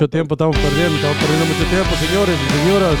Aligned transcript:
Mucho 0.00 0.08
tiempo 0.08 0.32
estamos 0.34 0.56
perdiendo, 0.56 0.96
estamos 0.96 1.16
perdiendo 1.18 1.44
mucho 1.44 1.64
tiempo, 1.68 1.94
señores 1.96 2.34
y 2.34 2.58
señoras. 2.58 2.96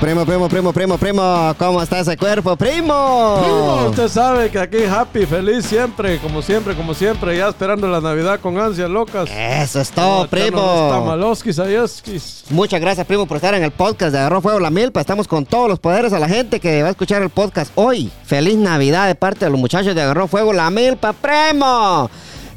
Primo, 0.00 0.26
primo, 0.26 0.48
primo, 0.48 0.72
primo, 0.72 0.98
primo, 0.98 1.54
¿cómo 1.60 1.80
está 1.80 2.00
ese 2.00 2.16
cuerpo, 2.16 2.56
Primo, 2.56 3.40
primo? 3.40 3.86
usted 3.90 4.08
sabe 4.08 4.50
que 4.50 4.58
aquí 4.58 4.78
happy, 4.82 5.26
feliz 5.26 5.64
siempre, 5.64 6.18
como 6.18 6.42
siempre, 6.42 6.74
como 6.74 6.92
siempre, 6.92 7.36
ya 7.36 7.50
esperando 7.50 7.86
la 7.86 8.00
Navidad 8.00 8.40
con 8.40 8.58
ansias 8.58 8.90
locas. 8.90 9.30
Eso 9.30 9.80
es 9.80 9.92
todo, 9.92 10.22
los 10.22 10.28
primo. 10.28 10.88
Tamaloskis, 10.90 11.60
ayoskis. 11.60 12.46
Muchas 12.50 12.80
gracias, 12.80 13.06
primo, 13.06 13.26
por 13.26 13.36
estar 13.36 13.54
en 13.54 13.62
el 13.62 13.70
podcast 13.70 14.10
de 14.10 14.18
Agarró 14.18 14.40
Fuego 14.40 14.58
la 14.58 14.70
Milpa. 14.70 15.00
Estamos 15.00 15.28
con 15.28 15.46
todos 15.46 15.68
los 15.68 15.78
poderes 15.78 16.12
a 16.12 16.18
la 16.18 16.28
gente 16.28 16.58
que 16.58 16.82
va 16.82 16.88
a 16.88 16.90
escuchar 16.90 17.22
el 17.22 17.30
podcast 17.30 17.70
hoy. 17.76 18.10
Feliz 18.24 18.56
Navidad 18.56 19.06
de 19.06 19.14
parte 19.14 19.44
de 19.44 19.52
los 19.52 19.60
muchachos 19.60 19.94
de 19.94 20.02
Agarró 20.02 20.26
Fuego 20.26 20.52
la 20.52 20.68
Milpa, 20.68 21.12
primo. 21.12 22.10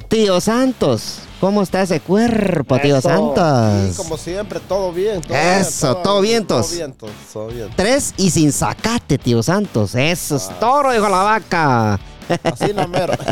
Tío 0.10 0.42
Santos, 0.42 1.20
¿cómo 1.40 1.62
está 1.62 1.84
ese 1.84 2.00
cuerpo, 2.00 2.80
tío 2.80 2.98
Eso. 2.98 3.10
Santos? 3.10 3.92
Sí, 3.92 3.98
como 3.98 4.18
siempre, 4.18 4.60
todo 4.60 4.92
bien. 4.92 5.22
Todo 5.22 5.38
Eso, 5.38 5.92
bien, 5.94 6.04
todo 6.04 6.22
vientos. 6.22 6.68
Todo 6.68 6.76
vientos, 6.78 7.10
todo 7.32 7.48
bien. 7.50 7.70
Tres 7.76 8.16
y 8.18 8.32
sin 8.32 8.52
sacate, 8.52 9.20
tío 9.20 9.44
Santos. 9.44 9.94
Eso 9.94 10.36
es 10.38 10.50
Ah. 10.50 10.58
toro, 10.60 10.92
dijo 10.92 11.08
la 11.08 11.22
vaca. 11.22 12.00
Así 12.44 12.74
no 12.76 12.88
mero. 12.88 13.14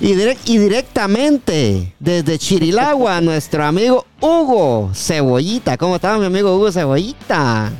Y, 0.00 0.12
y 0.12 0.58
directamente 0.58 1.94
desde 1.98 2.38
Chirilagua, 2.38 3.20
nuestro 3.20 3.62
amigo 3.66 4.06
Hugo 4.18 4.90
Cebollita. 4.94 5.76
¿Cómo 5.76 5.96
está 5.96 6.16
mi 6.16 6.24
amigo 6.24 6.56
Hugo 6.56 6.72
Cebollita? 6.72 7.70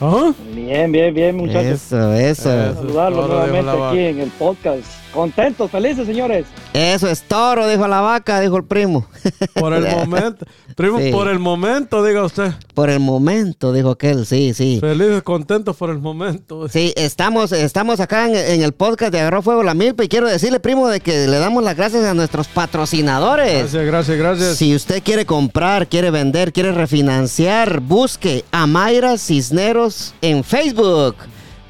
Ajá. 0.00 0.34
Bien, 0.54 0.90
bien, 0.90 1.14
bien, 1.14 1.36
muchachos. 1.36 1.92
Eso, 1.92 2.14
eso. 2.14 2.74
Saludarlos 2.74 3.28
nuevamente 3.28 3.70
aquí 3.70 3.98
en 3.98 4.20
el 4.20 4.30
podcast. 4.30 4.84
Contentos, 5.12 5.70
felices, 5.70 6.06
señores. 6.06 6.46
Eso 6.72 7.08
es 7.08 7.22
toro, 7.22 7.66
dijo 7.68 7.88
la 7.88 8.00
vaca, 8.00 8.38
dijo 8.40 8.56
el 8.56 8.64
primo. 8.64 9.06
Por 9.54 9.72
el 9.74 9.84
momento, 9.96 10.46
primo, 10.76 10.98
Sí. 11.00 11.10
por 11.10 11.26
el 11.28 11.40
momento, 11.40 12.04
diga 12.04 12.22
usted. 12.24 12.52
Por 12.74 12.90
el 12.90 13.00
momento, 13.00 13.72
dijo 13.72 13.90
aquel, 13.90 14.24
sí, 14.24 14.54
sí. 14.54 14.78
Felices, 14.80 15.22
contentos 15.22 15.76
por 15.76 15.90
el 15.90 15.98
momento. 15.98 16.68
Sí, 16.68 16.92
estamos, 16.96 17.50
estamos 17.50 17.98
acá 17.98 18.28
en, 18.28 18.36
en 18.36 18.62
el 18.62 18.72
podcast 18.72 19.12
de 19.12 19.18
Agarró 19.20 19.42
Fuego 19.42 19.64
la 19.64 19.74
Milpa 19.74 20.04
y 20.04 20.08
quiero 20.08 20.28
decirle, 20.28 20.60
primo, 20.60 20.86
de 20.88 21.00
que 21.00 21.26
le 21.26 21.38
damos 21.38 21.64
las 21.64 21.76
gracias 21.76 22.04
a 22.04 22.14
nuestros 22.14 22.46
patrocinadores. 22.46 23.72
Gracias, 23.72 23.86
gracias, 23.86 24.16
gracias. 24.16 24.56
Si 24.58 24.74
usted 24.76 25.02
quiere 25.02 25.26
comprar, 25.26 25.88
quiere 25.88 26.10
vender, 26.12 26.52
quiere 26.52 26.70
refinanciar, 26.72 27.80
busque 27.80 28.44
a 28.52 28.66
Mayra 28.68 29.18
Cisneros 29.18 30.14
en 30.22 30.44
Facebook. 30.44 31.16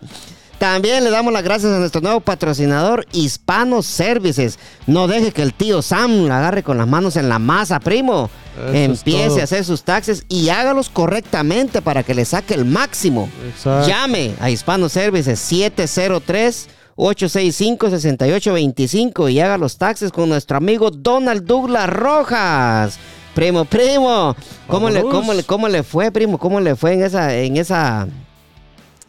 También 0.58 1.04
le 1.04 1.10
damos 1.10 1.32
las 1.32 1.42
gracias 1.42 1.72
a 1.72 1.78
nuestro 1.78 2.00
nuevo 2.00 2.20
patrocinador, 2.20 3.06
Hispano 3.12 3.82
Services. 3.82 4.58
No 4.86 5.08
deje 5.08 5.32
que 5.32 5.42
el 5.42 5.52
tío 5.52 5.82
Sam 5.82 6.26
la 6.26 6.38
agarre 6.38 6.62
con 6.62 6.78
las 6.78 6.86
manos 6.86 7.16
en 7.16 7.28
la 7.28 7.38
masa, 7.38 7.80
primo. 7.80 8.30
Eso 8.56 8.72
Empiece 8.72 9.40
a 9.40 9.44
hacer 9.44 9.64
sus 9.64 9.82
taxes 9.82 10.24
y 10.28 10.48
hágalos 10.48 10.88
correctamente 10.88 11.82
para 11.82 12.04
que 12.04 12.14
le 12.14 12.24
saque 12.24 12.54
el 12.54 12.64
máximo. 12.64 13.28
Exacto. 13.48 13.88
Llame 13.88 14.34
a 14.40 14.48
Hispano 14.48 14.88
Services 14.88 15.40
703 15.40 16.68
865-6825 16.96 19.32
y 19.32 19.40
haga 19.40 19.58
los 19.58 19.78
taxes 19.78 20.12
con 20.12 20.28
nuestro 20.28 20.56
amigo 20.56 20.92
Donald 20.92 21.44
Douglas 21.44 21.90
Rojas. 21.90 23.00
Primo, 23.34 23.64
primo, 23.64 24.36
¿cómo 24.68 24.90
le, 24.90 25.02
cómo, 25.02 25.34
le, 25.34 25.42
¿cómo 25.42 25.68
le 25.68 25.82
fue, 25.82 26.12
primo? 26.12 26.38
¿Cómo 26.38 26.60
le 26.60 26.76
fue 26.76 26.92
en 26.92 27.02
esa, 27.02 27.34
en 27.34 27.56
esa, 27.56 28.06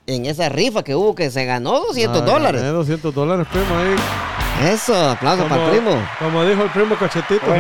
en 0.08 0.26
esa 0.26 0.50
rifa 0.50 0.84
que 0.84 0.96
hubo 0.96 1.16
que 1.16 1.30
se 1.32 1.46
ganó 1.46 1.80
200 1.80 2.22
Ah, 2.22 2.26
dólares? 2.26 2.62
gané 2.62 2.74
200 2.74 3.14
dólares, 3.14 3.48
primo, 3.52 3.66
ahí. 3.78 3.96
Eso, 4.72 4.96
aplauso 4.96 5.44
Como, 5.44 5.56
para 5.56 5.66
el 5.66 5.72
primo. 5.72 6.08
como 6.20 6.46
dijo 6.46 6.64
el 6.64 6.70
primo 6.70 6.96
Cachetito, 6.96 7.54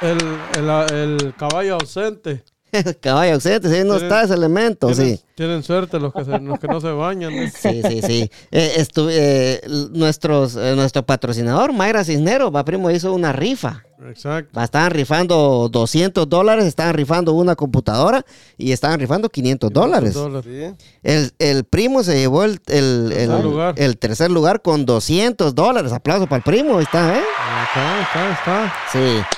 el, 0.00 0.18
el- 0.56 0.92
el 0.94 1.34
caballo 1.36 1.74
ausente. 1.74 2.44
Caballo 3.00 3.40
sí, 3.40 3.48
no 3.50 3.60
Tienen- 3.60 3.92
está 3.94 4.22
ese 4.22 4.34
elemento, 4.34 4.88
Tienen, 4.88 5.16
sí. 5.16 5.24
tienen 5.34 5.62
suerte 5.62 5.98
los 5.98 6.12
que, 6.12 6.24
se- 6.24 6.38
los 6.38 6.58
que 6.58 6.66
no 6.68 6.80
se 6.80 6.90
bañan. 6.90 7.34
¿no? 7.34 7.42
Sí, 7.50 7.82
sí, 7.88 8.02
sí. 8.02 8.30
Eh, 8.50 8.74
estu- 8.78 9.08
eh, 9.10 9.60
nuestros, 9.92 10.56
eh, 10.56 10.74
nuestro 10.76 11.04
patrocinador, 11.04 11.72
Mayra 11.72 12.04
Cisneros, 12.04 12.54
va 12.54 12.64
primo, 12.64 12.90
hizo 12.90 13.12
una 13.12 13.32
rifa. 13.32 13.84
Exacto. 14.08 14.52
Va, 14.56 14.62
Estaban 14.64 14.92
rifando 14.92 15.68
200 15.72 16.28
dólares, 16.28 16.66
estaban 16.66 16.94
rifando 16.94 17.32
una 17.32 17.56
computadora 17.56 18.24
y 18.56 18.70
estaban 18.70 19.00
rifando 19.00 19.28
500 19.28 19.72
dólares. 19.72 20.14
Dólares. 20.14 20.44
Sí. 20.78 20.86
El, 21.02 21.32
el 21.40 21.64
primo 21.64 22.04
se 22.04 22.16
llevó 22.16 22.44
el, 22.44 22.60
el- 22.68 23.12
el- 23.12 23.28
Tercer 23.28 23.44
lugar. 23.44 23.74
el 23.76 23.98
tercer 23.98 24.30
lugar 24.30 24.62
con 24.62 24.86
200 24.86 25.54
dólares. 25.54 25.92
Aplauso 25.92 26.26
para 26.28 26.36
el 26.36 26.42
primo, 26.44 26.78
ahí 26.78 26.84
está, 26.84 27.16
¿eh? 27.18 27.22
Está, 27.66 28.00
está, 28.02 28.32
está. 28.32 28.74
Sí. 28.92 29.36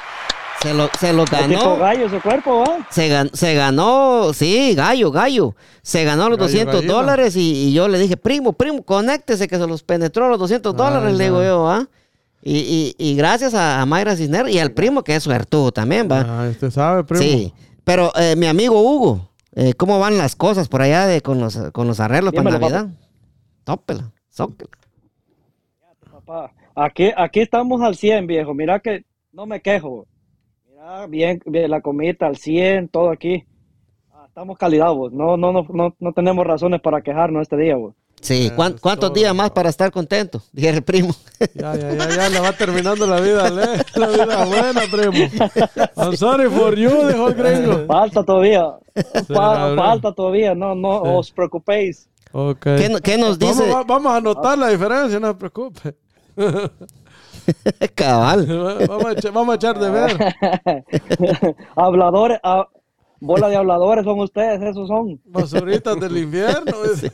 Se 0.63 0.75
lo, 0.75 0.91
se 0.99 1.13
lo 1.15 1.25
Tipo 1.25 1.37
ganó. 1.41 1.77
gallo 1.79 2.07
ese 2.07 2.21
cuerpo, 2.21 2.61
¿va? 2.61 2.87
Se, 2.91 3.09
gan- 3.11 3.31
se 3.33 3.55
ganó, 3.55 4.33
sí, 4.35 4.75
gallo, 4.75 5.11
gallo. 5.11 5.55
Se 5.83 6.05
ganó 6.05 6.29
los 6.29 6.37
Gallo, 6.39 6.49
200 6.49 6.75
gallina. 6.75 6.93
dólares 6.93 7.37
y, 7.37 7.69
y 7.69 7.73
yo 7.73 7.89
le 7.89 7.99
dije, 7.99 8.19
primo, 8.19 8.53
primo, 8.53 8.83
conéctese 8.83 9.49
que 9.49 9.57
se 9.57 9.67
los 9.67 9.83
penetró 9.83 10.29
los 10.29 10.39
200 10.39 10.75
Ay, 10.75 10.77
dólares, 10.79 11.17
le 11.17 11.25
digo 11.25 11.39
no. 11.39 11.45
yo, 11.45 11.69
¿ah? 11.71 11.89
Y, 12.43 12.59
y- 12.59 12.95
y 12.99 13.17
gracias 13.17 13.55
a, 13.55 13.81
a 13.81 13.87
Mayra 13.87 14.17
Cisneros 14.17 14.51
y 14.51 14.59
al 14.59 14.73
primo 14.73 15.03
que 15.03 15.15
es 15.17 15.23
suertudo 15.23 15.73
también, 15.73 16.09
¿va? 16.11 16.21
Ah, 16.45 16.49
usted 16.51 16.71
sabe, 16.71 17.05
primo. 17.05 17.23
Sí, 17.23 17.55
pero 17.85 18.13
eh, 18.17 18.35
mi 18.37 18.47
amigo 18.47 18.81
Hugo, 18.83 19.31
eh, 19.55 19.73
¿cómo 19.75 19.99
van 19.99 20.19
las 20.19 20.37
cosas 20.37 20.69
por 20.69 20.83
allá 20.83 21.07
de, 21.07 21.23
con, 21.23 21.41
los, 21.41 21.59
con 21.73 21.87
los 21.87 22.01
arreglos 22.01 22.35
para 22.35 22.51
Dímelo, 22.51 22.69
Navidad? 22.69 22.89
Tópela, 23.65 24.11
zócala. 24.31 24.71
Papá, 26.11 26.53
aquí, 26.75 27.11
aquí 27.17 27.41
estamos 27.41 27.81
al 27.83 27.97
100, 27.97 28.27
viejo. 28.27 28.53
Mira 28.55 28.79
que 28.81 29.05
no 29.33 29.47
me 29.47 29.61
quejo. 29.61 30.07
Mira, 30.91 31.07
bien, 31.07 31.41
bien 31.47 31.71
la 31.71 31.81
comida 31.81 32.27
al 32.27 32.37
100, 32.37 32.89
todo 32.89 33.11
aquí. 33.11 33.45
Ah, 34.13 34.25
Estamos 34.27 34.59
calidad, 34.59 34.93
vos. 34.93 35.13
No, 35.13 35.37
no, 35.37 35.53
no, 35.53 35.65
no, 35.73 35.95
no 35.99 36.13
tenemos 36.13 36.45
razones 36.45 36.81
para 36.81 37.01
quejarnos 37.01 37.43
este 37.43 37.57
día, 37.57 37.77
vos. 37.77 37.95
Sí, 38.21 38.47
Eso 38.47 38.57
¿cuán- 38.57 38.75
es 38.75 38.81
¿cuántos 38.81 39.11
todo, 39.11 39.19
días 39.21 39.35
más 39.35 39.51
para 39.53 39.69
estar 39.71 39.91
contento? 39.93 40.43
Dije 40.53 40.69
el 40.71 40.83
primo. 40.83 41.15
Ya, 41.55 41.75
ya, 41.77 41.95
ya, 41.95 42.09
ya, 42.17 42.29
le 42.29 42.41
va 42.41 42.53
terminando 42.53 43.07
la 43.07 43.21
vida, 43.21 43.49
le, 43.51 43.63
la 43.95 44.07
vida 44.09 44.45
buena, 44.47 44.81
primo. 44.91 45.29
I'm 45.97 46.17
sorry 46.17 46.51
for 46.51 46.75
you, 46.77 46.91
dijo 47.09 47.29
el 47.29 47.35
gringo. 47.35 47.87
Falta 47.87 48.25
todavía. 48.25 48.67
Falta 49.29 50.13
todavía. 50.13 50.55
No, 50.57 50.75
no 50.75 51.03
Sí. 51.05 51.11
os 51.13 51.31
preocupéis. 51.31 52.09
Ok. 52.33 52.63
¿Qué, 52.63 52.97
qué 53.03 53.17
nos 53.17 53.39
Vamos, 53.39 53.59
dice? 53.59 53.71
va- 53.71 53.85
vamos 53.85 54.13
a 54.13 54.17
anotar 54.17 54.59
la 54.59 54.69
diferencia, 54.69 55.19
no 55.21 55.29
se 55.29 55.35
preocupe. 55.35 55.95
Cabal. 57.95 58.47
Vamos 58.89 59.05
a, 59.07 59.13
echar, 59.13 59.33
vamos 59.33 59.53
a 59.53 59.57
echar 59.57 59.79
de 59.79 59.91
ver. 59.91 60.17
Habladores, 61.77 62.39
bola 63.21 63.49
de 63.49 63.57
habladores 63.57 64.05
son 64.05 64.21
ustedes, 64.21 64.61
esos 64.63 64.89
son. 64.89 65.21
Basuritas 65.27 65.99
del 66.01 66.17
infierno. 66.17 66.73
dice. 66.91 67.13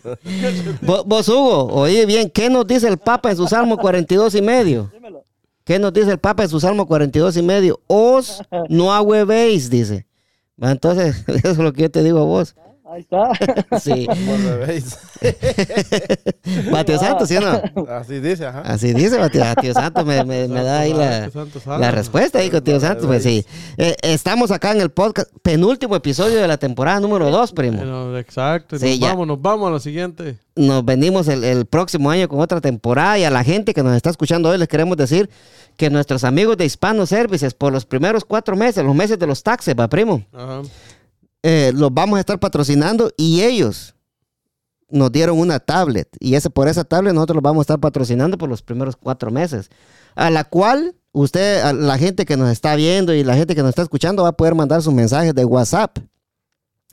Vo- 0.82 1.04
Vos, 1.04 1.28
Hugo, 1.28 1.66
oye 1.72 2.06
bien, 2.06 2.30
¿qué 2.30 2.48
nos 2.50 2.66
dice 2.66 2.88
el 2.88 2.98
Papa 2.98 3.30
en 3.30 3.36
su 3.36 3.46
Salmo 3.46 3.76
42 3.76 4.34
y 4.34 4.42
medio? 4.42 4.90
Dímelo. 4.92 5.24
¿Qué 5.64 5.78
nos 5.78 5.92
dice 5.92 6.12
el 6.12 6.18
Papa 6.18 6.44
en 6.44 6.48
su 6.48 6.60
Salmo 6.60 6.86
42 6.86 7.36
y 7.36 7.42
medio? 7.42 7.80
Os 7.88 8.42
no 8.68 8.92
agüevéis, 8.94 9.68
dice. 9.68 10.06
Entonces, 10.60 11.24
eso 11.28 11.48
es 11.50 11.58
lo 11.58 11.72
que 11.72 11.82
yo 11.82 11.90
te 11.90 12.02
digo 12.02 12.20
a 12.20 12.24
vos. 12.24 12.54
Ahí 12.88 13.00
está. 13.00 13.30
Sí. 13.80 14.06
Vos 14.06 14.38
me 14.38 14.56
veis. 14.58 14.96
Bateo 16.70 16.98
Santo, 16.98 17.26
¿sí 17.26 17.36
o 17.36 17.40
no? 17.40 17.60
Así 17.90 18.20
dice, 18.20 18.46
ajá. 18.46 18.60
Así 18.62 18.92
dice 18.94 19.18
Bateo, 19.18 19.44
Tío 19.60 19.72
Santo, 19.74 20.04
me, 20.04 20.24
me- 20.24 20.48
me 20.48 20.62
da 20.62 20.80
ahí 20.80 20.92
la, 20.92 21.30
la 21.78 21.90
respuesta 21.90 22.38
ahí 22.38 22.50
con 22.50 22.62
Tío 22.62 22.78
Santo. 22.80 23.06
Pues 23.06 23.22
sí. 23.22 23.44
Eh, 23.76 23.96
estamos 24.02 24.50
acá 24.50 24.72
en 24.72 24.80
el 24.80 24.90
podcast, 24.90 25.28
penúltimo 25.42 25.96
episodio 25.96 26.40
de 26.40 26.48
la 26.48 26.56
temporada 26.58 27.00
número 27.00 27.30
2, 27.30 27.52
primo. 27.52 28.16
Exacto. 28.16 28.78
Sí, 28.78 28.90
nos 28.90 28.98
ya. 29.00 29.08
vamos, 29.08 29.26
nos 29.26 29.42
vamos 29.42 29.68
a 29.68 29.72
la 29.72 29.80
siguiente. 29.80 30.36
nos 30.54 30.84
venimos 30.84 31.28
el, 31.28 31.44
el 31.44 31.66
próximo 31.66 32.10
año 32.10 32.28
con 32.28 32.40
otra 32.40 32.60
temporada 32.60 33.18
y 33.18 33.24
a 33.24 33.30
la 33.30 33.44
gente 33.44 33.74
que 33.74 33.82
nos 33.82 33.94
está 33.96 34.10
escuchando 34.10 34.48
hoy 34.48 34.58
les 34.58 34.68
queremos 34.68 34.96
decir 34.96 35.28
que 35.76 35.90
nuestros 35.90 36.24
amigos 36.24 36.56
de 36.56 36.64
Hispano 36.64 37.04
Services 37.04 37.52
por 37.52 37.70
los 37.70 37.84
primeros 37.84 38.24
cuatro 38.24 38.56
meses, 38.56 38.82
los 38.82 38.94
meses 38.94 39.18
de 39.18 39.26
los 39.26 39.42
taxes, 39.42 39.74
va 39.78 39.88
primo, 39.88 40.24
Ajá. 40.32 40.62
Eh, 41.48 41.70
los 41.72 41.94
vamos 41.94 42.16
a 42.16 42.20
estar 42.20 42.40
patrocinando 42.40 43.12
y 43.16 43.42
ellos 43.42 43.94
nos 44.88 45.12
dieron 45.12 45.38
una 45.38 45.60
tablet. 45.60 46.08
Y 46.18 46.34
ese, 46.34 46.50
por 46.50 46.66
esa 46.66 46.82
tablet 46.82 47.14
nosotros 47.14 47.36
lo 47.36 47.40
vamos 47.40 47.60
a 47.60 47.62
estar 47.62 47.78
patrocinando 47.78 48.36
por 48.36 48.48
los 48.48 48.62
primeros 48.62 48.96
cuatro 48.96 49.30
meses, 49.30 49.70
a 50.16 50.28
la 50.30 50.42
cual 50.42 50.96
usted, 51.12 51.62
la 51.72 51.98
gente 51.98 52.24
que 52.24 52.36
nos 52.36 52.50
está 52.50 52.74
viendo 52.74 53.14
y 53.14 53.22
la 53.22 53.36
gente 53.36 53.54
que 53.54 53.62
nos 53.62 53.68
está 53.68 53.82
escuchando 53.82 54.24
va 54.24 54.30
a 54.30 54.36
poder 54.36 54.56
mandar 54.56 54.82
sus 54.82 54.92
mensajes 54.92 55.36
de 55.36 55.44
WhatsApp 55.44 55.98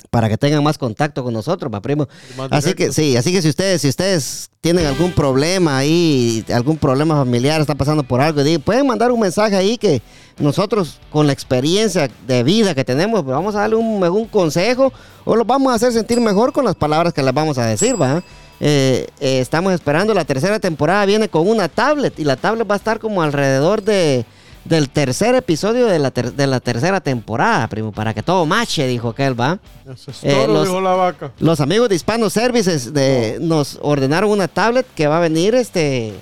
para 0.09 0.29
que 0.29 0.37
tengan 0.37 0.63
más 0.63 0.77
contacto 0.77 1.23
con 1.23 1.33
nosotros, 1.33 1.71
pa' 1.71 1.81
primo. 1.81 2.07
Así 2.49 2.73
que 2.73 2.91
sí, 2.91 3.17
así 3.17 3.31
que 3.31 3.41
si 3.41 3.49
ustedes, 3.49 3.81
si 3.81 3.89
ustedes 3.89 4.49
tienen 4.61 4.85
algún 4.85 5.11
problema 5.11 5.77
ahí, 5.77 6.45
algún 6.53 6.77
problema 6.77 7.15
familiar, 7.15 7.59
están 7.61 7.77
pasando 7.77 8.03
por 8.03 8.21
algo, 8.21 8.41
pueden 8.63 8.87
mandar 8.87 9.11
un 9.11 9.19
mensaje 9.19 9.55
ahí 9.55 9.77
que 9.77 10.01
nosotros 10.37 10.99
con 11.11 11.27
la 11.27 11.33
experiencia 11.33 12.09
de 12.27 12.43
vida 12.43 12.73
que 12.75 12.83
tenemos, 12.83 13.23
pues, 13.23 13.35
vamos 13.35 13.55
a 13.55 13.59
darle 13.59 13.75
un, 13.75 14.03
un 14.03 14.25
consejo 14.27 14.93
o 15.25 15.35
los 15.35 15.45
vamos 15.45 15.71
a 15.71 15.75
hacer 15.75 15.91
sentir 15.91 16.19
mejor 16.19 16.53
con 16.53 16.65
las 16.65 16.75
palabras 16.75 17.13
que 17.13 17.23
les 17.23 17.33
vamos 17.33 17.57
a 17.57 17.65
decir, 17.65 18.01
¿va? 18.01 18.23
Eh, 18.59 19.07
eh, 19.19 19.39
estamos 19.39 19.73
esperando 19.73 20.13
la 20.13 20.25
tercera 20.25 20.59
temporada, 20.59 21.05
viene 21.05 21.27
con 21.27 21.47
una 21.47 21.67
tablet 21.67 22.17
y 22.19 22.23
la 22.23 22.37
tablet 22.37 22.69
va 22.69 22.75
a 22.75 22.77
estar 22.77 22.99
como 22.99 23.21
alrededor 23.21 23.83
de 23.83 24.25
del 24.65 24.89
tercer 24.89 25.35
episodio 25.35 25.87
de 25.87 25.99
la, 25.99 26.11
ter- 26.11 26.33
de 26.33 26.47
la 26.47 26.59
tercera 26.59 27.01
temporada, 27.01 27.67
primo, 27.67 27.91
para 27.91 28.13
que 28.13 28.23
todo 28.23 28.45
mache, 28.45 28.87
dijo 28.87 29.09
aquel, 29.09 29.39
¿va? 29.39 29.59
Eso 29.91 30.11
es 30.11 30.23
eh, 30.23 30.31
todo, 30.33 30.47
los- 30.53 30.67
dijo 30.67 30.81
la 30.81 30.93
vaca. 30.93 31.31
Los 31.39 31.59
amigos 31.59 31.89
de 31.89 31.95
Hispano 31.95 32.29
Services 32.29 32.93
de, 32.93 33.37
nos 33.41 33.77
ordenaron 33.81 34.29
una 34.31 34.47
tablet 34.47 34.85
que 34.95 35.07
va 35.07 35.17
a 35.17 35.19
venir 35.19 35.53
este 35.55 36.13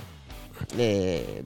eh, 0.78 1.44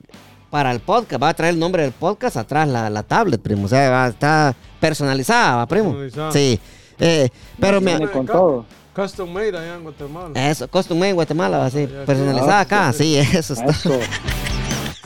para 0.50 0.72
el 0.72 0.80
podcast. 0.80 1.22
Va 1.22 1.28
a 1.30 1.34
traer 1.34 1.54
el 1.54 1.60
nombre 1.60 1.82
del 1.82 1.92
podcast 1.92 2.36
atrás 2.38 2.66
la, 2.68 2.88
la 2.90 3.02
tablet, 3.02 3.40
primo. 3.40 3.66
O 3.66 3.68
sea, 3.68 3.90
va, 3.90 4.06
está 4.08 4.54
personalizada, 4.80 5.56
¿va, 5.56 5.66
primo. 5.66 5.90
Personalizada. 5.92 6.32
Sí. 6.32 6.58
Eh, 6.98 7.28
pero 7.60 7.80
me, 7.80 7.96
Viene 7.98 8.10
con 8.10 8.24
todo. 8.26 8.64
Custom 8.94 9.30
made 9.30 9.48
allá 9.48 9.74
en 9.76 9.82
Guatemala. 9.82 10.50
eso, 10.50 10.66
custom 10.68 10.96
made 10.98 11.10
en 11.10 11.16
Guatemala, 11.16 11.58
va 11.58 11.66
así. 11.66 11.86
ya, 11.86 12.04
Personalizada 12.06 12.58
Ah, 12.58 12.60
acá, 12.60 12.92
sí, 12.94 13.16
eso 13.34 13.52
está. 13.52 13.66
Eso. 13.66 14.00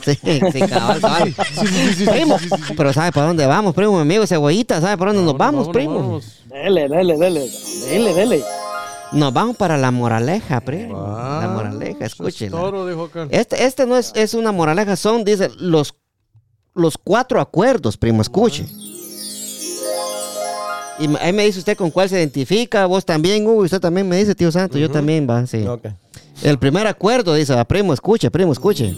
Sí, 0.05 0.17
sí, 0.51 0.59
cabal, 0.61 0.99
cabal. 1.01 1.35
Sí, 1.35 1.43
sí, 1.53 1.67
sí, 1.67 1.93
sí, 1.93 2.05
Primo, 2.05 2.37
pero 2.75 2.91
¿sabe 2.93 3.11
para 3.11 3.27
dónde 3.27 3.45
vamos, 3.45 3.73
primo? 3.75 3.93
Mi 3.95 4.01
amigo 4.01 4.25
Cebollita, 4.25 4.81
¿sabe 4.81 4.97
para 4.97 5.13
dónde 5.13 5.25
nos 5.25 5.37
vamos, 5.37 5.67
Vámonos, 5.67 5.73
primo? 5.73 5.95
vámonos. 5.95 6.39
Dele, 6.47 6.87
dele, 6.89 7.17
dele. 7.17 7.49
Dele, 7.89 8.13
dele. 8.13 8.43
Nos 9.11 9.33
vamos 9.33 9.57
para 9.57 9.77
la 9.77 9.91
moraleja, 9.91 10.61
primo. 10.61 11.03
Ah, 11.05 11.39
la 11.43 11.47
moraleja, 11.49 12.05
escúchela. 12.05 12.57
Toro, 12.57 12.87
dijo 12.87 13.05
acá. 13.05 13.27
Este, 13.29 13.65
este 13.65 13.85
no 13.85 13.97
es, 13.97 14.11
es 14.15 14.33
una 14.33 14.51
moraleja, 14.51 14.95
son, 14.95 15.23
dice, 15.23 15.49
los, 15.57 15.93
los 16.73 16.97
cuatro 16.97 17.41
acuerdos, 17.41 17.97
primo, 17.97 18.21
escuche. 18.21 18.65
Y 20.99 21.07
ahí 21.17 21.33
me 21.33 21.45
dice 21.45 21.59
usted 21.59 21.75
con 21.75 21.89
cuál 21.89 22.09
se 22.09 22.17
identifica, 22.17 22.85
vos 22.85 23.03
también, 23.05 23.45
Hugo, 23.47 23.63
y 23.63 23.65
usted 23.65 23.79
también 23.79 24.07
me 24.07 24.17
dice, 24.17 24.35
tío 24.35 24.51
Santo, 24.51 24.77
yo 24.77 24.89
también, 24.89 25.27
va, 25.29 25.45
sí. 25.47 25.65
Ok. 25.65 25.85
El 26.43 26.57
primer 26.59 26.87
acuerdo, 26.87 27.33
dice, 27.33 27.53
va, 27.55 27.65
primo, 27.65 27.93
escuche, 27.93 28.29
primo, 28.31 28.51
escuche. 28.51 28.95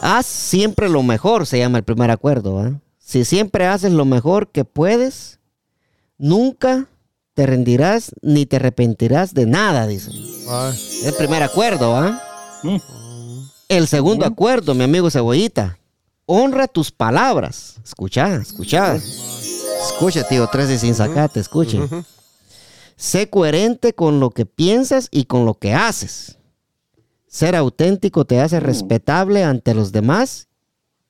Haz 0.00 0.26
siempre 0.26 0.88
lo 0.88 1.02
mejor, 1.02 1.46
se 1.46 1.58
llama 1.58 1.78
el 1.78 1.84
primer 1.84 2.10
acuerdo, 2.10 2.54
¿va? 2.54 2.80
Si 2.98 3.24
siempre 3.24 3.66
haces 3.66 3.92
lo 3.92 4.04
mejor 4.04 4.48
que 4.48 4.64
puedes, 4.64 5.38
nunca 6.18 6.88
te 7.34 7.46
rendirás 7.46 8.12
ni 8.22 8.46
te 8.46 8.56
arrepentirás 8.56 9.34
de 9.34 9.46
nada, 9.46 9.86
dice. 9.86 10.10
Ay, 10.48 10.78
El 11.04 11.14
primer 11.14 11.42
acuerdo, 11.42 11.96
¿ah? 11.96 12.20
Mm. 12.62 12.76
El 13.68 13.88
segundo 13.88 14.26
acuerdo, 14.26 14.74
mi 14.74 14.84
amigo 14.84 15.10
Cebollita. 15.10 15.78
Honra 16.24 16.66
tus 16.66 16.90
palabras. 16.90 17.76
Escucha, 17.84 18.36
escucha. 18.36 18.96
Escucha, 18.96 20.26
tío, 20.26 20.48
tres 20.50 20.70
y 20.70 20.78
sin 20.78 20.94
sacate, 20.94 21.40
escuche. 21.40 21.80
Sé 22.96 23.28
coherente 23.28 23.92
con 23.92 24.18
lo 24.18 24.30
que 24.30 24.46
piensas 24.46 25.08
y 25.10 25.24
con 25.24 25.44
lo 25.44 25.54
que 25.54 25.74
haces. 25.74 26.35
Ser 27.28 27.56
auténtico 27.56 28.24
te 28.24 28.40
hace 28.40 28.60
respetable 28.60 29.44
ante 29.44 29.74
los 29.74 29.92
demás 29.92 30.48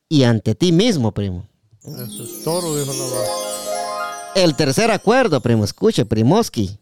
y 0.08 0.24
ante 0.24 0.54
ti 0.54 0.72
mismo, 0.72 1.12
primo. 1.12 1.46
eso 1.84 2.24
es 2.24 2.42
toro, 2.42 2.76
dijo 2.76 2.92
la. 2.92 4.42
El 4.42 4.54
tercer 4.54 4.90
acuerdo, 4.90 5.40
primo, 5.40 5.64
escuche, 5.64 6.04
Primoski. 6.04 6.78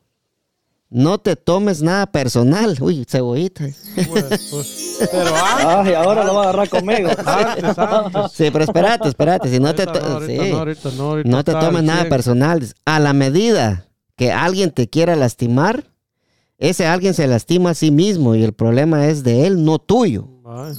No 0.91 1.19
te 1.19 1.35
tomes 1.35 1.83
nada 1.83 2.07
personal. 2.07 2.77
Uy, 2.81 3.05
Cebollita. 3.09 3.65
Bueno, 4.09 4.29
pues, 4.29 4.99
pero 5.11 5.31
ah, 5.35 5.83
Ay, 5.85 5.95
ahora 5.95 6.25
lo 6.25 6.35
va 6.35 6.41
a 6.41 6.43
agarrar 6.51 6.69
conmigo. 6.69 7.11
antes, 7.27 7.79
antes. 7.79 8.33
Sí, 8.33 8.51
pero 8.53 8.65
espérate, 8.65 9.09
espérate. 9.09 9.51
Si 9.51 9.59
no 9.59 9.75
te, 9.75 9.83
Ahorita 9.85 10.01
no, 10.09 10.15
ahorita 10.15 10.45
sí. 10.45 10.51
no, 10.51 10.59
ahorita 10.59 10.91
no, 10.97 11.03
ahorita 11.05 11.29
No 11.31 11.45
te 11.45 11.53
tomes 11.53 11.83
nada 11.83 12.01
100. 12.03 12.09
personal. 12.11 12.69
A 12.85 13.01
la 13.01 13.13
medida 13.13 13.87
que 14.17 14.31
alguien 14.33 14.71
te 14.71 14.89
quiera 14.89 15.17
lastimar, 15.17 15.85
ese 16.59 16.87
alguien 16.87 17.15
se 17.15 17.27
lastima 17.27 17.71
a 17.71 17.75
sí 17.75 17.91
mismo 17.91 18.35
y 18.35 18.43
el 18.43 18.53
problema 18.53 19.07
es 19.09 19.23
de 19.25 19.47
él, 19.47 19.65
no 19.65 19.79
tuyo. 19.79 20.29
Ay. 20.47 20.75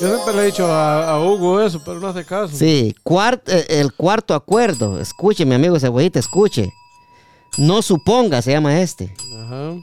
Yo 0.00 0.06
siempre 0.14 0.34
le 0.36 0.42
he 0.42 0.46
dicho 0.46 0.66
a, 0.66 1.10
a 1.10 1.20
Hugo 1.24 1.60
eso, 1.60 1.82
pero 1.84 1.98
no 1.98 2.06
hace 2.08 2.24
caso. 2.24 2.54
Sí, 2.56 2.94
cuart- 3.04 3.42
eh, 3.48 3.66
el 3.80 3.92
cuarto 3.92 4.34
acuerdo, 4.34 5.00
escuche 5.00 5.44
mi 5.44 5.54
amigo 5.56 5.78
Cebollita, 5.80 6.20
escuche. 6.20 6.72
No 7.56 7.82
suponga, 7.82 8.40
se 8.42 8.52
llama 8.52 8.80
este. 8.80 9.12
Ajá. 9.42 9.74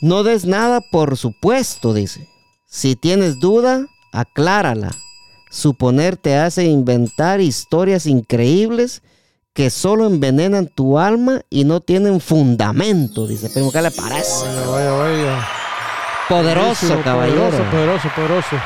No 0.00 0.22
des 0.22 0.44
nada 0.44 0.80
por 0.92 1.16
supuesto, 1.16 1.92
dice. 1.94 2.28
Si 2.66 2.94
tienes 2.94 3.40
duda, 3.40 3.86
aclárala. 4.12 4.94
Suponer 5.50 6.16
te 6.16 6.36
hace 6.36 6.64
inventar 6.66 7.40
historias 7.40 8.06
increíbles 8.06 9.02
que 9.52 9.70
solo 9.70 10.06
envenenan 10.06 10.68
tu 10.68 10.98
alma 10.98 11.40
y 11.50 11.64
no 11.64 11.80
tienen 11.80 12.20
fundamento, 12.20 13.26
dice. 13.26 13.50
Pero 13.52 13.70
¿qué 13.70 13.82
le 13.82 13.90
parece? 13.90 14.46
Vaya, 14.46 14.66
vaya, 14.66 14.92
vaya. 14.92 15.48
Poderoso, 16.28 16.66
Buenísimo, 16.86 17.02
caballero. 17.02 17.40
Poderoso, 17.50 17.70
poderoso, 17.70 18.08
poderoso. 18.14 18.56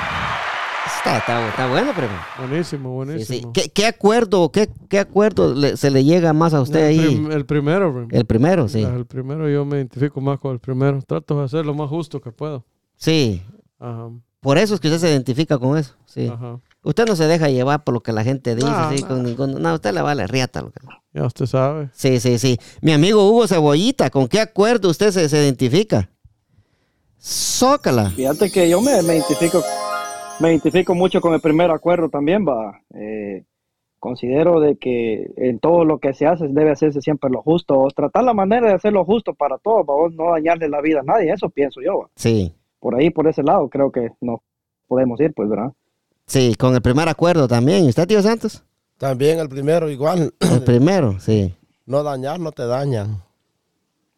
Está, 0.98 1.18
está- 1.18 1.48
está 1.48 1.68
bueno, 1.68 1.92
primo. 1.94 2.12
Buenísimo, 2.38 2.88
Sí, 3.06 3.14
sí. 3.24 3.34
buenísimo. 3.36 3.52
¿Qué, 3.52 3.70
qué 3.70 3.86
acuerdo, 3.86 4.50
qué, 4.50 4.68
qué 4.88 4.98
acuerdo 4.98 5.54
le- 5.54 5.76
se 5.76 5.90
le 5.90 6.04
llega 6.04 6.32
más 6.32 6.54
a 6.54 6.60
usted 6.60 6.80
el, 6.90 7.00
ahí? 7.00 7.06
prim- 7.06 7.30
el 7.30 7.46
primero, 7.46 7.92
bro. 7.92 8.06
El 8.10 8.24
primero, 8.26 8.68
sí. 8.68 8.82
El 8.82 9.06
primero 9.06 9.48
yo 9.48 9.64
me 9.64 9.76
identifico 9.76 10.20
más 10.20 10.38
con 10.38 10.52
el 10.52 10.58
primero. 10.58 11.00
Trato 11.02 11.38
de 11.38 11.44
hacer 11.44 11.64
lo 11.64 11.74
más 11.74 11.88
justo 11.88 12.20
que 12.20 12.30
puedo. 12.32 12.64
Sí. 12.96 13.42
Ajá. 13.78 14.10
Por 14.40 14.58
eso 14.58 14.74
es 14.74 14.80
que 14.80 14.88
usted 14.88 15.00
se 15.00 15.10
identifica 15.10 15.56
con 15.58 15.78
eso. 15.78 15.94
Sí. 16.04 16.26
Ajá. 16.32 16.58
Usted 16.84 17.06
no 17.06 17.14
se 17.16 17.26
deja 17.26 17.48
llevar 17.48 17.84
por 17.84 17.94
lo 17.94 18.02
que 18.02 18.12
la 18.12 18.24
gente 18.24 18.54
dice, 18.56 18.66
No, 18.68 18.90
sí, 18.90 19.02
no. 19.02 19.08
con 19.08 19.22
ningún... 19.22 19.62
No, 19.62 19.74
usted 19.74 19.92
le 19.94 20.02
vale 20.02 20.26
riata. 20.26 20.62
Lo 20.62 20.70
que... 20.70 20.80
Ya 21.12 21.24
usted 21.26 21.46
sabe. 21.46 21.90
Sí, 21.92 22.18
sí, 22.18 22.38
sí. 22.38 22.58
Mi 22.80 22.92
amigo 22.92 23.28
Hugo 23.28 23.46
Cebollita, 23.46 24.10
¿con 24.10 24.26
qué 24.28 24.40
acuerdo 24.40 24.90
usted 24.90 25.10
se, 25.12 25.28
se 25.28 25.38
identifica? 25.42 26.08
Zócala. 27.20 28.10
Fíjate 28.10 28.50
que 28.50 28.68
yo 28.68 28.80
me, 28.80 29.00
me 29.02 29.14
identifico 29.16 29.62
me 30.40 30.48
identifico 30.50 30.94
mucho 30.94 31.20
con 31.20 31.34
el 31.34 31.40
primer 31.40 31.70
acuerdo 31.70 32.08
también, 32.08 32.44
va. 32.44 32.80
Eh, 32.94 33.44
considero 34.00 34.58
de 34.58 34.76
que 34.76 35.30
en 35.36 35.60
todo 35.60 35.84
lo 35.84 35.98
que 36.00 36.14
se 36.14 36.26
hace 36.26 36.48
debe 36.48 36.72
hacerse 36.72 37.00
siempre 37.00 37.30
lo 37.30 37.42
justo, 37.42 37.78
o 37.78 37.88
tratar 37.90 38.24
la 38.24 38.34
manera 38.34 38.66
de 38.68 38.74
hacer 38.74 38.92
lo 38.92 39.04
justo 39.04 39.34
para 39.34 39.58
todos, 39.58 39.86
para 39.86 39.98
no 40.16 40.32
dañarle 40.32 40.68
la 40.68 40.80
vida 40.80 41.00
a 41.00 41.04
nadie, 41.04 41.32
eso 41.32 41.48
pienso 41.48 41.80
yo. 41.80 41.98
va. 42.00 42.10
Sí, 42.16 42.52
Por 42.80 42.96
ahí, 42.96 43.10
por 43.10 43.28
ese 43.28 43.44
lado, 43.44 43.68
creo 43.68 43.92
que 43.92 44.08
no 44.20 44.42
podemos 44.88 45.20
ir, 45.20 45.32
pues, 45.32 45.48
¿verdad? 45.48 45.70
Sí, 46.26 46.54
con 46.58 46.74
el 46.74 46.82
primer 46.82 47.08
acuerdo 47.08 47.48
también. 47.48 47.84
¿Y 47.84 47.88
usted, 47.88 48.06
tío 48.06 48.22
Santos? 48.22 48.62
También 48.98 49.38
el 49.38 49.48
primero 49.48 49.90
igual. 49.90 50.34
El 50.40 50.62
primero, 50.64 51.18
sí. 51.20 51.54
No 51.86 52.02
dañar, 52.02 52.38
no 52.40 52.52
te 52.52 52.66
dañan. 52.66 53.22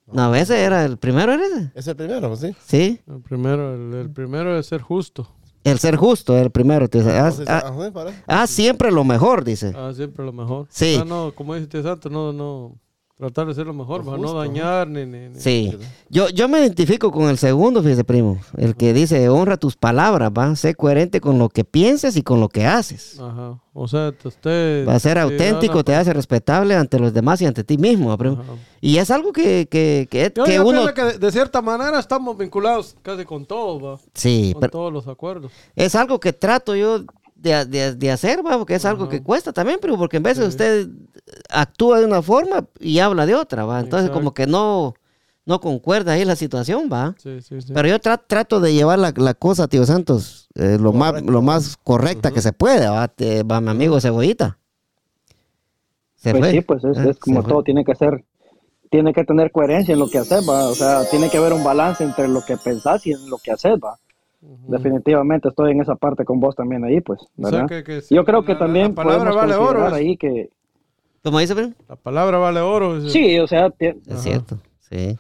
No, 0.07 0.35
ese 0.35 0.63
era 0.63 0.85
el 0.85 0.99
primero, 0.99 1.33
¿era 1.33 1.47
ese? 1.47 1.73
Es 1.75 1.87
el 1.89 1.97
primero, 1.97 2.37
¿sí? 2.37 2.55
Sí. 2.67 3.01
El 3.07 3.23
primero, 3.23 3.75
el, 3.75 3.95
el 3.95 4.11
primero 4.11 4.59
es 4.59 4.67
ser 4.67 4.83
justo. 4.83 5.27
El 5.65 5.79
ser 5.79 5.97
justo, 5.97 6.37
el 6.37 6.51
primero. 6.51 6.89
tío. 6.89 7.01
Ajá, 7.09 7.91
parece. 7.91 8.23
haz 8.27 8.51
siempre 8.51 8.93
lo 8.93 9.03
mejor, 9.03 9.45
dice. 9.45 9.73
Ah, 9.75 9.93
siempre 9.95 10.23
lo 10.25 10.33
mejor. 10.33 10.67
Sí. 10.69 10.99
Ah, 11.01 11.07
no, 11.07 11.33
como 11.35 11.55
dice 11.55 11.83
Santo, 11.83 12.11
no, 12.11 12.35
no. 12.35 12.79
Tratar 13.17 13.47
de 13.47 13.55
ser 13.55 13.65
lo 13.67 13.75
mejor, 13.75 14.01
Lo 14.05 14.11
para 14.11 14.19
no 14.21 14.33
dañar 14.35 14.89
ni, 14.89 15.07
ni, 15.07 15.29
ni- 15.29 15.41
Sí. 15.41 15.73
Yo, 16.11 16.29
yo 16.31 16.49
me 16.49 16.59
identifico 16.59 17.13
con 17.13 17.29
el 17.29 17.39
segundo, 17.39 17.81
fíjese, 17.81 18.03
primo. 18.03 18.41
El 18.57 18.75
que 18.75 18.93
dice, 18.93 19.29
honra 19.29 19.57
tus 19.57 19.77
palabras, 19.77 20.33
va. 20.37 20.57
Sé 20.57 20.75
coherente 20.75 21.21
con 21.21 21.39
lo 21.39 21.49
que 21.49 21.65
piensas 21.65 22.17
y 22.17 22.23
con 22.25 22.41
lo 22.41 22.49
que 22.49 22.67
haces. 22.67 23.21
Ajá. 23.21 23.61
O 23.73 23.87
sea, 23.87 24.11
te- 24.11 24.27
usted. 24.27 24.87
Va 24.89 24.97
a 24.97 24.99
ser 24.99 25.19
auténtico, 25.19 25.85
te 25.85 25.95
hace 25.95 26.13
respetable 26.13 26.75
ante 26.75 26.99
los 26.99 27.15
demás 27.15 27.41
y 27.41 27.47
ante 27.47 27.63
ti 27.63 27.79
mismo, 27.79 28.09
va, 28.09 28.17
primo. 28.19 28.39
Ajá. 28.41 28.53
Y 28.81 28.97
es 28.99 29.09
algo 29.13 29.33
que, 29.33 29.69
que, 29.71 30.09
que, 30.11 30.33
Yo, 30.35 30.43
que 30.45 30.55
yo 30.57 30.67
uno... 30.67 30.93
que 30.93 31.03
de, 31.05 31.19
de 31.19 31.31
cierta 31.33 31.63
manera 31.63 32.01
estamos 32.01 32.37
vinculados 32.37 32.97
casi 33.03 33.25
con 33.25 33.47
todos, 33.47 33.81
va. 33.81 34.01
Sí, 34.15 34.51
Con 34.55 34.61
pero 34.61 34.71
todos 34.73 34.93
los 34.93 35.07
acuerdos. 35.07 35.53
es 35.77 35.95
algo 35.95 36.19
que 36.19 36.33
trato 36.33 36.75
yo 36.75 37.05
de, 37.35 37.65
de- 37.67 37.95
de 37.95 38.11
hacer, 38.11 38.45
va, 38.47 38.57
porque 38.59 38.75
es 38.77 38.85
algo 38.85 39.09
que 39.09 39.23
cuesta 39.23 39.53
también, 39.53 39.79
pero 39.81 39.97
porque 39.99 40.17
en 40.19 40.23
veces 40.23 40.45
Sí. 40.45 40.49
usted 40.49 40.89
actúa 41.51 42.01
de 42.01 42.07
una 42.07 42.23
forma 42.23 42.67
y 42.81 42.99
habla 43.01 43.27
de 43.27 43.35
otra, 43.35 43.65
va. 43.65 43.81
Entonces 43.81 44.07
Exacto. 44.07 44.21
como 44.21 44.35
que 44.35 44.47
no, 44.47 44.95
no 45.45 45.61
concuerda 45.61 46.13
ahí 46.13 46.25
la 46.25 46.37
situación, 46.37 46.89
va. 46.93 47.15
Sí, 47.19 47.41
sí, 47.43 47.61
sí. 47.61 47.73
Pero 47.75 47.89
yo 47.89 47.99
tra- 47.99 48.23
trato 48.27 48.61
de 48.61 48.73
llevar 48.73 48.99
la, 48.99 49.13
la 49.17 49.35
cosa, 49.35 49.69
tío 49.69 49.85
Santos, 49.85 50.49
eh, 50.55 50.79
lo, 50.81 50.93
más, 50.93 51.23
lo 51.23 51.43
más 51.43 51.77
correcta 51.77 52.31
que 52.31 52.41
se 52.41 52.53
puede, 52.53 52.89
va, 52.89 53.09
Te- 53.09 53.43
va 53.43 53.61
mi 53.61 53.69
amigo 53.71 54.01
Cebollita. 54.01 54.59
Se 56.17 56.31
pues 56.31 56.41
fue. 56.43 56.51
sí, 56.53 56.61
pues 56.63 56.85
es, 56.85 56.97
Ah, 56.99 57.11
es 57.11 57.19
como 57.19 57.41
se 57.41 57.43
fue. 57.43 57.53
todo, 57.53 57.63
tiene 57.63 57.85
que 57.85 57.95
ser, 57.95 58.25
tiene 58.91 59.13
que 59.13 59.25
tener 59.25 59.51
coherencia 59.53 59.93
en 59.93 59.99
lo 59.99 60.09
que 60.09 60.19
haces, 60.19 60.49
va. 60.49 60.69
O 60.69 60.75
sea, 60.75 61.05
tiene 61.11 61.29
que 61.29 61.37
haber 61.37 61.53
un 61.53 61.63
balance 61.65 62.03
entre 62.05 62.29
lo 62.29 62.43
que 62.43 62.57
pensás 62.57 63.07
y 63.07 63.13
en 63.13 63.29
lo 63.29 63.37
que 63.39 63.51
haces, 63.51 63.73
va. 63.75 63.99
Definitivamente 64.69 65.49
estoy 65.49 65.73
en 65.73 65.81
esa 65.81 65.95
parte 65.97 66.25
con 66.25 66.41
vos 66.41 66.55
también 66.55 66.85
ahí, 66.85 67.01
pues, 67.01 67.21
O 67.23 67.27
sea, 67.49 67.63
¿verdad? 67.63 67.67
que- 67.69 67.85
que 67.85 68.01
sí, 68.03 68.15
Yo 68.15 68.25
creo 68.25 68.45
que 68.45 68.53
la- 68.55 68.59
también 68.59 68.89
la 68.89 68.95
palabra 68.95 69.31
podemos 69.33 69.37
vale 69.37 69.55
oro. 69.57 69.87
es- 69.89 69.93
ahí 69.95 70.17
que 70.17 70.51
¿Cómo 71.23 71.39
dice, 71.39 71.55
primo? 71.55 71.73
La 71.89 71.97
palabra 71.97 72.37
vale 72.39 72.61
oro. 72.61 72.99
es- 72.99 73.11
sí, 73.13 73.39
o 73.39 73.47
sea, 73.47 73.71
ti- 73.71 73.95
Es 74.07 74.21
cierto, 74.23 74.59
sí. 74.81 75.17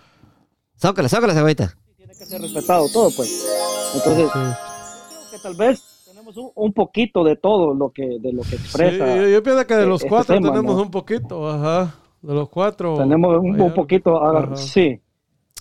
Zócala, 0.76 1.08
zócala, 1.08 1.32
cebollita. 1.32 1.74
tiene 1.96 2.12
que 2.14 2.26
ser 2.26 2.40
respetado 2.42 2.86
todo, 2.92 3.10
pues. 3.16 3.46
Entonces, 3.94 4.26
Sí. 4.26 4.38
creo 4.38 5.30
que 5.30 5.38
tal 5.42 5.54
vez 5.54 5.82
tenemos 6.06 6.36
un, 6.36 6.50
un 6.54 6.72
poquito 6.74 7.24
de 7.24 7.36
todo 7.36 7.72
lo 7.74 7.90
que 7.90 8.18
de 8.20 8.32
lo 8.32 8.42
que 8.42 8.48
Sí, 8.50 8.56
expresa. 8.56 9.16
yo, 9.16 9.28
yo 9.28 9.42
pienso 9.42 9.66
que 9.66 9.74
de 9.76 9.84
eh, 9.84 9.86
los 9.86 10.00
este 10.02 10.08
cuatro 10.10 10.34
tema, 10.34 10.48
tenemos 10.50 10.76
¿no? 10.76 10.82
un 10.82 10.90
poquito, 10.90 11.48
ajá. 11.50 11.94
De 12.20 12.34
los 12.34 12.48
cuatro. 12.50 12.96
Tenemos 12.98 13.38
un, 13.38 13.58
un 13.60 13.74
poquito, 13.74 14.22
Ajá. 14.22 14.56
sí, 14.56 15.00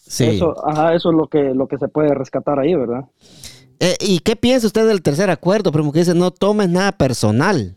Sí. 0.06 0.26
Eso, 0.26 0.54
ajá, 0.68 0.94
eso 0.94 1.12
es 1.12 1.16
lo 1.16 1.28
que 1.28 1.54
lo 1.56 1.66
que 1.68 1.78
se 1.78 1.88
puede 1.88 2.14
rescatar 2.14 2.60
ahí, 2.60 2.76
¿verdad? 2.76 3.06
Eh, 3.86 3.98
¿Y 4.00 4.20
qué 4.20 4.36
piensa 4.38 4.68
usted 4.68 4.88
del 4.88 5.02
tercer 5.02 5.30
acuerdo, 5.30 5.72
primo? 5.74 5.92
Que 5.92 6.00
dice, 6.00 6.14
no 6.14 6.32
tomes 6.32 6.70
nada 6.70 6.94
personal. 6.94 7.76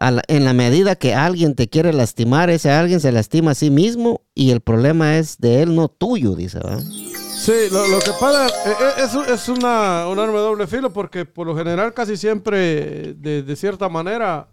La- 0.00 0.22
en 0.28 0.44
la 0.44 0.52
medida 0.52 0.96
que 0.96 1.14
alguien 1.14 1.54
te 1.54 1.68
quiere 1.68 1.92
lastimar, 1.92 2.50
ese 2.50 2.70
alguien 2.70 2.98
se 3.00 3.12
lastima 3.12 3.52
a 3.52 3.54
sí 3.54 3.70
mismo 3.70 4.22
y 4.34 4.50
el 4.50 4.60
problema 4.60 5.16
es 5.18 5.38
de 5.38 5.62
él, 5.62 5.74
no 5.74 5.88
tuyo, 5.88 6.34
dice, 6.34 6.58
¿va? 6.60 6.78
Sí, 6.80 7.52
lo, 7.70 7.98
que 8.00 8.10
pasa 8.18 8.48
eh, 8.48 8.74
eh, 8.80 9.04
es, 9.04 9.14
es 9.30 9.48
una, 9.48 10.08
un 10.08 10.18
arma 10.18 10.34
de 10.34 10.40
doble 10.40 10.66
filo 10.66 10.92
porque 10.92 11.24
por 11.24 11.46
lo 11.46 11.56
general 11.56 11.94
casi 11.94 12.16
siempre, 12.16 13.14
de, 13.14 13.42
de 13.44 13.56
cierta 13.56 13.88
manera, 13.88 14.48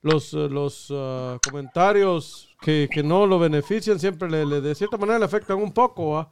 los, 0.00 0.32
los 0.32 0.88
ah, 0.92 1.38
comentarios 1.48 2.48
que, 2.60 2.88
que 2.92 3.02
no 3.02 3.26
lo 3.26 3.38
benefician 3.40 3.98
siempre 3.98 4.30
le, 4.30 4.46
le- 4.46 4.60
de 4.60 4.74
cierta 4.76 4.96
manera 4.96 5.18
le 5.18 5.24
afectan 5.24 5.58
un 5.58 5.72
poco, 5.72 6.10
¿va? 6.10 6.30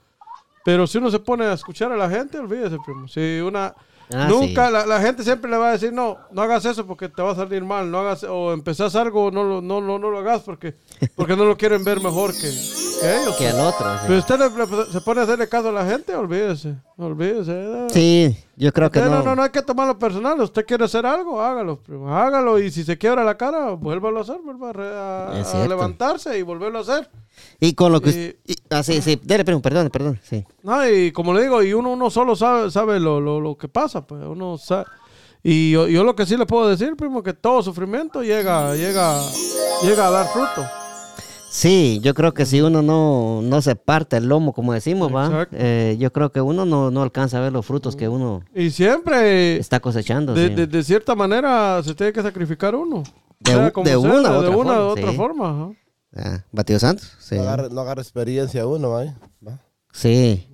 Pero 0.64 0.86
si 0.86 0.98
uno 0.98 1.10
se 1.10 1.18
pone 1.18 1.44
a 1.46 1.52
escuchar 1.54 1.90
a 1.92 1.96
la 1.96 2.08
gente, 2.10 2.38
olvídese, 2.38 2.76
primo. 2.84 3.08
Si 3.08 3.40
una... 3.40 3.74
Ah, 4.12 4.26
nunca, 4.28 4.66
sí. 4.66 4.72
la, 4.72 4.86
la 4.86 5.00
gente 5.00 5.22
siempre 5.22 5.48
le 5.48 5.56
va 5.56 5.68
a 5.68 5.72
decir, 5.72 5.92
no, 5.92 6.18
no 6.32 6.42
hagas 6.42 6.64
eso 6.64 6.84
porque 6.84 7.08
te 7.08 7.22
va 7.22 7.30
a 7.30 7.34
salir 7.36 7.62
mal, 7.62 7.88
no 7.92 8.00
hagas, 8.00 8.24
o 8.24 8.52
empezás 8.52 8.96
algo, 8.96 9.30
no 9.30 9.44
lo, 9.44 9.62
no, 9.62 9.80
no, 9.80 10.00
no 10.00 10.10
lo 10.10 10.18
hagas 10.18 10.42
porque, 10.42 10.74
porque 11.14 11.36
no 11.36 11.44
lo 11.44 11.56
quieren 11.56 11.84
ver 11.84 12.00
mejor 12.00 12.32
que, 12.32 12.40
que 12.40 13.20
ellos. 13.22 13.36
Que 13.36 13.48
al 13.50 13.60
otro. 13.60 13.86
sí. 13.98 14.04
Pero 14.08 14.18
usted 14.18 14.38
le- 14.40 14.66
le- 14.78 14.86
se 14.92 15.00
pone 15.02 15.20
a 15.20 15.22
hacerle 15.22 15.48
caso 15.48 15.68
a 15.68 15.72
la 15.72 15.86
gente, 15.86 16.12
olvídese, 16.16 16.74
olvídese. 16.96 17.52
¿no? 17.52 17.88
Sí, 17.88 18.36
yo 18.56 18.72
creo 18.72 18.90
que 18.90 18.98
no. 18.98 19.10
no, 19.10 19.22
no, 19.22 19.36
no 19.36 19.42
hay 19.44 19.50
que 19.50 19.62
tomarlo 19.62 19.96
personal. 19.96 20.40
Usted 20.40 20.66
quiere 20.66 20.86
hacer 20.86 21.06
algo, 21.06 21.40
hágalo, 21.40 21.76
primo, 21.80 22.12
hágalo. 22.12 22.58
Y 22.58 22.72
si 22.72 22.82
se 22.82 22.98
quiebra 22.98 23.22
la 23.22 23.36
cara, 23.36 23.70
vuélvalo 23.74 24.18
a 24.18 24.22
hacer, 24.22 24.38
vuelva 24.44 24.70
a, 24.70 25.28
a- 25.40 25.62
a 25.62 25.68
levantarse 25.68 26.36
y 26.36 26.42
volverlo 26.42 26.78
a 26.78 26.82
hacer. 26.82 27.08
Y 27.60 27.74
con 27.74 27.92
lo 27.92 28.00
que... 28.00 28.38
Y- 28.46 28.52
y- 28.52 28.56
ah, 28.70 28.82
sí, 28.82 29.00
sí. 29.02 29.20
Dele, 29.22 29.44
primo, 29.44 29.60
perdón, 29.62 29.90
perdón. 29.90 30.18
Sí. 30.22 30.44
No, 30.62 30.88
y 30.88 31.12
como 31.12 31.32
le 31.34 31.42
digo, 31.42 31.62
y 31.62 31.72
uno, 31.72 31.92
uno 31.92 32.10
solo 32.10 32.34
sabe, 32.36 32.70
sabe 32.70 32.98
lo, 33.00 33.20
lo, 33.20 33.40
lo 33.40 33.56
que 33.56 33.68
pasa, 33.68 34.06
pues 34.06 34.22
uno 34.24 34.56
sabe. 34.58 34.84
Y 35.42 35.70
yo, 35.70 35.88
yo 35.88 36.04
lo 36.04 36.14
que 36.16 36.26
sí 36.26 36.36
le 36.36 36.44
puedo 36.46 36.68
decir, 36.68 36.96
primo, 36.96 37.22
que 37.22 37.32
todo 37.32 37.62
sufrimiento 37.62 38.22
llega, 38.22 38.74
llega, 38.76 39.20
llega 39.82 40.06
a 40.06 40.10
dar 40.10 40.26
fruto. 40.28 40.66
Sí, 41.50 41.98
yo 42.02 42.14
creo 42.14 42.32
que 42.32 42.46
si 42.46 42.60
uno 42.60 42.80
no, 42.80 43.40
no 43.42 43.60
se 43.60 43.74
parte 43.74 44.16
el 44.18 44.28
lomo, 44.28 44.52
como 44.52 44.72
decimos, 44.72 45.12
va, 45.12 45.48
eh, 45.52 45.96
yo 45.98 46.12
creo 46.12 46.30
que 46.30 46.40
uno 46.40 46.64
no, 46.64 46.90
no 46.92 47.02
alcanza 47.02 47.38
a 47.38 47.40
ver 47.40 47.52
los 47.52 47.66
frutos 47.66 47.96
que 47.96 48.08
uno 48.08 48.42
Y 48.54 48.70
siempre, 48.70 49.56
está 49.56 49.80
cosechando. 49.80 50.32
de, 50.34 50.48
sí. 50.48 50.54
de- 50.54 50.66
de 50.68 50.84
cierta 50.84 51.16
manera, 51.16 51.82
se 51.82 51.94
tiene 51.94 52.12
que 52.12 52.22
sacrificar 52.22 52.74
uno. 52.76 53.02
De 53.40 53.50
Sea 53.52 53.66
u- 53.66 53.72
como 53.72 53.88
de 53.88 53.96
una 53.96 54.14
u 54.14 54.22
de 54.22 54.28
otra 54.28 54.50
una 54.50 54.52
forma, 54.74 54.80
otra 54.86 55.10
sí. 55.10 55.16
forma. 55.16 55.48
ajá. 55.50 55.70
Ah, 56.14 56.44
Batido 56.50 56.78
Santos, 56.78 57.12
sí. 57.20 57.36
No 57.36 57.42
agarre, 57.42 57.70
no 57.70 57.80
agarre 57.80 58.02
experiencia 58.02 58.66
uno, 58.66 58.90
¿va? 58.90 59.04
¿va? 59.46 59.60
Sí. 59.92 60.46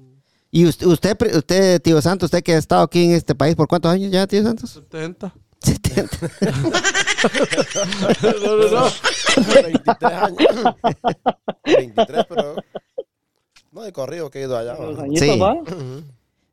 Y 0.51 0.67
usted, 0.67 0.87
usted, 0.87 1.37
usted, 1.37 1.83
tío 1.83 2.01
Santos, 2.03 2.27
usted 2.27 2.43
que 2.43 2.55
ha 2.55 2.59
estado 2.59 2.83
aquí 2.83 3.05
en 3.05 3.13
este 3.13 3.35
país, 3.35 3.55
¿por 3.57 3.67
cuántos 3.69 3.91
años 3.93 4.11
ya, 4.11 4.27
tío 4.27 4.43
Santos? 4.43 4.71
70. 4.71 5.35
70. 5.61 6.19
no, 8.23 8.57
no, 8.57 8.71
no. 8.71 8.87
23 9.63 10.13
años. 10.13 10.75
23, 11.65 12.27
pero. 12.29 12.55
No 13.73 13.83
de 13.83 13.93
corrido 13.93 14.31
que 14.31 14.41
he 14.41 14.43
ido 14.43 14.57
allá. 14.57 14.75
Los 14.75 15.19
Sí. 15.19 15.39
¿va? 15.39 15.55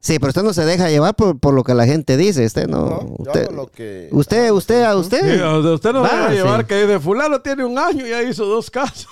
Sí, 0.06 0.20
pero 0.20 0.32
usted 0.32 0.44
no 0.44 0.52
se 0.52 0.66
deja 0.66 0.90
llevar 0.90 1.16
por, 1.16 1.40
por 1.40 1.54
lo 1.54 1.64
que 1.64 1.74
la 1.74 1.86
gente 1.86 2.18
dice, 2.18 2.46
usted 2.46 2.68
no. 2.68 2.86
No, 2.88 3.00
yo 3.00 3.16
usted, 3.20 3.44
hago 3.46 3.54
lo 3.54 3.68
que. 3.68 4.10
usted, 4.12 4.52
usted, 4.52 4.84
a 4.84 4.92
Sí, 4.92 4.98
usted. 5.00 5.38
sea, 5.38 5.58
usted 5.58 5.94
no 5.94 6.02
Va, 6.02 6.10
se 6.10 6.16
va 6.18 6.26
a 6.28 6.32
llevar 6.34 6.60
sí. 6.60 6.66
que 6.68 6.76
de 6.88 7.00
fulano 7.00 7.40
tiene 7.40 7.64
un 7.64 7.80
año 7.80 8.06
y 8.06 8.10
ya 8.10 8.22
hizo 8.22 8.46
dos 8.46 8.70
casos. 8.70 9.08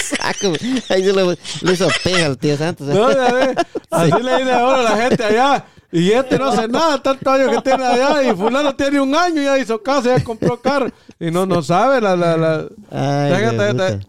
Saco, 0.00 0.52
Ahí 0.88 1.04
se 1.04 1.12
le, 1.12 1.38
le 1.62 1.72
hizo 1.72 1.86
pega 2.02 2.26
al 2.26 2.36
tío 2.38 2.56
Santos. 2.56 2.88
¿eh? 2.88 2.94
No, 2.94 3.12
ya 3.12 3.32
ve, 3.32 3.54
Así 3.88 4.10
le 4.20 4.36
dice 4.38 4.52
ahora 4.52 4.80
a 4.80 4.82
la 4.82 4.96
gente 5.02 5.24
allá. 5.24 5.64
Y 5.92 6.10
este 6.10 6.38
no 6.38 6.46
hace 6.46 6.66
nada, 6.66 7.00
tantos 7.02 7.32
años 7.34 7.50
que 7.54 7.62
tiene 7.62 7.84
allá. 7.86 8.22
Y 8.24 8.34
fulano 8.34 8.74
tiene 8.74 9.00
un 9.00 9.14
año 9.14 9.42
y 9.42 9.44
ya 9.44 9.58
hizo 9.58 9.80
caso, 9.80 10.08
ya 10.08 10.24
compró 10.24 10.60
carro. 10.60 10.88
Y 11.20 11.30
no, 11.30 11.46
no 11.46 11.62
sabe 11.62 12.00
la... 12.00 12.16
la, 12.16 12.36
la 12.36 12.66
Ay, 12.90 13.30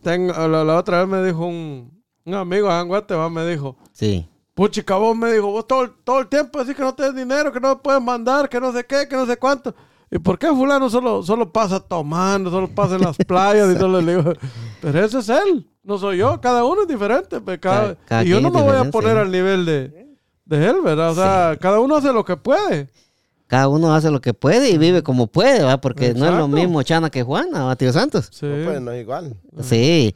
la, 0.03 0.63
la 0.63 0.75
otra 0.77 0.99
vez 0.99 1.07
me 1.07 1.23
dijo 1.23 1.45
un, 1.45 2.01
un 2.25 2.33
amigo 2.33 2.71
en 2.71 2.87
Guatemala, 2.87 3.29
me 3.29 3.45
dijo, 3.45 3.77
Sí. 3.91 4.27
Puchica, 4.53 4.95
vos 4.95 5.15
me 5.17 5.31
dijo, 5.33 5.47
vos 5.47 5.67
todo, 5.67 5.83
el- 5.83 5.91
todo 6.03 6.19
el 6.19 6.27
tiempo 6.27 6.59
decís 6.59 6.75
que 6.75 6.83
no 6.83 6.93
tenés 6.93 7.15
dinero, 7.15 7.51
que 7.51 7.59
no 7.59 7.81
puedes 7.81 8.01
mandar, 8.01 8.47
que 8.49 8.59
no 8.59 8.71
sé 8.71 8.85
qué, 8.85 9.07
que 9.07 9.15
no 9.15 9.25
sé 9.25 9.37
cuánto. 9.37 9.73
¿Y 10.11 10.19
por 10.19 10.37
qué 10.37 10.47
fulano 10.49 10.89
solo, 10.91 11.23
solo 11.23 11.51
pasa 11.51 11.79
tomando, 11.79 12.51
solo 12.51 12.67
pasa 12.67 12.95
en 12.95 13.01
las 13.01 13.17
playas 13.27 13.73
y 13.75 13.77
todo? 13.79 13.99
Le 14.01 14.15
digo, 14.15 14.33
pero 14.81 15.03
ese 15.03 15.19
es 15.19 15.29
él, 15.29 15.67
no 15.83 15.97
soy 15.97 16.17
yo, 16.17 16.39
cada 16.39 16.63
uno 16.65 16.83
es 16.83 16.87
diferente. 16.87 17.41
pues, 17.41 17.57
cada- 17.59 17.95
Cada- 17.95 18.05
cada 18.05 18.23
y 18.23 18.27
yo 18.29 18.39
no 18.41 18.51
me 18.51 18.61
voy 18.61 18.75
a 18.75 18.91
poner 18.91 19.13
sí. 19.15 19.19
al 19.21 19.31
nivel 19.31 19.65
de, 19.65 20.07
de 20.45 20.69
él, 20.69 20.75
¿verdad? 20.83 21.11
O 21.11 21.15
sea, 21.15 21.57
cada 21.59 21.79
uno 21.79 21.95
hace 21.95 22.13
lo 22.13 22.23
que 22.23 22.37
puede. 22.37 22.89
Cada 23.47 23.67
uno 23.67 23.93
hace 23.93 24.09
lo 24.09 24.19
que 24.21 24.33
puede 24.33 24.69
y 24.71 24.77
vive 24.79 25.03
como 25.03 25.27
puede, 25.27 25.63
¿va? 25.63 25.79
Porque 25.79 26.13
no 26.13 26.25
es 26.27 26.33
lo 26.33 26.47
mismo 26.47 26.81
Chana 26.81 27.09
que 27.11 27.21
Juana, 27.23 27.65
¿va, 27.65 27.75
tío 27.75 27.91
Santos? 27.91 28.29
Sí. 28.31 28.45
No, 28.47 28.65
pues 28.65 28.81
no 28.81 28.91
es 28.91 29.01
igual. 29.01 29.35
Sí. 29.61 30.13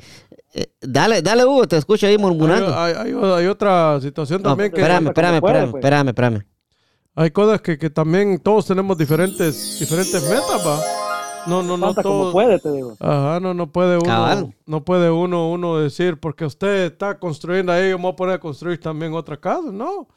Eh, 0.53 0.67
dale, 0.81 1.21
dale, 1.21 1.45
Hugo, 1.45 1.67
te 1.67 1.77
escucho 1.77 2.05
ahí 2.07 2.13
hay, 2.13 2.17
murmurando. 2.17 2.73
hay- 2.77 2.93
hay- 2.93 3.13
hay 3.13 3.47
otra 3.47 3.99
situación 4.01 4.41
No, 4.41 4.49
también 4.49 4.71
que... 4.71 4.79
espérame, 4.81 5.07
espérame, 5.07 5.39
puede, 5.39 5.53
espérame, 5.53 5.71
pues. 5.71 5.83
espérame, 5.83 6.07
espérame. 6.09 6.45
Hay 7.15 7.31
cosas 7.31 7.61
que, 7.61 7.77
que 7.77 7.89
también 7.89 8.39
todos 8.39 8.65
tenemos 8.67 8.97
diferentes, 8.97 9.77
diferentes 9.79 10.21
metas, 10.29 10.65
va. 10.65 10.79
No, 11.47 11.63
no, 11.63 11.77
no 11.77 11.85
Falta 11.87 12.03
como 12.03 12.31
puede, 12.31 12.59
te 12.59 12.71
digo. 12.71 12.95
Ajá, 12.99 13.39
no, 13.39 13.53
no 13.53 13.71
puede 13.71 13.95
uno, 13.95 14.05
Cabal. 14.05 14.55
no 14.65 14.83
puede 14.83 15.09
uno, 15.09 15.49
uno 15.49 15.77
decir, 15.79 16.19
porque 16.19 16.43
usted 16.45 16.85
está 16.91 17.17
construyendo 17.17 17.71
ahí, 17.71 17.89
yo 17.91 17.97
me 17.97 18.03
voy 18.03 18.11
a 18.11 18.15
poner 18.15 18.35
a 18.35 18.39
construir 18.39 18.79
también 18.79 19.13
otra 19.13 19.37
casa, 19.37 19.69
no. 19.71 20.07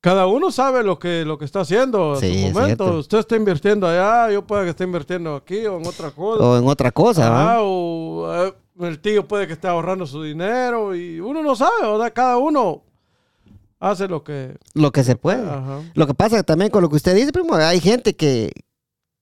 Cada 0.00 0.26
uno 0.26 0.50
sabe 0.50 0.82
lo 0.82 0.98
que, 0.98 1.24
lo 1.24 1.38
que 1.38 1.44
está 1.46 1.60
haciendo 1.60 2.16
Sí, 2.16 2.26
en 2.26 2.32
es 2.32 2.52
su 2.52 2.58
momento. 2.60 2.84
cierto. 2.84 2.98
Usted 3.00 3.18
está 3.18 3.36
invirtiendo 3.36 3.86
allá, 3.86 4.30
yo 4.30 4.46
puede 4.46 4.64
que 4.64 4.70
esté 4.70 4.84
invirtiendo 4.84 5.34
aquí 5.36 5.64
o 5.66 5.78
en 5.78 5.86
otra 5.86 6.10
cosa. 6.10 6.44
O 6.44 6.58
en 6.58 6.66
otra 6.68 6.90
cosa, 6.92 7.30
¿va? 7.30 7.42
Ajá, 7.52 7.58
o 7.62 8.34
eh, 8.46 8.54
el 8.80 8.98
tío 9.00 9.26
puede 9.28 9.46
que 9.46 9.52
esté 9.54 9.68
ahorrando 9.68 10.06
su 10.06 10.22
dinero 10.22 10.94
y 10.94 11.20
uno 11.20 11.42
no 11.42 11.54
sabe, 11.56 11.82
¿verdad? 11.82 12.12
Cada 12.14 12.36
uno 12.38 12.82
hace 13.80 14.08
lo 14.08 14.24
que... 14.24 14.56
Lo 14.74 14.90
que 14.92 15.04
se 15.04 15.16
puede. 15.16 15.48
Ajá. 15.48 15.80
Lo 15.94 16.06
que 16.06 16.14
pasa 16.14 16.42
también 16.42 16.70
con 16.70 16.82
lo 16.82 16.88
que 16.88 16.96
usted 16.96 17.14
dice, 17.14 17.32
primo, 17.32 17.54
hay 17.54 17.80
gente 17.80 18.16
que, 18.16 18.50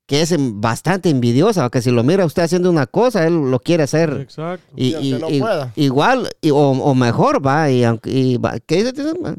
que 0.06 0.22
es 0.22 0.34
bastante 0.38 1.10
envidiosa, 1.10 1.68
que 1.70 1.82
si 1.82 1.90
lo 1.90 2.02
mira 2.04 2.24
usted 2.24 2.42
haciendo 2.44 2.70
una 2.70 2.86
cosa, 2.86 3.26
él 3.26 3.50
lo 3.50 3.58
quiere 3.60 3.82
hacer 3.82 4.10
Exacto. 4.20 4.72
y, 4.76 4.88
Y 4.90 4.94
aunque 4.94 5.08
y- 5.08 5.12
no 5.20 5.30
y- 5.30 5.40
pueda. 5.40 5.72
igual 5.76 6.28
y- 6.40 6.50
o, 6.50 6.56
o 6.58 6.94
mejor, 6.94 7.44
va. 7.44 7.70
Y, 7.70 7.84
aunque- 7.84 8.10
y 8.10 8.36
va- 8.36 8.58
¿Qué? 8.60 8.90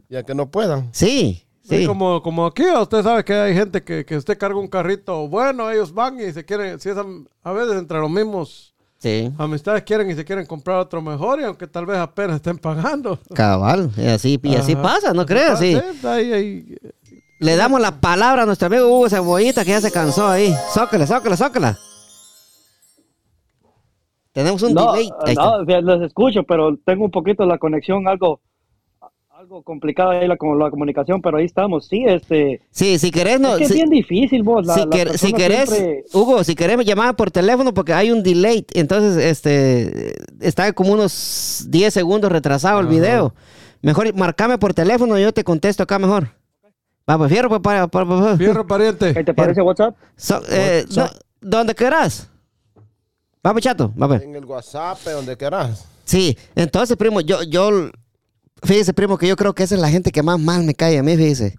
Ya 0.10 0.24
que 0.24 0.36
no 0.36 0.50
puedan. 0.52 0.90
Sí, 0.94 1.40
Sí, 1.66 1.86
como, 1.88 2.22
como 2.22 2.46
aquí, 2.46 2.64
usted 2.78 3.04
sabe 3.04 3.24
que 3.24 3.34
hay 3.34 3.56
gente 3.56 3.82
que, 3.82 4.04
que 4.06 4.18
usted 4.18 4.38
carga 4.38 4.60
un 4.60 4.68
carrito 4.68 5.30
bueno, 5.30 5.72
ellos 5.72 5.94
van 5.94 6.20
y 6.20 6.30
se 6.34 6.44
quieren, 6.44 6.78
si 6.78 6.90
es 6.90 6.98
a 6.98 7.52
veces 7.54 7.78
entre 7.78 8.00
los 8.00 8.10
mismos 8.12 8.73
Sí, 9.04 9.30
amistades 9.38 9.84
quieren 9.84 10.10
y 10.10 10.16
se 10.16 10.24
quieren 10.24 10.46
comprar 10.46 10.78
otro 10.80 11.02
mejor 11.02 11.42
y 11.42 11.44
aunque 11.44 11.68
tal 11.68 11.86
vez 11.86 11.98
apenas 11.98 12.38
estén 12.38 12.58
pagando. 12.58 13.20
cabal. 13.36 13.92
Y 13.98 14.06
así, 14.08 14.40
y 14.42 14.56
así 14.56 14.78
pasa, 14.78 15.12
¿no 15.14 15.26
creas? 15.26 15.60
Sí. 15.60 15.78
ahí- 16.06 16.32
ahí- 16.32 16.78
Le 17.40 17.56
damos 17.58 17.82
la 17.82 18.00
palabra 18.00 18.44
a 18.44 18.46
nuestro 18.46 18.68
amigo 18.68 18.88
Hugo 18.88 19.10
Cebollita, 19.10 19.66
que 19.66 19.72
ya 19.72 19.82
se 19.82 19.92
cansó 19.92 20.26
ahí. 20.30 20.56
Zócala, 20.74 21.06
zócala, 21.06 21.36
zócala. 21.36 21.78
Tenemos 24.32 24.62
un 24.64 24.74
No, 24.74 24.94
delay. 24.94 25.10
Ahí 25.26 25.36
no, 25.36 25.82
los 25.82 26.02
escucho, 26.02 26.44
pero 26.44 26.78
tengo 26.86 27.04
un 27.04 27.12
poquito 27.12 27.46
la 27.46 27.58
conexión, 27.58 28.08
algo 28.08 28.40
algo 29.44 29.62
complicada 29.62 30.12
ahí 30.12 30.26
la, 30.28 30.38
la 30.40 30.70
comunicación, 30.72 31.22
pero 31.22 31.36
ahí 31.38 31.44
estamos. 31.44 31.86
Sí, 31.88 32.06
este, 32.08 32.62
Sí, 32.72 32.98
si 32.98 33.12
querés, 33.12 33.42
no. 33.42 33.54
es 33.56 33.58
que 33.58 33.66
si- 33.66 33.72
es 33.74 33.76
bien 33.76 33.90
difícil, 33.90 34.42
vos. 34.42 34.66
La, 34.66 34.74
si, 34.74 34.80
quer- 34.84 35.34
querés, 35.36 35.70
siempre- 35.70 36.06
Hugo, 36.14 36.46
si 36.46 36.56
querés 36.56 36.86
llamar 36.86 37.14
por 37.18 37.30
teléfono 37.30 37.74
porque 37.74 37.92
hay 37.94 38.10
un 38.12 38.24
delay, 38.24 38.66
entonces 38.74 39.18
este 39.18 40.14
está 40.40 40.72
como 40.72 40.94
unos 40.94 41.66
10 41.68 41.94
segundos 41.94 42.32
retrasado 42.32 42.80
el 42.80 42.86
Ajá. 42.86 42.96
video. 42.96 43.36
Mejor 43.82 44.14
marcame 44.16 44.58
por 44.58 44.74
teléfono 44.74 45.20
y 45.20 45.24
yo 45.24 45.34
te 45.34 45.44
contesto 45.44 45.84
acá 45.84 46.00
mejor. 46.00 46.30
Vamos, 47.06 47.28
fierro, 47.30 47.50
pues, 47.50 47.60
para, 47.60 47.86
para, 47.88 48.06
para- 48.08 48.38
Fierro 48.38 48.66
pariente. 48.66 49.14
¿Qué 49.14 49.26
te 49.26 49.34
parece 49.34 49.62
WhatsApp? 49.62 49.94
So- 50.16 50.42
eh, 50.50 50.86
WhatsApp. 50.88 51.18
donde 51.42 51.76
querás. 51.76 52.30
Vamos, 53.44 53.62
chato, 53.62 53.92
vamos. 53.98 54.22
En 54.22 54.36
el 54.36 54.46
WhatsApp, 54.46 55.00
donde 55.04 55.36
quieras. 55.36 55.86
Sí, 56.06 56.38
entonces, 56.56 56.96
primo, 56.96 57.20
yo, 57.20 57.44
yo, 57.44 57.90
fíjese, 58.64 58.94
primo, 58.94 59.18
que 59.18 59.28
yo 59.28 59.36
creo 59.36 59.54
que 59.54 59.64
esa 59.64 59.76
es 59.76 59.82
la 59.82 59.90
gente 59.90 60.12
que 60.12 60.24
más 60.24 60.40
mal 60.40 60.64
me 60.64 60.76
cae 60.76 60.98
a 60.98 61.04
mí, 61.04 61.16
fíjese. 61.16 61.56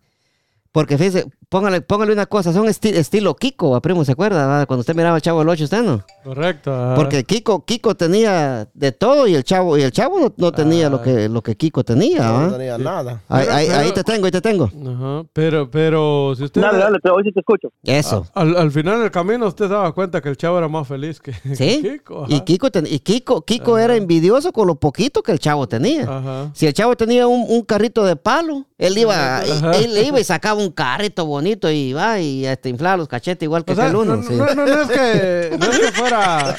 Porque 0.74 0.98
fíjese, 0.98 1.24
póngale, 1.48 1.82
póngale 1.82 2.12
una 2.12 2.26
cosa, 2.26 2.52
son 2.52 2.66
esti- 2.66 2.92
estilo 2.94 3.36
Kiko, 3.36 3.70
va, 3.70 3.80
primo, 3.80 4.04
¿se 4.04 4.10
acuerda? 4.10 4.44
va? 4.44 4.66
Cuando 4.66 4.80
usted 4.80 4.96
miraba 4.96 5.14
al 5.14 5.22
Chavo 5.22 5.38
del 5.38 5.48
Ocho, 5.48 5.62
usted 5.62 5.84
no. 5.84 6.02
Correcto. 6.24 6.74
ajá. 6.74 6.96
Porque 6.96 7.22
Kiko, 7.22 7.64
Kiko 7.64 7.94
tenía 7.94 8.68
de 8.74 8.90
todo 8.90 9.28
y 9.28 9.36
el 9.36 9.44
Chavo, 9.44 9.78
y 9.78 9.82
el 9.82 9.92
Chavo 9.92 10.18
no, 10.18 10.34
no 10.36 10.50
tenía 10.50 10.90
lo 10.90 11.00
que, 11.00 11.28
lo 11.28 11.42
que 11.42 11.56
Kiko 11.56 11.84
tenía, 11.84 12.24
No, 12.26 12.32
¿va? 12.50 12.58
tenía 12.58 12.76
nada. 12.76 13.22
Ahí, 13.28 13.44
Pero- 13.44 13.54
ahí- 13.56 13.68
ahí 13.68 13.90
pero- 13.92 13.94
te 13.94 14.02
tengo, 14.02 14.26
ahí 14.26 14.32
te 14.32 14.40
tengo. 14.40 14.64
Ajá. 14.64 15.24
Pero, 15.32 15.70
pero, 15.70 16.34
si 16.36 16.42
usted. 16.42 16.60
Dale, 16.60 16.78
dale, 16.78 16.98
te, 16.98 17.08
hoy 17.08 17.22
sí 17.22 17.30
te 17.30 17.38
escucho. 17.38 17.68
Eso. 17.84 18.26
Al, 18.34 18.56
al 18.56 18.72
final 18.72 19.00
del 19.00 19.12
camino 19.12 19.46
usted 19.46 19.66
se 19.68 19.72
daba 19.74 19.92
cuenta 19.92 20.20
que 20.20 20.28
el 20.28 20.36
chavo 20.36 20.58
era 20.58 20.66
más 20.66 20.88
feliz 20.88 21.20
que. 21.20 21.34
Kiko. 21.56 22.24
ajá. 22.24 22.34
Y 22.34 22.40
Kiko, 22.40 22.70
ten- 22.72 22.88
y 22.90 22.98
Kiko, 22.98 23.42
Kiko 23.42 23.78
era 23.78 23.94
envidioso 23.94 24.50
con 24.52 24.66
lo 24.66 24.74
poquito 24.74 25.22
que 25.22 25.30
el 25.30 25.38
Chavo 25.38 25.68
tenía. 25.68 26.02
Ajá. 26.02 26.50
Si 26.52 26.66
el 26.66 26.74
chavo 26.74 26.96
tenía 26.96 27.28
un, 27.28 27.44
un 27.48 27.62
carrito 27.62 28.04
de 28.04 28.16
palo, 28.16 28.64
él 28.76 28.98
iba, 28.98 29.38
Ajá. 29.38 29.72
él 29.78 29.96
iba 30.04 30.18
y 30.18 30.24
sacaba 30.24 30.60
un 30.60 30.70
carrito 30.72 31.26
bonito 31.26 31.70
y 31.70 31.92
va 31.92 32.18
y 32.20 32.44
este, 32.44 32.68
inflaba 32.70 32.96
los 32.96 33.06
cachetes 33.08 33.46
igual 33.46 33.64
que 33.64 33.72
O 33.72 33.76
sea, 33.76 33.84
aquel 33.84 33.96
uno. 33.96 34.16
no, 34.16 34.22
sí. 34.24 34.34
no, 34.34 34.46
no- 34.52 34.66
no 34.66 34.82
es 34.82 34.88
que, 34.88 35.56
no 35.60 35.66
es 35.66 35.78
que 35.78 35.92
fuera, 35.92 36.56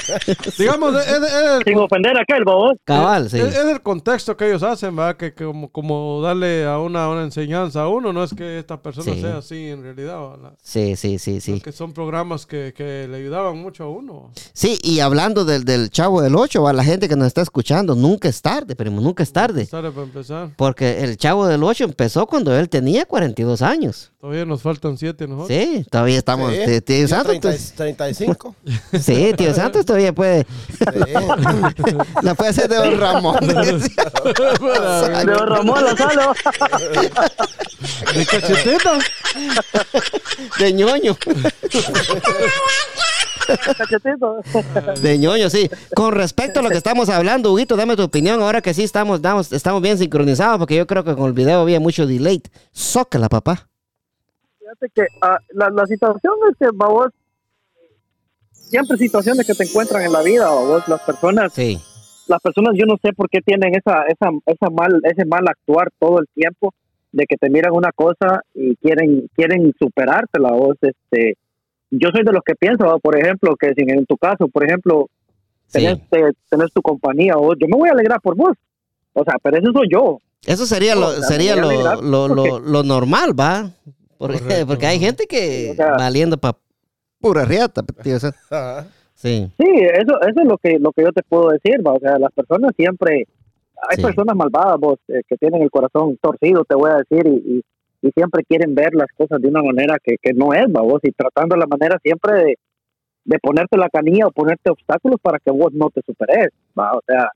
digamos, 0.58 0.94
es, 0.96 1.06
es- 1.06 1.22
es 1.22 1.32
el, 1.58 1.62
Sin 1.64 1.78
ofender 1.78 2.16
a 2.16 2.22
aquel, 2.22 2.44
babos. 2.44 2.72
Cabal, 2.84 3.28
sí. 3.28 3.38
es- 3.38 3.54
es 3.54 3.64
el 3.66 3.82
contexto 3.82 4.34
que 4.36 4.46
ellos 4.48 4.62
hacen, 4.62 4.96
¿verdad? 4.96 5.16
Que, 5.18 5.34
que 5.34 5.44
como, 5.44 5.70
como 5.70 6.22
darle 6.22 6.64
a 6.64 6.78
una, 6.78 7.08
una 7.10 7.22
enseñanza 7.22 7.82
a 7.82 7.88
uno, 7.88 8.14
no 8.14 8.24
es 8.24 8.32
que 8.32 8.58
esta 8.58 8.80
persona 8.80 9.12
Sí. 9.12 9.20
sea 9.20 9.36
así 9.36 9.68
en 9.68 9.82
realidad, 9.82 10.18
¿verdad? 10.30 10.52
Sí, 10.62 10.96
sí, 10.96 11.18
sí, 11.18 11.42
sí. 11.42 11.60
Que 11.60 11.72
son 11.72 11.92
programas 11.92 12.46
que, 12.46 12.72
que 12.74 13.06
le 13.08 13.18
ayudaban 13.18 13.58
mucho 13.58 13.84
a 13.84 13.88
uno. 13.90 14.30
Sí, 14.54 14.78
y 14.82 15.00
hablando 15.00 15.44
del, 15.44 15.64
del 15.66 15.90
chavo 15.90 16.22
del 16.22 16.34
8, 16.34 16.66
a 16.66 16.72
la 16.72 16.82
gente 16.82 17.08
que 17.10 17.16
nos 17.16 17.26
está 17.26 17.42
escuchando, 17.42 17.94
nunca 17.94 18.28
es 18.30 18.40
tarde, 18.40 18.74
primo, 18.74 19.02
nunca 19.02 19.22
es 19.22 19.32
tarde. 19.32 19.66
Sale 19.66 19.90
para 19.90 20.04
empezar. 20.06 20.48
Porque 20.56 21.04
el 21.04 21.18
chavo 21.18 21.46
del 21.46 21.62
8 21.62 21.84
empezó 21.84 22.05
cuando 22.26 22.56
él 22.58 22.68
tenía 22.68 23.04
42 23.04 23.62
años. 23.62 24.12
Todavía 24.20 24.44
nos 24.44 24.62
faltan 24.62 24.98
siete 24.98 25.26
nosotros. 25.28 25.48
Sí, 25.48 25.86
todavía 25.90 26.18
estamos. 26.18 26.52
Sí, 26.52 26.58
Tío- 26.64 26.82
Tío 26.82 27.08
Santos. 27.08 27.26
30 27.26 27.48
pues, 27.48 27.72
35. 27.74 28.54
Sí, 29.00 29.32
tío 29.36 29.54
Santos 29.54 29.84
todavía 29.86 30.12
puede. 30.12 30.44
Sí. 30.68 30.84
La 32.22 32.34
puede 32.34 32.50
hacer 32.50 32.68
de 32.68 32.76
Don 32.76 32.98
Ramón. 32.98 33.36
De 33.46 33.54
don 35.24 35.48
Ramón 35.48 35.84
Lozano. 35.84 36.32
de 38.14 38.26
cacheteta. 38.26 38.98
De 40.58 40.72
ñoño. 40.72 41.16
De 45.02 45.18
ñoño, 45.18 45.48
sí. 45.50 45.68
Con 45.94 46.12
respecto 46.12 46.60
a 46.60 46.62
lo 46.62 46.70
que 46.70 46.76
estamos 46.76 47.08
hablando, 47.08 47.52
Huguito, 47.52 47.76
dame 47.76 47.96
tu 47.96 48.02
opinión. 48.02 48.40
Ahora 48.42 48.60
que 48.60 48.74
sí 48.74 48.82
estamos, 48.84 49.22
damos- 49.22 49.52
estamos 49.52 49.82
bien 49.82 49.98
sincronizados, 49.98 50.58
porque 50.58 50.76
yo 50.76 50.86
creo 50.86 51.04
que 51.04 51.14
con 51.14 51.26
el 51.26 51.32
video 51.32 51.60
había 51.60 51.80
mucho 51.80 52.06
delay. 52.06 52.42
Zócala, 52.74 53.28
papá. 53.28 53.68
Fíjate 54.58 54.88
que 54.94 55.02
ah, 55.22 55.38
la, 55.50 55.70
la 55.70 55.86
situación 55.86 56.34
es 56.50 56.56
que, 56.58 56.66
babos, 56.74 57.08
siempre 58.52 58.96
situaciones 58.96 59.46
que 59.46 59.54
te 59.54 59.64
encuentran 59.64 60.02
en 60.02 60.12
la 60.12 60.22
vida, 60.22 60.46
babos, 60.46 60.86
las 60.88 61.00
personas, 61.02 61.52
Sí. 61.52 61.78
las 62.26 62.40
personas 62.40 62.74
yo 62.76 62.84
no 62.86 62.96
sé 63.02 63.12
por 63.12 63.28
qué 63.30 63.40
tienen 63.40 63.74
esa, 63.74 64.02
esa, 64.04 64.30
esa 64.46 64.70
mal, 64.70 65.00
ese 65.04 65.24
mal 65.24 65.46
actuar 65.48 65.88
todo 65.98 66.18
el 66.20 66.26
tiempo, 66.34 66.74
de 67.12 67.24
que 67.26 67.36
te 67.36 67.48
miran 67.48 67.72
una 67.72 67.92
cosa 67.92 68.42
y 68.54 68.74
quieren, 68.76 69.28
quieren 69.34 69.72
superártela, 69.78 70.50
babos, 70.50 70.76
este, 70.82 71.36
yo 71.90 72.08
soy 72.12 72.22
de 72.24 72.32
los 72.32 72.42
que 72.44 72.54
pienso, 72.54 72.98
por 73.00 73.18
ejemplo, 73.18 73.54
que 73.56 73.72
si 73.74 73.82
en 73.90 74.06
tu 74.06 74.16
caso, 74.16 74.48
por 74.48 74.64
ejemplo, 74.64 75.08
Sí. 75.68 75.80
tenés, 75.80 75.98
te- 76.10 76.32
tenés 76.48 76.72
tu 76.72 76.80
compañía, 76.82 77.34
o 77.36 77.54
yo 77.54 77.66
me 77.68 77.76
voy 77.76 77.88
a 77.88 77.92
alegrar 77.92 78.20
por 78.20 78.36
vos, 78.36 78.52
o 79.14 79.24
sea, 79.24 79.34
pero 79.42 79.58
eso 79.58 79.72
soy 79.72 79.88
yo, 79.90 80.18
Eso 80.46 80.64
sería 80.66 80.94
lo, 80.94 81.08
O 81.08 81.12
sea, 81.12 81.22
sería 81.22 81.56
lo, 81.56 81.70
lo, 82.02 82.28
lo, 82.28 82.58
lo 82.60 82.82
normal, 82.84 83.32
¿va? 83.38 83.70
Porque, 84.18 84.38
Correcto. 84.38 84.66
porque 84.68 84.86
hay 84.86 84.98
gente 85.00 85.26
que 85.26 85.70
O 85.72 85.74
sea- 85.74 85.94
valiendo 85.96 86.36
para 86.38 86.56
pura 87.20 87.44
riata, 87.44 87.82
tío. 88.02 88.16
o 88.16 88.18
sea, 88.20 88.30
Ajá. 88.50 88.86
Sí. 89.14 89.50
Sí, 89.58 89.66
eso, 89.94 90.20
eso 90.20 90.40
es 90.42 90.46
lo 90.46 90.58
que, 90.58 90.78
lo 90.78 90.92
que 90.92 91.02
yo 91.02 91.10
te 91.12 91.22
puedo 91.22 91.48
decir, 91.50 91.80
¿va? 91.84 91.94
o 91.94 91.98
sea, 91.98 92.18
las 92.18 92.30
personas 92.32 92.72
siempre, 92.76 93.26
hay 93.88 93.96
Sí. 93.96 94.02
personas 94.02 94.36
malvadas, 94.36 94.78
vos, 94.78 94.98
eh, 95.08 95.22
que 95.26 95.36
tienen 95.36 95.62
el 95.62 95.70
corazón 95.70 96.16
torcido, 96.20 96.64
te 96.64 96.74
voy 96.76 96.90
a 96.90 96.96
decir, 97.08 97.26
y, 97.26 97.58
y, 97.58 97.62
y 98.02 98.10
siempre 98.12 98.44
quieren 98.44 98.74
ver 98.74 98.94
las 98.94 99.08
cosas 99.16 99.40
de 99.40 99.48
una 99.48 99.62
manera 99.62 99.96
que, 100.02 100.16
que 100.22 100.32
no 100.32 100.52
es, 100.54 100.66
vos, 100.68 101.00
y 101.02 101.12
tratando 101.12 101.56
la 101.56 101.66
manera 101.66 101.98
siempre 102.02 102.32
de, 102.34 102.58
de 103.24 103.38
ponerte 103.38 103.76
la 103.76 103.88
canilla 103.88 104.26
o 104.26 104.30
ponerte 104.30 104.70
obstáculos 104.70 105.20
para 105.20 105.38
que 105.38 105.50
vos 105.50 105.72
no 105.72 105.90
te 105.90 106.02
superes, 106.02 106.48
¿va? 106.78 106.92
o 106.94 107.00
sea, 107.06 107.30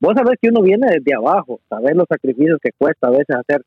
vos 0.00 0.14
sabés 0.16 0.38
que 0.40 0.48
uno 0.48 0.62
viene 0.62 0.86
desde 0.88 1.14
abajo, 1.14 1.60
sabés 1.68 1.94
los 1.96 2.06
sacrificios 2.08 2.58
que 2.62 2.70
cuesta 2.76 3.08
a 3.08 3.10
veces 3.10 3.36
hacer, 3.36 3.62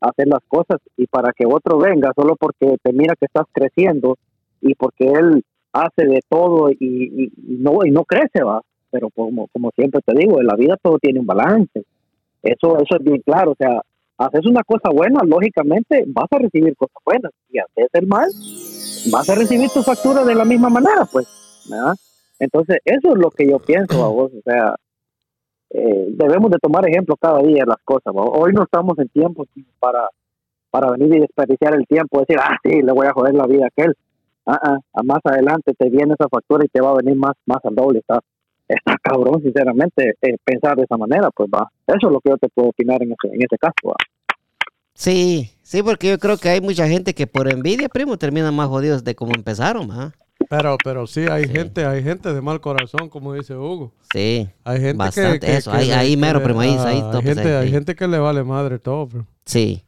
hacer 0.00 0.26
las 0.28 0.40
cosas, 0.48 0.78
y 0.96 1.06
para 1.06 1.32
que 1.32 1.46
otro 1.46 1.78
venga 1.78 2.12
solo 2.16 2.36
porque 2.36 2.76
te 2.82 2.92
mira 2.92 3.14
que 3.18 3.26
estás 3.26 3.46
creciendo 3.52 4.16
y 4.60 4.74
porque 4.74 5.06
él 5.06 5.42
hace 5.72 6.06
de 6.06 6.20
todo 6.28 6.70
y, 6.70 6.76
y- 6.80 7.24
y 7.24 7.56
no 7.58 7.84
y 7.84 7.90
no 7.90 8.04
crece 8.04 8.42
va 8.44 8.60
pero 8.90 9.08
como 9.08 9.48
como 9.48 9.70
siempre 9.74 10.02
te 10.04 10.14
digo 10.14 10.38
en 10.38 10.46
la 10.46 10.54
vida 10.54 10.76
todo 10.82 10.98
tiene 10.98 11.18
un 11.20 11.26
balance. 11.26 11.82
Eso 12.42 12.76
eso 12.78 12.96
es 12.98 13.02
bien 13.02 13.22
claro 13.24 13.52
o 13.52 13.54
sea 13.56 13.80
haces 14.24 14.46
una 14.46 14.62
cosa 14.62 14.90
buena 14.90 15.20
lógicamente 15.24 16.04
vas 16.06 16.26
a 16.30 16.38
recibir 16.38 16.76
cosas 16.76 16.96
buenas 17.04 17.32
y 17.50 17.58
haces 17.58 17.88
el 17.92 18.06
mal 18.06 18.30
vas 19.10 19.28
a 19.28 19.34
recibir 19.34 19.70
tu 19.70 19.82
factura 19.82 20.24
de 20.24 20.34
la 20.34 20.44
misma 20.44 20.68
manera 20.68 21.06
pues 21.10 21.26
¿verdad? 21.68 21.94
entonces 22.38 22.78
eso 22.84 23.12
es 23.14 23.18
lo 23.18 23.30
que 23.30 23.48
yo 23.48 23.58
pienso 23.58 24.04
a 24.04 24.08
vos 24.08 24.32
o 24.32 24.42
sea 24.42 24.74
eh, 25.70 26.06
debemos 26.10 26.50
de 26.50 26.58
tomar 26.58 26.88
ejemplo 26.88 27.16
cada 27.16 27.40
día 27.40 27.64
de 27.64 27.68
las 27.68 27.82
cosas 27.84 28.12
hoy 28.14 28.52
no 28.52 28.62
estamos 28.64 28.98
en 28.98 29.08
tiempo 29.08 29.46
para 29.78 30.08
para 30.70 30.90
venir 30.92 31.16
y 31.16 31.20
desperdiciar 31.20 31.74
el 31.74 31.86
tiempo 31.86 32.20
decir 32.20 32.36
ah 32.40 32.56
sí 32.62 32.82
le 32.82 32.92
voy 32.92 33.06
a 33.06 33.12
joder 33.12 33.34
la 33.34 33.46
vida 33.46 33.64
a 33.64 33.68
aquel 33.68 33.94
ah, 34.46 34.78
ah, 34.94 35.02
más 35.02 35.20
adelante 35.24 35.72
te 35.74 35.88
viene 35.88 36.14
esa 36.14 36.28
factura 36.28 36.64
y 36.64 36.68
te 36.68 36.80
va 36.80 36.90
a 36.90 36.96
venir 36.96 37.16
más, 37.16 37.34
más 37.46 37.58
al 37.64 37.74
doble. 37.74 38.00
Está, 38.00 38.20
está 38.68 38.96
cabrón, 39.02 39.42
sinceramente, 39.42 40.14
eh, 40.20 40.36
pensar 40.44 40.76
de 40.76 40.84
esa 40.84 40.96
manera, 40.96 41.30
pues 41.34 41.48
va. 41.50 41.70
Eso 41.86 42.08
es 42.08 42.12
lo 42.12 42.20
que 42.20 42.30
yo 42.30 42.38
te 42.38 42.48
puedo 42.48 42.68
opinar 42.68 43.02
en 43.02 43.12
ese, 43.12 43.34
en 43.34 43.42
ese 43.42 43.58
caso. 43.58 43.88
va. 43.88 43.96
Sí, 44.94 45.50
sí, 45.62 45.82
porque 45.82 46.10
yo 46.10 46.18
creo 46.18 46.36
que 46.36 46.48
hay 46.50 46.60
mucha 46.60 46.86
gente 46.88 47.14
que 47.14 47.26
por 47.26 47.50
envidia, 47.50 47.88
primo, 47.88 48.16
terminan 48.18 48.54
más 48.54 48.68
jodidos 48.68 49.04
de 49.04 49.14
como 49.14 49.34
empezaron, 49.34 49.90
¿ah? 49.90 50.12
Pero, 50.50 50.76
pero 50.84 51.06
sí, 51.06 51.20
hay 51.30 51.44
Sí. 51.44 51.50
gente, 51.52 51.84
hay 51.86 52.02
gente 52.02 52.32
de 52.34 52.40
mal 52.42 52.60
corazón, 52.60 53.08
como 53.08 53.32
dice 53.32 53.54
Hugo. 53.54 53.92
Sí. 54.12 54.48
Hay 54.64 54.80
gente 54.80 54.96
Bastante, 54.98 55.40
que, 55.40 55.46
que- 55.46 55.56
eso, 55.56 55.70
que 55.72 55.92
ahí- 55.94 56.16
mero, 56.16 56.42
primo, 56.42 56.60
ahí- 56.60 56.76
ah, 56.78 56.88
ahí 56.88 57.00
hay 57.12 57.22
gente, 57.22 57.56
ahí, 57.56 57.64
hay 57.66 57.70
gente 57.70 57.94
que 57.94 58.06
le 58.08 58.18
vale 58.18 58.42
madre 58.44 58.78
todo, 58.78 59.06
bro. 59.06 59.26
Sí. 59.46 59.82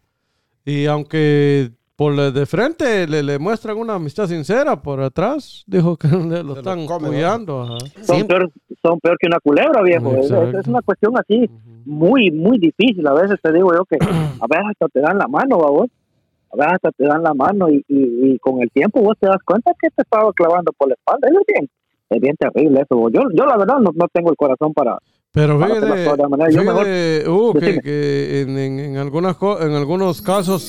Y 0.64 0.86
aunque 0.86 1.72
por 1.96 2.14
de 2.16 2.46
frente 2.46 3.06
le, 3.06 3.22
le 3.22 3.38
muestran 3.38 3.76
una 3.76 3.94
amistad 3.94 4.26
sincera, 4.26 4.80
por 4.82 5.00
atrás 5.00 5.62
dijo 5.66 5.96
que 5.96 6.08
le 6.28 6.42
lo 6.42 6.56
están 6.56 6.86
cuidando. 6.86 7.62
ajá. 7.62 7.78
Son, 8.02 8.16
Sí. 8.18 8.24
peor, 8.24 8.50
son 8.82 8.98
peor 9.00 9.16
que 9.18 9.26
una 9.28 9.38
culebra, 9.40 9.82
viejo. 9.82 10.14
Es, 10.16 10.30
una 10.66 10.82
cuestión 10.82 11.12
así 11.18 11.48
muy, 11.84 12.30
muy 12.30 12.58
difícil. 12.58 13.06
A 13.06 13.12
veces 13.14 13.38
te 13.42 13.52
digo 13.52 13.72
yo 13.72 13.84
que 13.84 13.96
a 14.00 14.46
veces 14.48 14.66
hasta 14.72 14.88
te 14.88 15.00
dan 15.00 15.18
la 15.18 15.28
mano, 15.28 15.58
¿va 15.58 15.70
vos. 15.70 15.86
A 16.52 16.56
veces 16.56 16.72
hasta 16.74 16.90
te 16.92 17.04
dan 17.04 17.22
la 17.22 17.34
mano 17.34 17.68
y, 17.70 17.84
y, 17.88 18.32
y 18.34 18.38
con 18.38 18.60
el 18.62 18.70
tiempo 18.70 19.00
vos 19.00 19.16
te 19.20 19.26
das 19.26 19.42
cuenta 19.44 19.72
que 19.80 19.88
te 19.90 20.02
estaba 20.02 20.32
clavando 20.32 20.72
por 20.76 20.88
la 20.88 20.94
espalda. 20.94 21.28
Eso 21.28 21.38
es 21.40 21.46
bien, 21.46 21.68
es 22.10 22.20
bien 22.20 22.36
terrible 22.36 22.80
eso. 22.80 22.96
vos. 22.96 23.12
Yo, 23.12 23.22
yo 23.34 23.44
la 23.46 23.56
verdad 23.56 23.78
no, 23.80 23.90
no 23.94 24.06
tengo 24.12 24.30
el 24.30 24.36
corazón 24.36 24.72
para, 24.72 24.98
Pero 25.32 25.58
fíjate, 25.58 25.86
fíjate, 26.50 27.28
Hugo, 27.28 27.54
que, 27.54 27.80
que 27.80 28.40
en, 28.42 28.58
en- 28.58 28.78
en 28.80 28.96
algunas 28.98 29.36
co- 29.36 29.60
en 29.60 29.72
algunos 29.72 30.22
casos 30.22 30.62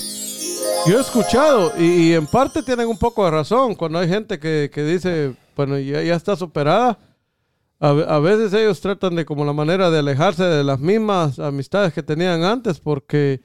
yo 0.87 0.97
he 0.97 1.01
escuchado 1.01 1.73
y, 1.77 1.83
y 2.09 2.13
en 2.13 2.27
parte 2.27 2.61
tienen 2.61 2.87
un 2.87 2.97
poco 2.97 3.25
de 3.25 3.31
razón 3.31 3.75
cuando 3.75 3.99
hay 3.99 4.07
gente 4.07 4.39
que, 4.39 4.69
que 4.71 4.83
dice, 4.83 5.35
bueno, 5.55 5.77
ya, 5.79 6.01
ya 6.01 6.15
está 6.15 6.35
superada. 6.35 6.99
A, 7.79 7.89
a 7.89 8.19
veces 8.19 8.53
ellos 8.53 8.79
tratan 8.81 9.15
de 9.15 9.25
como 9.25 9.43
la 9.45 9.53
manera 9.53 9.89
de 9.89 9.99
alejarse 9.99 10.43
de 10.43 10.63
las 10.63 10.79
mismas 10.79 11.39
amistades 11.39 11.93
que 11.93 12.03
tenían 12.03 12.43
antes 12.43 12.79
porque 12.79 13.41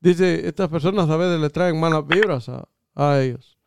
dice, 0.00 0.46
estas 0.46 0.68
personas 0.68 1.08
a 1.08 1.16
veces 1.16 1.40
le 1.40 1.50
traen 1.50 1.80
malas 1.80 2.06
vibras 2.06 2.48
a, 2.48 2.68
a 2.94 3.20
ellos. 3.20 3.58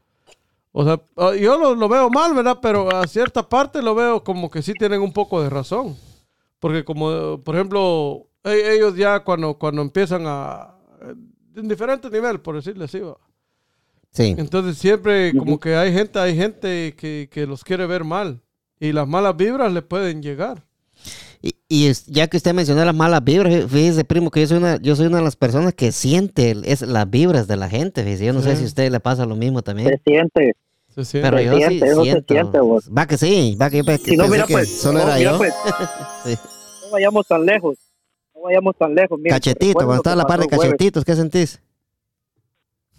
O 0.72 0.84
sea, 0.84 1.02
ah, 1.18 1.34
yo 1.34 1.58
lo, 1.58 1.74
lo 1.74 1.88
veo 1.90 2.10
mal, 2.10 2.34
¿verdad? 2.34 2.60
Pero 2.62 2.94
a 2.96 3.08
cierta 3.08 3.48
parte 3.48 3.82
lo 3.82 3.96
veo 3.96 4.24
como 4.24 4.52
que 4.52 4.62
sí 4.62 4.74
tienen 4.74 5.02
un 5.02 5.14
poco 5.14 5.42
de 5.42 5.50
razón. 5.50 5.96
Porque 6.60 6.84
como, 6.84 7.42
por 7.44 7.56
ejemplo, 7.56 8.28
e- 8.44 8.74
ellos 8.76 8.96
ya 8.96 9.22
cuando, 9.22 9.58
cuando 9.58 9.82
empiezan 9.82 10.24
a... 10.28 10.76
En 11.56 11.68
diferente 11.68 12.10
nivel, 12.10 12.40
por 12.42 12.56
decirle 12.56 12.86
así. 12.86 13.00
¿va? 13.00 13.18
Sí. 14.12 14.36
Entonces 14.38 14.78
siempre 14.78 15.34
como 15.38 15.60
que 15.60 15.76
hay 15.76 15.92
gente, 15.94 16.20
hay 16.20 16.36
gente 16.36 16.94
que, 16.98 17.28
que 17.32 17.46
los 17.48 17.64
quiere 17.64 17.86
ver 17.86 18.04
mal. 18.04 18.42
Y 18.80 18.92
las 18.92 19.08
malas 19.08 19.36
vibras 19.38 19.72
le 19.72 19.82
pueden 19.82 20.22
llegar. 20.22 20.64
Y, 21.42 21.56
y 21.70 21.88
es- 21.88 22.06
ya 22.08 22.28
que 22.28 22.38
usted 22.38 22.54
mencionó 22.54 22.84
las 22.84 22.96
malas 22.96 23.24
vibras, 23.24 23.54
fíjese, 23.70 24.04
primo, 24.04 24.32
que 24.32 24.42
yo 24.42 24.48
soy 24.48 24.58
una, 24.58 24.78
yo 24.82 24.96
soy 24.96 25.08
una 25.08 25.18
de 25.18 25.24
las 25.24 25.36
personas 25.36 25.74
que 25.74 25.92
siente 25.92 26.52
el- 26.52 26.66
es, 26.66 26.82
las 26.82 27.10
vibras 27.10 27.48
de 27.48 27.56
la 27.58 27.70
gente. 27.70 28.04
Fíjese. 28.04 28.26
Yo 28.26 28.34
no 28.34 28.42
sé 28.42 28.52
Sí. 28.52 28.58
si 28.58 28.64
a 28.64 28.68
usted 28.68 28.92
le 28.92 29.00
pasa 29.00 29.26
lo 29.26 29.36
mismo 29.36 29.60
se 29.60 29.64
también. 29.64 30.02
siente, 30.06 30.54
Se 30.94 31.04
siente. 31.06 31.30
Pero 31.30 31.38
Se 31.38 31.46
yo 31.46 31.52
sí 31.54 31.58
siente, 31.80 31.88
se 31.96 32.02
siento. 32.02 32.34
siente, 32.34 32.60
vos. 32.60 32.90
Va 32.98 33.06
que 33.06 33.18
sí, 33.18 33.58
va 33.62 33.70
que 33.70 33.78
yo 33.78 33.84
Si 33.98 34.16
no, 34.18 34.24
pensé 34.24 34.32
mira 34.32 34.46
que 34.48 34.54
pues, 34.54 34.78
solo 34.82 35.00
no, 35.00 35.06
era 35.06 35.16
mira 35.18 35.32
yo. 35.32 35.38
pues, 35.38 35.54
Sí. 36.26 36.36
no 36.86 36.92
vayamos 36.92 37.28
tan 37.28 37.46
lejos. 37.46 37.78
Vayamos 38.46 38.76
tan 38.78 38.94
lejos. 38.94 39.20
Mira, 39.20 39.36
Cachetito, 39.38 39.74
cuando 39.74 39.96
estaba 39.96 40.16
la 40.16 40.26
par 40.28 40.40
de 40.40 40.46
cachetitos, 40.46 41.04
¿qué 41.04 41.16
sentís? 41.16 41.60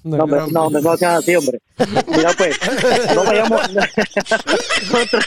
No, 0.03 0.25
hombre, 0.25 0.41
no, 0.51 0.67
hombre, 0.67 0.83
no 0.83 0.97
sean 0.97 1.17
así, 1.17 1.37
hombre. 1.37 1.61
Mira, 2.09 2.31
pues, 2.37 2.59
no 3.15 3.25
vayamos. 3.25 3.61
otra, 4.91 5.21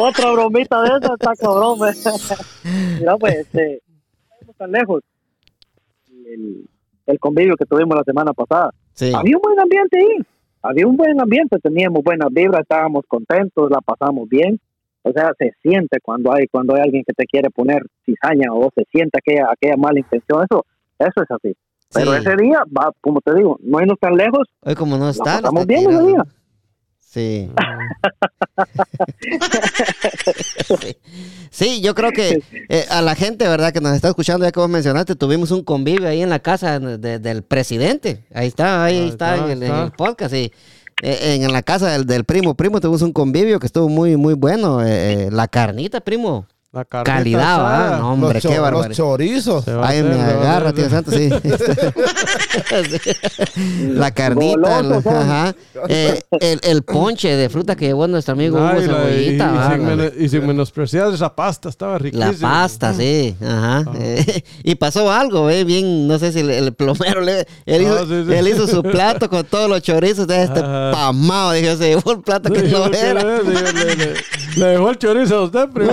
otra 0.00 0.30
bromita 0.32 0.82
de 0.82 0.88
esa 0.88 1.14
está 1.14 1.36
cabrón. 1.36 1.78
Mira, 2.98 3.16
pues, 3.16 3.36
este, 3.36 3.80
no 4.28 4.34
vayamos 4.34 4.56
tan 4.56 4.72
lejos. 4.72 5.02
El, 6.26 6.68
el 7.06 7.18
convivio 7.20 7.54
que 7.56 7.64
tuvimos 7.64 7.96
la 7.96 8.02
semana 8.02 8.32
pasada. 8.32 8.70
Sí. 8.94 9.12
Había 9.14 9.36
un 9.36 9.42
buen 9.42 9.60
ambiente 9.60 9.98
ahí. 9.98 10.26
Había 10.62 10.86
un 10.88 10.96
buen 10.96 11.20
ambiente, 11.20 11.58
teníamos 11.60 12.02
buenas 12.02 12.28
vibras, 12.32 12.62
estábamos 12.62 13.04
contentos, 13.06 13.70
la 13.70 13.80
pasamos 13.80 14.28
bien. 14.28 14.60
O 15.02 15.12
sea, 15.12 15.32
se 15.38 15.52
siente 15.62 15.98
cuando 16.02 16.34
hay 16.34 16.46
cuando 16.48 16.74
hay 16.74 16.82
alguien 16.82 17.02
que 17.06 17.12
te 17.14 17.24
quiere 17.24 17.48
poner 17.50 17.82
cizaña 18.04 18.52
o 18.52 18.70
se 18.74 18.84
siente 18.92 19.18
aquella, 19.18 19.48
aquella 19.50 19.76
mala 19.76 19.98
intención. 19.98 20.44
Eso 20.50 20.64
eso 20.98 21.22
es 21.22 21.30
así. 21.30 21.56
Pero 21.92 22.12
Sí. 22.12 22.18
ese 22.20 22.36
día, 22.36 22.62
va, 22.76 22.92
como 23.00 23.20
te 23.20 23.34
digo, 23.34 23.58
no 23.62 23.80
irnos 23.80 23.98
tan 23.98 24.14
lejos. 24.16 24.46
Hoy 24.60 24.74
como 24.74 24.96
no 24.98 25.08
está, 25.10 25.36
está 25.36 25.50
bien 25.66 25.90
ese 25.90 26.02
día. 26.06 26.22
Sí. 26.98 27.50
sí. 30.62 30.96
Sí, 31.50 31.80
yo 31.82 31.94
creo 31.96 32.12
que 32.12 32.42
eh, 32.68 32.84
a 32.90 33.02
la 33.02 33.16
gente, 33.16 33.46
¿verdad? 33.48 33.72
Que 33.72 33.80
nos 33.80 33.92
está 33.94 34.06
escuchando, 34.08 34.44
ya 34.46 34.52
que 34.52 34.60
vos 34.60 34.68
mencionaste, 34.70 35.16
tuvimos 35.16 35.50
un 35.50 35.64
convivio 35.64 36.06
ahí 36.08 36.22
en 36.22 36.30
la 36.30 36.38
casa 36.38 36.78
de- 36.78 37.18
del 37.18 37.42
presidente. 37.42 38.24
Ahí 38.32 38.46
está, 38.46 38.84
ahí 38.84 38.98
Ahí 39.00 39.08
está, 39.08 39.34
está, 39.34 39.46
en, 39.46 39.50
el, 39.50 39.62
en 39.64 39.74
el 39.74 39.90
podcast. 39.90 40.32
Y, 40.34 40.52
eh, 41.02 41.38
en, 41.42 41.52
la 41.52 41.62
casa 41.62 41.90
del, 41.90 42.06
del 42.06 42.24
primo, 42.24 42.54
primo, 42.54 42.80
tuvimos 42.80 43.02
un 43.02 43.12
convivio 43.12 43.58
que 43.58 43.66
estuvo 43.66 43.88
muy, 43.88 44.16
muy 44.16 44.34
bueno. 44.34 44.82
eh, 44.82 45.26
eh, 45.26 45.30
la 45.30 45.48
carnita, 45.48 46.00
primo. 46.00 46.46
La 46.72 46.84
Calidad. 46.84 47.58
¿verdad? 47.58 47.98
No, 47.98 48.12
hombre, 48.12 48.34
los, 48.34 48.42
qué 48.42 48.48
cho- 48.48 48.54
los 48.54 48.62
barbaridad. 48.62 48.94
chorizos. 48.94 49.64
Ay, 49.82 50.04
me 50.04 50.22
agarra, 50.22 50.72
tío 50.72 50.88
Santo, 50.88 51.10
sí. 51.10 51.28
Sí. 51.28 51.40
La 53.94 54.12
carnita, 54.12 54.78
ajá. 54.78 55.54
Eh, 55.88 56.20
el, 56.40 56.60
el 56.62 56.82
ponche 56.82 57.34
de 57.36 57.48
fruta 57.48 57.74
que 57.74 57.86
llevó 57.86 58.06
nuestro 58.06 58.34
amigo 58.34 58.58
Ay, 58.58 58.84
Hugo 58.84 58.84
y, 58.84 58.86
Cebollita, 58.86 59.74
y 59.76 59.80
mene- 59.80 60.12
y 60.16 60.28
sin 60.28 60.46
menospreciar 60.46 61.12
esa 61.12 61.34
pasta, 61.34 61.68
estaba 61.68 61.98
riquísima. 61.98 62.30
la 62.32 62.38
pasta, 62.38 62.94
sí, 62.94 63.34
ajá. 63.44 63.84
Eh, 63.98 64.44
y 64.62 64.74
pasó 64.76 65.10
algo, 65.10 65.50
eh, 65.50 65.64
bien, 65.64 66.06
no 66.06 66.18
sé 66.20 66.30
si 66.32 66.38
el, 66.40 66.50
el 66.50 66.72
plomero, 66.72 67.20
le, 67.20 67.46
él, 67.66 67.82
hizo, 67.82 67.98
Ah, 67.98 68.04
sí, 68.08 68.24
sí. 68.28 68.32
él 68.32 68.48
hizo 68.48 68.68
su 68.68 68.82
plato 68.84 69.28
con 69.28 69.44
todos 69.44 69.68
los 69.68 69.82
chorizos 69.82 70.26
de 70.28 70.44
este 70.44 70.60
Ajá. 70.60 70.92
pamado, 70.92 71.52
dije, 71.52 71.76
se 71.76 71.88
llevó 71.88 72.12
el 72.12 72.20
plato 72.20 72.52
que 72.52 72.62
no 72.62 72.86
era. 72.86 73.24
Le, 73.24 73.42
le- 73.42 73.72
le- 73.72 73.96
le- 73.96 74.14
le 74.56 74.66
dejó 74.66 74.90
el 74.90 74.98
chorizo 74.98 75.36
a 75.38 75.42
usted, 75.44 75.68
primo. 75.70 75.92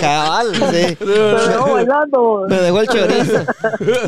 Cabal, 0.00 0.54
sí. 0.54 0.96
Bailando. 1.72 2.46
Me 2.48 2.56
dejó 2.56 2.80
el 2.80 2.88
chorizo. 2.88 3.44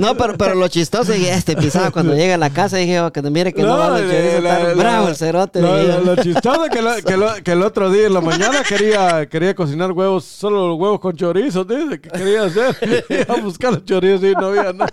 No, 0.01 0.15
pero, 0.17 0.37
pero 0.37 0.55
lo 0.55 0.69
chistoso 0.69 1.15
y 1.15 1.27
este 1.27 1.57
pisado 1.57 1.93
cuando 1.93 2.15
llega 2.15 2.35
a 2.35 2.39
la 2.39 2.51
casa 2.51 2.77
dije, 2.77 3.01
oh, 3.01 3.13
que 3.13 3.23
no 3.23 3.31
mire 3.31 3.53
que 3.53 3.63
no, 3.63 3.77
va 3.79 3.99
el 3.99 4.09
le- 4.09 4.15
chorizo, 4.17 4.41
la- 4.43 4.59
está 4.59 4.69
la- 4.69 4.75
bravo 4.75 5.09
el 5.09 5.17
cerote. 5.17 5.61
Lo, 5.61 5.83
lo- 5.83 6.01
lo 6.01 6.17
chistoso 6.23 6.65
es 6.65 6.71
que, 6.71 6.83
lo- 6.83 6.97
que, 6.97 7.17
lo- 7.17 7.35
que 7.43 7.53
el 7.53 7.63
otro 7.63 7.91
día 7.91 8.07
en 8.07 8.15
la 8.15 8.21
mañana 8.21 8.63
quería, 8.63 9.27
quería 9.27 9.55
cocinar 9.55 9.93
huevos, 9.93 10.25
solo 10.25 10.69
los 10.69 10.79
huevos 10.79 11.01
con 11.01 11.17
chorizo, 11.17 11.65
dice, 11.65 12.01
que 12.01 12.09
quería 12.09 12.45
hacer. 12.45 12.77
Iba 13.09 13.35
a 13.35 13.41
buscar 13.41 13.73
los 13.73 13.85
chorizos 13.85 14.23
y 14.25 14.33
no 14.33 14.47
había 14.49 14.73
nada. 14.73 14.93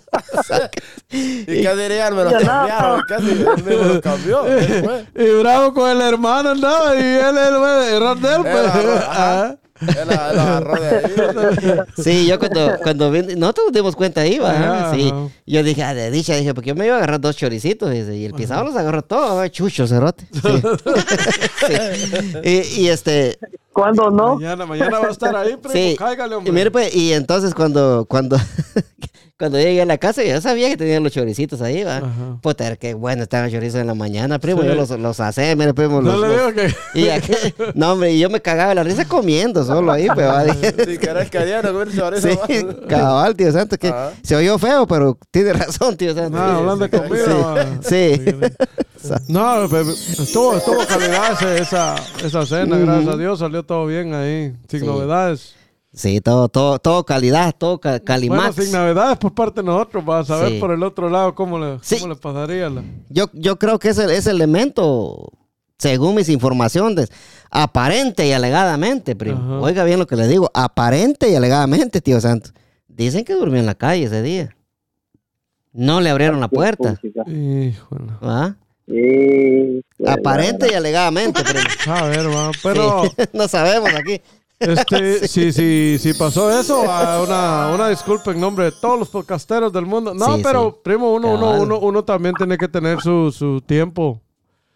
¿Y 1.10 1.46
qué 1.46 1.76
dirían? 1.76 2.16
Me 2.16 2.24
nada. 2.24 2.40
cambiaron. 2.40 3.02
Casi 3.08 3.24
mismo 3.26 3.84
los 3.86 4.00
cambió. 4.02 4.44
Y 5.16 5.30
bravo 5.40 5.74
con 5.74 5.90
el 5.90 6.02
hermano 6.02 6.50
andaba 6.52 6.96
y 6.96 7.17
él, 7.18 7.38
él, 7.38 7.56
era 7.96 8.16
de 8.16 8.36
él, 8.36 8.42
pues. 8.44 8.72
Sí, 12.04 12.26
yo 12.26 12.40
cuando, 12.40 12.78
cuando 12.82 13.12
vi, 13.12 13.22
nosotros 13.36 13.68
nos 13.68 13.74
dimos 13.74 13.96
cuenta 13.96 14.22
ahí, 14.22 14.40
va. 14.40 14.94
Sí. 14.94 15.14
Yo 15.46 15.64
dije, 15.64 15.84
ah, 15.84 15.94
de 15.94 16.10
dicha, 16.12 16.36
dije, 16.36 16.54
porque 16.54 16.70
yo 16.70 16.76
me 16.76 16.86
iba 16.86 16.96
a 16.96 16.98
agarrar 16.98 17.22
dos 17.22 17.36
choricitos, 17.38 17.92
dice, 17.92 18.16
y 18.16 18.26
el 18.26 18.34
pisado 18.34 18.64
los 18.64 18.76
agarró 18.76 19.04
todos, 19.04 19.50
chucho, 19.52 19.88
cerote. 19.88 20.28
Sí. 20.34 20.42
Sí. 21.68 21.74
Y, 22.44 22.82
y 22.82 22.90
este, 22.90 23.38
¿Cuándo 23.78 24.10
no? 24.10 24.38
Mañana, 24.38 24.66
mañana 24.66 24.98
va 25.00 25.08
a 25.08 25.12
estar 25.12 25.36
ahí, 25.36 25.56
primo. 25.62 25.72
sí. 25.72 25.96
Cáigale, 26.00 26.34
hombre. 26.34 26.50
Y 26.50 26.54
mire, 26.56 26.72
pues, 26.72 26.96
y 26.96 27.14
entonces 27.14 27.54
cuando, 27.54 28.08
cuando, 28.10 28.36
cuando 29.38 29.60
llegué 29.60 29.84
a 29.84 29.86
la 29.86 30.00
casa, 30.00 30.24
yo 30.24 30.42
sabía 30.42 30.68
que 30.70 30.78
tenían 30.78 31.04
los 31.04 31.12
choricitos 31.14 31.62
ahí, 31.62 31.84
va. 31.84 31.98
Ajá. 31.98 32.40
Puta, 32.42 32.76
qué 32.78 32.96
bueno 32.96 33.22
estaban 33.22 33.46
los 33.46 33.54
chorizos 33.54 33.80
en 33.80 33.86
la 33.86 33.94
mañana, 33.94 34.40
primo. 34.40 34.62
Sí. 34.64 34.68
Yo 34.68 34.74
los, 34.74 34.90
los 34.90 35.20
asé, 35.20 35.56
mire, 35.56 35.76
primo. 35.76 36.02
no 36.02 36.12
los- 36.18 36.22
le 36.22 36.28
los- 36.28 36.56
digo 36.56 36.72
que... 36.94 37.00
y 37.00 37.08
no, 37.76 37.92
hombre, 37.94 38.14
y 38.14 38.20
yo 38.20 38.32
me 38.32 38.42
cagaba 38.42 38.74
la 38.74 38.82
risa 38.82 39.06
comiendo 39.08 39.64
solo 39.64 39.92
ahí, 39.92 40.08
pues, 40.08 40.26
va. 40.28 40.44
Si 40.88 40.98
querés 40.98 41.30
cariano, 41.30 41.72
comer 41.72 41.94
chorizo. 41.96 42.30
Sí, 42.48 42.66
cabal, 42.90 43.36
tío 43.36 43.52
Santo, 43.52 43.78
que 43.78 43.90
Ajá. 43.90 44.12
se 44.24 44.36
oyó 44.36 44.58
feo, 44.58 44.88
pero 44.88 45.20
tiene 45.30 45.54
razón, 45.54 45.96
tío 45.98 46.16
Santo. 46.16 46.36
No, 46.36 46.44
hablando 46.44 46.88
de 46.88 46.90
comida. 46.98 47.34
va. 47.36 47.66
Sí. 47.82 48.20
No, 49.28 49.70
pe- 49.70 49.82
estuvo, 49.82 50.58
estuvo 50.58 50.80
calidad 50.86 51.42
esa, 51.56 51.96
esa 52.26 52.46
cena, 52.46 52.78
gracias 52.78 53.14
a 53.14 53.18
Dios, 53.18 53.40
salió 53.40 53.64
todo 53.68 53.86
bien 53.86 54.14
ahí, 54.16 54.56
sin 54.68 54.80
Sí. 54.80 54.86
novedades. 54.86 55.54
Sí, 55.94 56.22
todo, 56.22 56.48
todo, 56.50 56.78
todo 56.80 57.04
calidad, 57.06 57.56
todo 57.58 57.80
ca- 57.80 58.00
Bueno, 58.06 58.54
sin 58.54 58.72
novedades 58.72 59.18
por 59.18 59.34
parte 59.34 59.62
de 59.62 59.66
nosotros, 59.66 60.04
para 60.04 60.24
saber 60.24 60.54
Sí. 60.54 60.60
por 60.60 60.72
el 60.72 60.84
otro 60.84 61.10
lado 61.10 61.34
cómo 61.36 61.58
le, 61.60 61.80
Sí. 61.82 61.98
cómo 62.00 62.14
le 62.14 62.20
pasaría. 62.20 62.70
La... 62.70 62.84
yo, 63.10 63.26
yo 63.34 63.58
creo 63.58 63.80
que 63.80 63.90
ese, 63.90 64.16
ese 64.16 64.30
elemento, 64.30 65.32
según 65.80 66.16
mis 66.16 66.30
informaciones, 66.30 67.12
aparente 67.50 68.28
y 68.28 68.32
alegadamente, 68.32 69.16
primo. 69.16 69.38
Ajá. 69.38 69.60
Oiga 69.60 69.84
bien 69.86 69.98
lo 70.00 70.06
que 70.08 70.16
le 70.16 70.28
digo, 70.28 70.52
aparente 70.54 71.30
y 71.32 71.36
alegadamente, 71.36 72.00
tío 72.02 72.20
Santo. 72.22 72.52
Dicen 72.88 73.24
que 73.26 73.34
durmió 73.34 73.60
en 73.60 73.66
la 73.66 73.76
calle 73.76 74.04
ese 74.06 74.22
día. 74.22 74.56
No 75.74 76.02
le 76.02 76.10
abrieron 76.10 76.40
la 76.40 76.48
puerta. 76.48 77.00
Híjole. 77.28 78.12
¿va? 78.24 78.56
Sí, 78.88 79.82
Aparente 80.06 80.68
y 80.72 80.74
alegadamente, 80.76 81.44
primo. 81.44 81.60
A 81.96 82.04
ver, 82.08 82.28
pero 82.64 83.04
Sí, 83.04 83.10
no 83.34 83.48
sabemos 83.48 83.90
aquí. 83.94 84.22
este, 84.60 85.28
si, 85.28 85.52
si, 85.52 85.98
si 86.00 86.14
pasó 86.14 86.58
eso, 86.58 86.82
una, 86.82 87.72
una 87.74 87.90
disculpa 87.90 88.32
en 88.32 88.40
nombre 88.40 88.66
de 88.66 88.72
todos 88.72 88.98
los 88.98 89.10
podcasteros 89.10 89.74
del 89.74 89.86
mundo. 89.86 90.14
No, 90.14 90.38
Sí, 90.38 90.42
pero 90.44 90.72
sí. 90.72 90.80
primo, 90.84 91.14
uno, 91.14 91.34
uno, 91.34 91.62
uno, 91.62 91.80
uno 91.80 92.04
también 92.04 92.34
tiene 92.36 92.58
que 92.58 92.68
tener 92.70 93.02
su, 93.02 93.32
su 93.32 93.60
tiempo. 93.62 94.22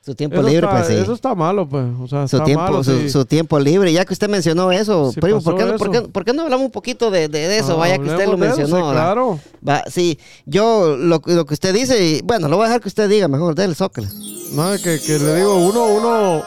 Su 0.04 0.16
tiempo 0.16 0.38
Eso 0.38 0.48
libre, 0.50 0.66
está, 0.66 0.78
pues 0.78 0.88
sí. 0.88 0.94
eso 0.96 1.14
está 1.14 1.36
malo, 1.36 1.70
pues. 1.70 1.86
O 2.02 2.08
sea, 2.08 2.28
su 2.28 2.38
está 2.38 2.44
tiempo, 2.46 2.64
malo. 2.64 2.84
su, 2.84 2.92
sí. 3.02 3.10
su 3.12 3.24
tiempo 3.24 3.60
libre. 3.60 3.94
Ya 3.94 4.04
que 4.04 4.14
usted 4.14 4.30
mencionó 4.30 4.72
eso, 4.72 5.12
Sí 5.12 5.20
primo, 5.22 5.42
¿por 5.44 5.56
qué, 5.56 5.66
por, 5.78 5.92
qué, 5.92 5.98
eso. 6.00 6.10
por 6.10 6.26
qué 6.26 6.34
no 6.34 6.42
hablamos 6.42 6.66
un 6.66 6.72
poquito 6.72 7.12
de, 7.12 7.28
de 7.28 7.58
eso? 7.60 7.74
Ah, 7.74 7.76
Vaya 7.76 7.98
que 8.00 8.10
usted 8.10 8.26
lo 8.26 8.34
eso, 8.34 8.38
mencionó. 8.38 8.92
claro. 8.92 9.40
Va, 9.68 9.84
sí, 9.92 10.18
yo 10.48 10.98
lo, 10.98 11.22
lo 11.24 11.46
que 11.46 11.54
usted 11.54 11.72
dice, 11.76 12.04
y, 12.04 12.22
bueno, 12.24 12.48
lo 12.48 12.58
voy 12.58 12.64
a 12.66 12.70
dejar 12.70 12.82
que 12.82 12.88
usted 12.88 13.08
diga 13.08 13.28
mejor, 13.28 13.54
déle 13.54 13.76
zócala. 13.76 14.10
No, 14.54 14.72
que, 14.84 15.00
que 15.06 15.20
le 15.20 15.36
digo, 15.36 15.56
uno, 15.58 15.86
uno 15.86 16.42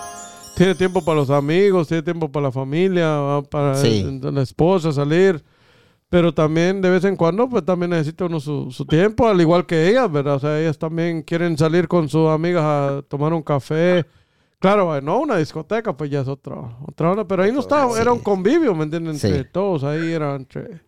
tiene 0.57 0.75
tiempo 0.75 1.05
para 1.05 1.21
los 1.21 1.31
amigos, 1.31 1.87
tiene 1.87 2.03
tiempo 2.03 2.33
para 2.33 2.47
la 2.47 2.53
familia, 2.53 3.41
para 3.53 3.77
Sí. 3.77 4.01
el- 4.21 4.35
la 4.35 4.43
esposa 4.43 4.93
salir. 4.93 5.43
Pero 6.15 6.33
también 6.33 6.81
de 6.81 6.91
vez 6.91 7.03
en 7.03 7.17
cuando, 7.17 7.49
pues 7.49 7.65
también 7.65 7.91
necesita 7.91 8.27
uno 8.27 8.39
su, 8.39 8.71
su 8.71 8.87
tiempo, 8.87 9.27
al 9.27 9.41
igual 9.41 9.67
que 9.67 9.89
ellas, 9.89 10.09
¿verdad? 10.13 10.37
O 10.37 10.39
sea, 10.39 10.61
ellas 10.61 10.79
también 10.79 11.23
quieren 11.23 11.59
salir 11.59 11.89
con 11.89 12.09
sus 12.09 12.29
amigas 12.29 12.63
a 12.63 13.03
tomar 13.09 13.33
un 13.33 13.43
café. 13.43 14.07
Claro, 14.61 15.01
no 15.01 15.19
una 15.19 15.39
discoteca, 15.39 15.97
pues 15.97 16.11
ya 16.13 16.21
es 16.21 16.29
otra, 16.29 16.55
otra 16.87 17.11
hora. 17.11 17.25
Pero 17.27 17.43
ahí 17.43 17.51
no 17.51 17.59
estaba, 17.59 18.01
era 18.01 18.13
un 18.13 18.21
convivio, 18.21 18.77
¿me 18.77 18.85
entienden? 18.85 19.15
Entre 19.15 19.43
Sí. 19.43 19.49
todos, 19.53 19.83
ahí 19.83 20.13
era 20.13 20.37
entre... 20.37 20.81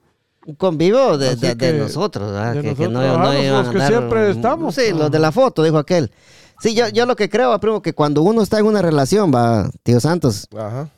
Un 0.47 0.55
convivio 0.55 1.19
de, 1.19 1.35
nosotros, 1.77 2.31
¿verdad? 2.31 2.55
de 2.55 2.75
que, 2.77 2.89
no, 2.89 3.01
ajá, 3.01 3.17
no 3.19 3.33
los- 3.33 3.43
iban 3.45 3.59
los 3.59 3.67
a 3.67 3.71
que 3.73 3.77
andar- 3.79 3.89
siempre 3.89 4.31
estamos. 4.31 4.75
Sí, 4.77 4.93
los 4.97 5.11
de 5.11 5.19
la 5.19 5.33
foto, 5.33 5.65
dijo 5.65 5.77
aquel. 5.77 6.13
Sí, 6.61 6.73
yo, 6.73 6.87
yo 6.89 7.05
lo 7.05 7.17
que 7.17 7.29
creo, 7.29 7.59
primo, 7.59 7.83
que 7.83 7.95
cuando 7.95 8.23
uno 8.23 8.43
está 8.43 8.61
en 8.61 8.67
una 8.67 8.81
relación, 8.81 9.33
va, 9.35 9.69
tío 9.83 9.99
Santos, 9.99 10.47
Ajá. 10.57 10.89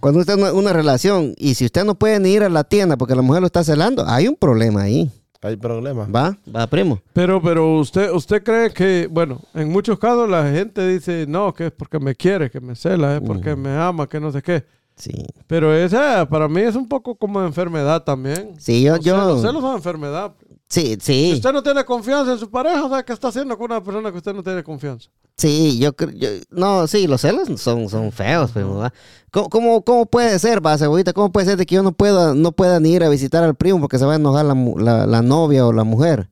Cuando 0.00 0.20
usted 0.20 0.34
está 0.34 0.48
en 0.48 0.52
una, 0.54 0.58
una 0.58 0.72
relación 0.72 1.34
y 1.36 1.54
si 1.54 1.64
usted 1.66 1.84
no 1.84 1.94
puede 1.94 2.18
ni 2.20 2.30
ir 2.30 2.42
a 2.42 2.48
la 2.48 2.64
tienda 2.64 2.96
porque 2.96 3.14
la 3.14 3.22
mujer 3.22 3.40
lo 3.42 3.46
está 3.46 3.62
celando, 3.64 4.04
hay 4.06 4.28
un 4.28 4.36
problema 4.36 4.82
ahí. 4.82 5.10
Hay 5.42 5.56
problema. 5.56 6.06
¿Va? 6.06 6.36
¿Va, 6.54 6.66
primo? 6.66 7.00
Pero, 7.14 7.40
pero 7.40 7.78
usted, 7.78 8.10
usted 8.12 8.42
cree 8.42 8.70
que, 8.70 9.08
bueno, 9.10 9.40
en 9.54 9.70
muchos 9.70 9.98
casos 9.98 10.28
la 10.28 10.50
gente 10.50 10.86
dice, 10.86 11.24
no, 11.26 11.54
que 11.54 11.66
es 11.68 11.72
porque 11.72 11.98
me 11.98 12.14
quiere, 12.14 12.50
que 12.50 12.60
me 12.60 12.74
cela, 12.74 13.16
es 13.16 13.22
porque 13.22 13.56
me 13.56 13.70
ama, 13.74 14.06
que 14.06 14.20
no 14.20 14.30
sé 14.30 14.42
qué. 14.42 14.64
Sí. 14.96 15.12
Pero 15.46 15.74
esa 15.74 16.28
para 16.28 16.46
mí 16.46 16.60
es 16.60 16.76
un 16.76 16.86
poco 16.86 17.14
como 17.14 17.42
enfermedad 17.42 18.02
también. 18.04 18.52
Sí, 18.58 18.82
yo, 18.82 18.96
Los 18.96 19.04
yo. 19.04 19.14
celos, 19.14 19.28
los 19.32 19.40
celos 19.42 19.62
son 19.62 19.76
enfermedad. 19.76 20.32
Sí, 20.70 20.96
Si 21.00 21.12
sí. 21.12 21.32
usted 21.34 21.52
no 21.52 21.62
tiene 21.64 21.84
confianza 21.84 22.32
en 22.32 22.38
su 22.38 22.48
pareja, 22.48 22.84
o 22.84 22.88
sea, 22.88 23.02
¿qué 23.02 23.12
está 23.12 23.26
haciendo 23.28 23.58
con 23.58 23.72
una 23.72 23.82
persona 23.82 24.10
que 24.12 24.18
usted 24.18 24.32
no 24.32 24.42
tiene 24.42 24.62
confianza? 24.62 25.10
Sí, 25.36 25.78
yo 25.80 25.92
creo. 25.96 26.10
yo- 26.12 26.28
No, 26.50 26.86
sí, 26.86 27.08
los 27.08 27.20
celos 27.22 27.48
son, 27.60 27.88
son 27.88 28.12
feos, 28.12 28.52
primo. 28.52 28.76
¿va? 28.76 28.92
¿Cómo, 29.32 29.48
cómo, 29.48 29.82
cómo 29.84 30.06
puede 30.06 30.38
ser, 30.38 30.64
va, 30.64 30.78
cebollita? 30.78 31.12
¿Cómo 31.12 31.32
puede 31.32 31.46
ser 31.46 31.56
de 31.56 31.66
que 31.66 31.74
yo 31.74 31.82
no 31.82 31.90
pueda, 31.92 32.34
no 32.34 32.52
pueda 32.52 32.78
ni 32.78 32.92
ir 32.92 33.02
a 33.02 33.08
visitar 33.08 33.42
al 33.42 33.56
primo 33.56 33.80
porque 33.80 33.98
se 33.98 34.04
va 34.04 34.12
a 34.12 34.16
enojar 34.16 34.44
la, 34.44 34.54
la, 34.54 35.06
la 35.06 35.22
novia 35.22 35.66
o 35.66 35.72
la 35.72 35.82
mujer? 35.82 36.28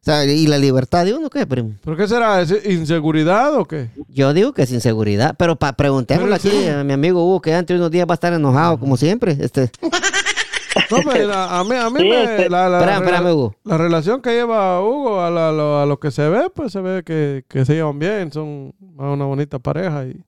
O 0.00 0.04
sea, 0.06 0.24
¿y 0.24 0.46
la 0.46 0.56
libertad 0.58 1.04
de 1.04 1.14
uno 1.14 1.28
qué, 1.30 1.46
primo? 1.46 1.72
¿Pero 1.84 1.96
qué 1.96 2.08
será? 2.08 2.40
¿Es 2.40 2.52
inseguridad 2.64 3.54
o 3.56 3.66
qué? 3.66 3.90
Yo 4.08 4.32
digo 4.32 4.52
que 4.52 4.62
es 4.62 4.70
inseguridad, 4.72 5.34
pero 5.36 5.56
para 5.56 5.72
preguntémosle 5.76 6.36
Pero 6.40 6.48
aquí 6.56 6.64
sí. 6.64 6.68
a 6.68 6.82
mi 6.84 6.92
amigo 6.92 7.24
Hugo, 7.24 7.40
que 7.40 7.50
dentro 7.52 7.74
de 7.74 7.80
unos 7.80 7.90
días 7.90 8.06
va 8.08 8.14
a 8.14 8.14
estar 8.14 8.32
enojado, 8.32 8.78
como 8.78 8.96
siempre. 8.96 9.36
Este, 9.40 9.70
No, 10.90 10.98
pero 11.10 11.32
a, 11.32 11.60
a 11.60 11.64
mí, 11.64 11.74
a 11.74 11.90
mí 11.90 12.00
Sí, 12.00 12.08
me, 12.08 12.22
este- 12.24 12.50
la, 12.50 12.68
la- 12.68 12.78
Espérame, 12.78 13.00
la- 13.04 13.06
espérame, 13.10 13.32
Hugo. 13.34 13.54
la 13.64 13.78
relación 13.78 14.20
que 14.22 14.30
lleva 14.30 14.80
Hugo 14.82 15.20
a, 15.20 15.30
la- 15.30 15.52
lo, 15.52 15.80
a 15.80 15.86
lo 15.86 15.98
que 15.98 16.10
se 16.10 16.28
ve, 16.28 16.50
pues 16.54 16.72
se 16.72 16.80
ve 16.80 17.02
que, 17.04 17.44
que 17.48 17.64
se 17.64 17.74
llevan 17.74 17.98
bien, 17.98 18.30
son 18.32 18.72
una 18.96 19.24
bonita 19.24 19.58
pareja 19.58 20.04
y, 20.06 20.20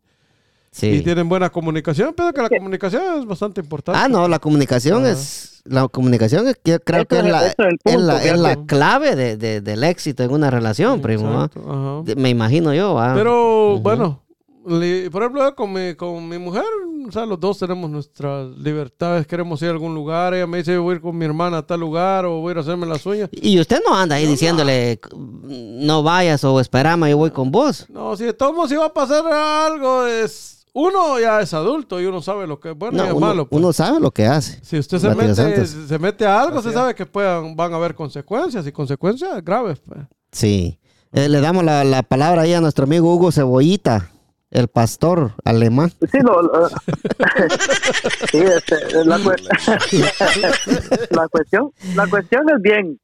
y 0.83 1.01
tienen 1.03 1.29
buena 1.29 1.51
comunicación. 1.51 2.15
Pienso 2.15 2.33
que 2.33 2.43
la 2.43 2.49
comunicación 2.49 3.03
es 3.21 3.27
bastante 3.27 3.61
importante. 3.61 3.99
Ah, 4.03 4.09
no, 4.09 4.29
la 4.29 4.39
comunicación 4.39 5.07
es, 5.07 5.63
la 5.65 5.89
comunicación 5.89 6.47
es, 6.49 6.61
yo 6.65 6.79
creo 6.81 7.05
que 7.07 7.19
es 7.19 7.25
es- 7.25 7.31
la, 7.31 7.47
es 7.47 7.55
es 7.85 8.01
la, 8.01 8.23
es 8.25 8.39
la 8.39 8.57
clave 8.67 9.17
de, 9.17 9.37
de- 9.37 9.61
del 9.61 9.83
éxito 9.85 10.23
en 10.23 10.31
una 10.31 10.51
relación, 10.51 11.01
primo. 11.01 11.49
¿ah? 11.67 12.03
Me 12.17 12.29
imagino 12.31 12.73
yo. 12.75 12.99
ah. 13.01 13.13
Pero 13.17 13.79
bueno, 13.81 14.23
li- 14.67 15.09
por 15.11 15.23
ejemplo, 15.23 15.55
con 15.57 15.73
mi, 15.73 15.95
con 15.95 16.29
mi 16.29 16.39
mujer, 16.39 16.65
o 17.09 17.13
sea, 17.13 17.27
los 17.27 17.41
dos 17.41 17.59
tenemos 17.59 17.91
nuestras 17.91 18.49
libertades. 18.59 19.27
Queremos 19.27 19.61
ir 19.63 19.69
a 19.69 19.73
algún 19.73 19.95
lugar. 19.95 20.35
Ella 20.35 20.47
me 20.47 20.59
dice, 20.59 20.77
voy 20.79 20.93
a 20.93 20.97
ir 20.97 21.03
con 21.03 21.17
mi 21.17 21.25
hermana 21.25 21.59
a 21.59 21.67
tal 21.67 21.81
lugar 21.81 22.25
o 22.27 22.41
voy 22.41 22.51
a 22.51 22.53
ir 22.53 22.59
a 22.59 22.61
hacerme 22.61 22.87
las 22.87 23.05
uñas. 23.07 23.29
Y 23.33 23.59
usted 23.59 23.81
no 23.87 23.95
anda 23.97 24.17
ahí 24.17 24.27
diciéndole, 24.27 25.01
no 25.47 26.03
vayas 26.03 26.45
o 26.45 26.61
esperame, 26.61 27.11
yo 27.11 27.17
voy 27.17 27.31
con 27.31 27.51
vos. 27.51 27.87
No, 27.89 28.17
si 28.17 28.25
de 28.25 28.33
todos 28.35 28.55
modos, 28.55 28.71
si 28.71 28.77
va 28.77 28.87
a 28.87 28.93
pasar 28.95 29.27
algo, 29.27 30.07
es 30.07 30.67
uno 30.75 31.19
ya 31.19 31.41
es 31.41 31.53
adulto 31.55 32.01
y 32.01 32.05
uno 32.05 32.23
sabe 32.23 32.47
lo 32.47 32.61
que 32.61 32.71
es 32.71 32.77
bueno 32.79 32.99
No, 32.99 33.05
y 33.05 33.09
es 33.09 33.13
uno, 33.15 33.27
malo. 33.27 33.49
pues. 33.49 33.59
uno 33.61 33.73
sabe 33.73 33.99
lo 34.01 34.11
que 34.13 34.27
hace. 34.27 34.61
si 34.63 34.79
usted 34.79 34.99
se 34.99 35.15
mete, 35.15 35.67
se 35.67 35.99
mete 35.99 36.25
a 36.27 36.41
algo, 36.43 36.63
se 36.63 36.73
sabe 36.73 36.95
que 36.95 37.05
puedan, 37.07 37.57
van 37.57 37.73
a 37.73 37.77
haber 37.77 37.95
consecuencias 37.95 38.67
y 38.67 38.71
consecuencias 38.73 39.45
graves. 39.45 39.81
pues. 39.81 40.01
Sí. 40.31 40.79
Eh, 41.13 41.29
le 41.29 41.41
damos 41.41 41.65
la, 41.65 41.85
la 41.85 42.03
palabra 42.03 42.43
ahí 42.43 42.53
a 42.53 42.61
nuestro 42.61 42.85
amigo 42.85 43.13
Hugo 43.15 43.33
Cebollita, 43.33 44.11
el 44.51 44.69
pastor 44.69 45.33
alemán. 45.45 45.91
Sí, 46.11 46.19
lo, 46.21 46.41
lo- 46.43 46.69
sí, 48.31 48.39
este, 48.39 49.05
la, 49.05 49.19
la 51.11 51.29
cuestión, 51.29 51.71
la 51.95 52.07
cuestión 52.07 52.49
es 52.51 52.63
bien, 52.63 52.99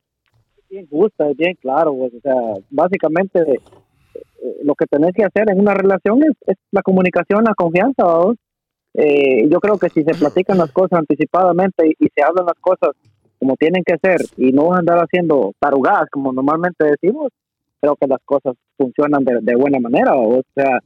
bien 0.70 0.86
justa, 0.88 1.28
es 1.30 1.36
bien 1.36 1.54
claro, 1.60 1.94
pues, 1.96 2.14
o 2.14 2.20
sea, 2.20 2.34
básicamente 2.70 3.40
eh, 3.40 3.60
lo 4.62 4.74
que 4.74 4.86
tenés 4.86 5.12
que 5.14 5.24
hacer 5.24 5.50
en 5.50 5.60
una 5.60 5.74
relación 5.74 6.22
es, 6.22 6.32
es 6.46 6.56
la 6.70 6.82
comunicación, 6.82 7.44
la 7.44 7.54
confianza, 7.54 8.04
¿vamos? 8.04 8.36
Eh, 8.94 9.48
yo 9.50 9.58
creo 9.60 9.76
que 9.76 9.88
si 9.90 10.04
se 10.04 10.14
platican 10.14 10.56
las 10.58 10.70
cosas 10.70 11.00
anticipadamente 11.00 11.88
y, 11.88 12.04
y 12.04 12.08
se 12.14 12.22
hablan 12.22 12.46
las 12.46 12.58
cosas 12.60 12.90
como 13.40 13.56
tienen 13.56 13.82
que 13.84 13.98
ser 13.98 14.20
y 14.36 14.52
no 14.52 14.72
andar 14.72 14.98
haciendo 14.98 15.52
tarugadas 15.58 16.08
como 16.10 16.32
normalmente 16.32 16.84
decimos, 16.86 17.32
creo 17.80 17.96
que 17.96 18.06
las 18.06 18.20
cosas 18.24 18.54
funcionan 18.78 19.24
de, 19.24 19.40
de 19.42 19.56
buena 19.56 19.80
manera, 19.80 20.14
o 20.14 20.40
sea, 20.54 20.78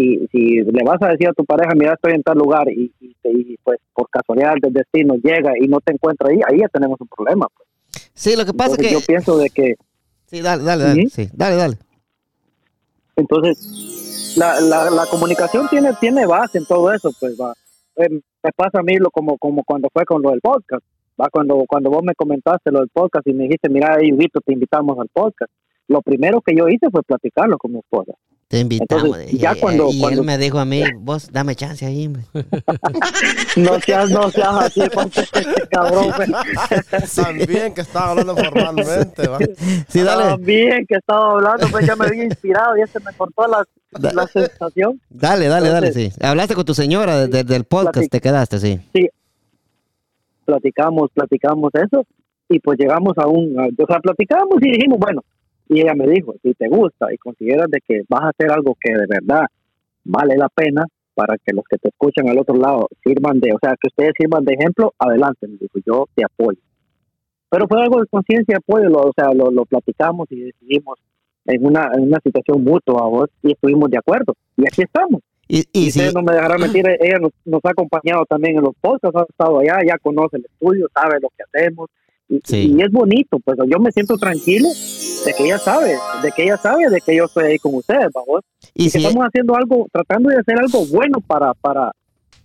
si, 0.00 0.26
si 0.32 0.60
le 0.62 0.84
vas 0.84 1.00
a 1.02 1.08
decir 1.08 1.28
a 1.28 1.32
tu 1.32 1.44
pareja, 1.44 1.72
mira, 1.74 1.94
estoy 1.94 2.12
en 2.12 2.22
tal 2.22 2.38
lugar 2.38 2.68
y, 2.70 2.92
y- 3.00 3.14
y, 3.22 3.56
pues 3.62 3.78
por 3.94 4.08
casualidad 4.10 4.54
del 4.60 4.72
destino 4.72 5.14
llega 5.16 5.52
y 5.60 5.68
no 5.68 5.80
te 5.80 5.92
encuentra 5.92 6.28
ahí, 6.30 6.40
ahí 6.48 6.60
ya 6.60 6.68
tenemos 6.68 7.00
un 7.00 7.08
problema. 7.08 7.46
pues. 7.56 7.68
Sí, 8.14 8.36
lo 8.36 8.44
que 8.44 8.52
pasa 8.54 8.70
Entonces, 8.72 8.86
es 8.86 8.88
que... 8.88 9.00
yo 9.00 9.06
pienso 9.06 9.38
de 9.38 9.50
que, 9.50 9.74
Sí, 10.26 10.40
dale, 10.40 10.62
dale, 10.62 10.84
dale. 10.84 11.08
Sí, 11.08 11.28
dale, 11.34 11.56
dale. 11.56 11.76
entonces, 13.16 14.34
la, 14.36 14.60
la, 14.60 14.90
la 14.90 15.06
comunicación 15.06 15.68
tiene 15.68 15.90
tiene 16.00 16.26
base 16.26 16.58
en 16.58 16.66
todo 16.66 16.92
eso, 16.92 17.10
pues 17.18 17.36
va. 17.40 17.52
Eh, 17.96 18.08
me 18.42 18.52
pasa 18.56 18.78
a 18.78 18.82
mí 18.82 18.96
lo 18.96 19.10
como 19.10 19.36
como 19.38 19.62
cuando 19.64 19.88
fue 19.92 20.04
con 20.04 20.22
lo 20.22 20.30
del 20.30 20.40
podcast, 20.40 20.82
va 21.20 21.28
cuando 21.30 21.64
cuando 21.68 21.90
vos 21.90 22.02
me 22.02 22.14
comentaste 22.14 22.70
lo 22.70 22.78
del 22.80 22.88
podcast 22.88 23.26
y 23.26 23.32
me 23.34 23.44
dijiste, 23.44 23.68
mira, 23.68 23.96
Vito, 23.98 24.40
te 24.40 24.52
invitamos 24.52 24.98
al 24.98 25.08
podcast. 25.12 25.50
Lo 25.88 26.00
primero 26.02 26.40
que 26.40 26.54
yo 26.56 26.68
hice 26.68 26.88
fue 26.90 27.02
platicarlo 27.02 27.58
con 27.58 27.72
mi 27.72 27.78
esposa. 27.80 28.12
Te 28.50 28.58
invitamos. 28.58 29.04
Entonces, 29.04 29.32
y, 29.32 29.38
ya 29.38 29.54
cuando- 29.54 29.90
y 29.92 30.00
cuando- 30.00 30.22
él 30.22 30.26
me 30.26 30.36
dijo 30.36 30.58
a 30.58 30.64
mí, 30.64 30.82
vos 30.98 31.30
dame 31.30 31.54
chance 31.54 31.86
ahí, 31.86 32.06
hombre. 32.08 32.24
No 33.56 33.80
seas, 33.80 34.10
no 34.10 34.28
seas 34.30 34.54
así, 34.56 34.80
este 34.82 35.68
cabrón. 35.70 36.06
También 37.14 37.72
que 37.74 37.80
estaba 37.82 38.10
hablando 38.10 38.34
formalmente, 38.36 39.28
¿va? 39.28 39.38
Sí, 39.88 40.00
dale, 40.00 40.24
También 40.30 40.84
que 40.88 40.96
estaba 40.96 41.30
hablando, 41.32 41.68
pues 41.70 41.86
ya 41.86 41.94
me 41.94 42.06
había 42.06 42.24
inspirado 42.24 42.76
y 42.76 42.82
este 42.82 42.98
me 43.00 43.12
cortó 43.12 43.46
la, 43.46 43.64
Da- 43.92 44.12
la 44.12 44.26
sensación. 44.26 45.00
dale, 45.08 45.46
dale, 45.46 45.68
dale, 45.68 45.92
sí. 45.92 46.10
Hablaste 46.20 46.56
con 46.56 46.64
tu 46.64 46.74
señora 46.74 47.18
de- 47.20 47.28
de- 47.28 47.44
del 47.44 47.62
podcast, 47.64 48.10
te 48.10 48.20
quedaste, 48.20 48.58
sí. 48.58 48.80
Platicamos, 50.44 51.10
platicamos 51.14 51.70
eso 51.74 52.04
y 52.48 52.58
pues 52.58 52.78
llegamos 52.80 53.16
a 53.18 53.28
un, 53.28 53.56
o 53.56 53.86
sea, 53.86 54.00
platicamos 54.00 54.56
y 54.60 54.72
dijimos, 54.72 54.98
bueno, 54.98 55.22
y 55.70 55.80
ella 55.80 55.94
me 55.94 56.06
dijo, 56.08 56.34
si 56.42 56.52
te 56.54 56.68
gusta 56.68 57.12
y 57.12 57.16
consideras 57.16 57.70
de 57.70 57.80
que 57.86 58.02
vas 58.08 58.22
a 58.22 58.28
hacer 58.30 58.50
algo 58.50 58.76
que 58.78 58.92
de 58.92 59.06
verdad 59.08 59.46
vale 60.04 60.36
la 60.36 60.48
pena 60.48 60.84
para 61.14 61.36
que 61.38 61.52
los 61.54 61.64
que 61.70 61.78
te 61.78 61.88
escuchan 61.88 62.28
al 62.28 62.38
otro 62.38 62.56
lado 62.56 62.88
sirvan 63.04 63.38
de, 63.40 63.52
o 63.52 63.58
sea, 63.62 63.74
que 63.80 63.88
ustedes 63.88 64.12
sirvan 64.18 64.44
de 64.44 64.54
ejemplo, 64.54 64.92
adelante, 64.98 65.46
me 65.46 65.56
dijo, 65.58 65.78
yo 65.86 66.06
te 66.14 66.24
apoyo. 66.24 66.58
Pero 67.50 67.66
fue 67.68 67.80
algo 67.82 68.00
de 68.00 68.06
conciencia 68.06 68.54
y 68.54 68.56
apoyo, 68.56 68.88
lo- 68.88 69.08
o 69.08 69.12
sea, 69.16 69.32
lo, 69.34 69.50
lo 69.50 69.64
platicamos 69.64 70.26
y 70.30 70.40
decidimos 70.40 70.98
en 71.46 71.64
una, 71.66 71.90
en 71.94 72.02
una 72.02 72.18
situación 72.22 72.62
mutua 72.64 73.02
vos, 73.08 73.28
y 73.42 73.52
estuvimos 73.52 73.90
de 73.90 73.98
acuerdo. 73.98 74.34
Y 74.56 74.62
aquí 74.66 74.82
estamos. 74.82 75.20
Y, 75.48 75.64
Y 75.72 75.88
ustedes 75.88 76.14
no 76.14 76.22
me 76.22 76.32
dejarán 76.32 76.60
mentir, 76.60 76.84
ella 77.00 77.18
nos, 77.20 77.32
nos 77.44 77.60
ha 77.64 77.70
acompañado 77.70 78.24
también 78.26 78.56
en 78.56 78.62
los 78.64 78.74
podcasts, 78.80 79.16
ha 79.18 79.22
estado 79.28 79.58
allá, 79.60 79.78
ya 79.86 79.98
conoce 79.98 80.36
el 80.36 80.44
estudio, 80.46 80.88
sabe 80.94 81.18
lo 81.20 81.28
que 81.36 81.42
hacemos. 81.42 81.90
Y, 82.30 82.40
Sí. 82.44 82.74
y 82.78 82.80
es 82.82 82.90
bonito, 82.92 83.38
pues 83.44 83.58
yo 83.68 83.78
me 83.80 83.90
siento 83.90 84.16
tranquilo 84.16 84.68
de 85.26 85.34
que 85.34 85.44
ella 85.46 85.58
sabe, 85.58 85.96
de 86.22 86.30
que 86.32 86.44
ella 86.44 86.56
sabe 86.56 86.88
de 86.88 87.00
que 87.04 87.16
yo 87.16 87.24
estoy 87.24 87.44
ahí 87.44 87.58
con 87.58 87.74
ustedes, 87.74 88.06
vamos. 88.14 88.42
y 88.72 88.86
Y 88.86 88.90
que 88.90 88.98
estamos 88.98 89.24
haciendo 89.26 89.56
algo, 89.56 89.86
tratando 89.92 90.28
de 90.30 90.36
hacer 90.38 90.56
algo 90.58 90.86
bueno 90.86 91.20
para, 91.20 91.52
para 91.54 91.90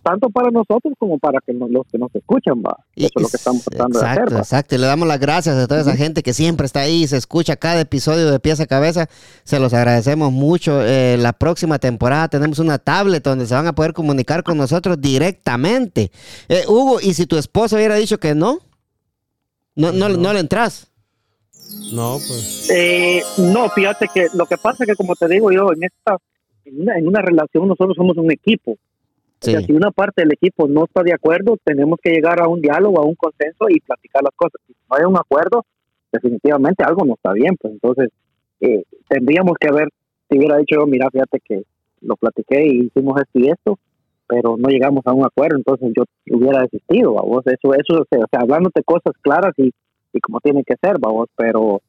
tanto 0.02 0.30
para 0.30 0.52
nosotros 0.52 0.94
como 1.00 1.18
para 1.18 1.40
que 1.44 1.52
nos- 1.52 1.72
los 1.72 1.84
que 1.92 1.98
nos 1.98 2.14
escuchan, 2.14 2.62
va. 2.64 2.78
Eso 2.96 3.10
es 3.16 3.22
lo 3.24 3.28
que 3.28 3.38
estamos 3.38 3.64
tratando 3.64 3.98
exacto, 4.00 4.20
de 4.20 4.24
hacer, 4.26 4.36
va. 4.36 4.40
Exacto, 4.40 4.76
y 4.76 4.78
le 4.78 4.86
damos 4.86 5.08
las 5.08 5.20
gracias 5.20 5.56
a 5.58 5.68
toda 5.68 5.82
esa 5.82 5.96
gente 5.96 6.22
que 6.22 6.32
siempre 6.34 6.68
está 6.68 6.82
ahí 6.82 7.04
y 7.04 7.08
se 7.08 7.18
escucha 7.18 7.56
cada 7.56 7.82
episodio 7.82 8.30
de 8.30 8.40
pies 8.40 8.60
a 8.60 8.68
cabeza. 8.68 9.08
Se 9.46 9.60
los 9.60 9.74
agradecemos 9.74 10.32
mucho. 10.32 10.80
Eh, 10.86 11.18
la 11.20 11.34
próxima 11.34 11.80
temporada 11.80 12.28
tenemos 12.28 12.60
una 12.60 12.78
tablet 12.78 13.24
donde 13.24 13.48
se 13.48 13.56
van 13.56 13.66
a 13.66 13.74
poder 13.74 13.94
comunicar 13.94 14.44
con 14.44 14.58
nosotros 14.58 15.02
directamente. 15.02 16.12
Eh, 16.50 16.64
Hugo, 16.68 17.00
¿y 17.02 17.14
si 17.16 17.26
tu 17.26 17.38
esposo 17.38 17.76
hubiera 17.76 17.96
dicho 17.96 18.20
que 18.20 18.36
no? 18.36 18.60
No, 19.76 19.92
no, 19.92 20.10
no. 20.10 20.34
le 20.34 20.40
entras. 20.40 20.92
No, 21.94 22.18
pues. 22.28 22.70
Eh, 22.74 23.22
no, 23.38 23.70
fíjate 23.70 24.08
que 24.14 24.28
lo 24.34 24.46
que 24.46 24.58
pasa 24.58 24.84
es 24.84 24.90
que 24.90 24.96
como 24.96 25.16
te 25.16 25.28
digo 25.28 25.52
yo, 25.52 25.72
en 25.74 25.84
esta, 25.84 26.18
en 26.64 26.82
una, 26.82 26.98
en 26.98 27.08
una 27.08 27.22
relación 27.22 27.68
nosotros 27.68 27.96
somos 27.96 28.18
un 28.18 28.32
equipo. 28.32 28.72
O 28.72 28.78
Sí. 29.42 29.52
sea, 29.52 29.62
si 29.62 29.74
una 29.74 29.92
parte 29.92 30.22
del 30.22 30.32
equipo 30.34 30.68
no 30.68 30.86
está 30.86 31.04
de 31.04 31.14
acuerdo, 31.14 31.58
tenemos 31.64 32.00
que 32.02 32.10
llegar 32.12 32.42
a 32.42 32.48
un 32.48 32.62
diálogo, 32.62 33.00
a 33.00 33.06
un 33.06 33.16
consenso 33.16 33.66
y 33.70 33.80
platicar 33.82 34.24
las 34.24 34.34
cosas. 34.36 34.60
Si 34.66 34.74
no 34.90 34.96
hay 34.98 35.04
un 35.06 35.18
acuerdo, 35.18 35.66
definitivamente 36.12 36.84
algo 36.84 37.06
no 37.06 37.16
está 37.16 37.34
bien. 37.34 37.56
Pues 37.60 37.74
entonces, 37.74 38.10
eh, 38.62 38.84
tendríamos 39.10 39.54
que 39.60 39.68
haber, 39.68 39.90
si 40.30 40.38
hubiera 40.38 40.58
dicho 40.58 40.78
yo, 40.80 40.88
mira, 40.88 41.10
fíjate 41.12 41.40
que 41.42 41.64
lo 42.02 42.16
platiqué 42.16 42.66
y 42.66 42.86
hicimos 42.88 43.22
esto 43.22 43.40
y 43.40 43.50
esto, 43.50 43.80
pero 44.28 44.56
no 44.58 44.70
llegamos 44.70 45.02
a 45.06 45.14
un 45.14 45.26
acuerdo, 45.26 45.58
entonces 45.58 45.92
yo 45.96 46.04
hubiera 46.36 46.62
desistido, 46.62 47.14
vamos. 47.14 47.44
Eso, 47.48 47.74
eso, 47.74 48.02
o 48.02 48.06
sea, 48.10 48.40
hablándote 48.42 48.84
cosas 48.84 49.14
claras 49.22 49.54
y, 49.58 49.72
y 50.14 50.20
como 50.20 50.40
tiene 50.42 50.64
que 50.64 50.76
ser, 50.82 50.98
vamos, 51.00 51.28
pero 51.36 51.82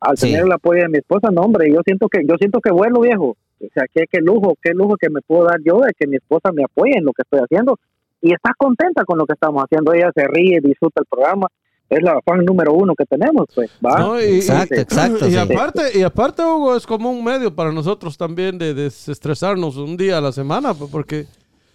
al 0.00 0.16
Sí. 0.16 0.26
tener 0.30 0.44
el 0.46 0.52
apoyo 0.52 0.82
de 0.82 0.88
mi 0.88 0.98
esposa, 0.98 1.28
no, 1.32 1.42
hombre, 1.42 1.70
yo 1.72 1.80
siento 1.84 2.08
que, 2.08 2.20
yo 2.26 2.34
siento 2.38 2.60
que 2.60 2.72
vuelo, 2.72 3.00
viejo. 3.00 3.36
O 3.60 3.68
sea, 3.72 3.84
qué, 3.94 4.06
qué 4.10 4.20
lujo, 4.20 4.56
qué 4.60 4.72
lujo 4.74 4.96
que 4.96 5.08
me 5.10 5.20
puedo 5.20 5.44
dar 5.44 5.60
yo 5.64 5.78
de 5.80 5.92
que 5.96 6.06
mi 6.08 6.16
esposa 6.16 6.50
me 6.52 6.64
apoye 6.64 6.94
en 6.98 7.04
lo 7.04 7.12
que 7.12 7.22
estoy 7.22 7.38
haciendo 7.40 7.78
y 8.20 8.32
está 8.34 8.52
contenta 8.58 9.04
con 9.04 9.18
lo 9.18 9.24
que 9.26 9.34
estamos 9.34 9.62
haciendo. 9.62 9.92
Ella 9.92 10.10
se 10.14 10.26
ríe, 10.26 10.60
disfruta 10.60 11.00
el 11.00 11.06
programa. 11.08 11.46
Es 11.88 12.02
la 12.02 12.18
fan 12.24 12.44
número 12.44 12.72
uno 12.72 12.94
que 12.96 13.04
tenemos, 13.04 13.46
pues, 13.54 13.70
¿va? 13.84 13.98
No, 14.00 14.18
y, 14.20 14.36
Exacto, 14.36 14.74
y- 14.74 14.78
exacto, 14.78 15.28
Y 15.28 15.32
sí. 15.32 15.36
aparte, 15.36 15.82
y 15.96 16.02
aparte, 16.02 16.42
Hugo, 16.42 16.74
es 16.74 16.86
como 16.86 17.10
un 17.10 17.22
medio 17.22 17.54
para 17.54 17.70
nosotros 17.70 18.16
también 18.16 18.56
de 18.58 18.72
desestresarnos 18.74 19.76
un 19.76 19.96
día 19.98 20.18
a 20.18 20.20
la 20.22 20.32
semana, 20.32 20.72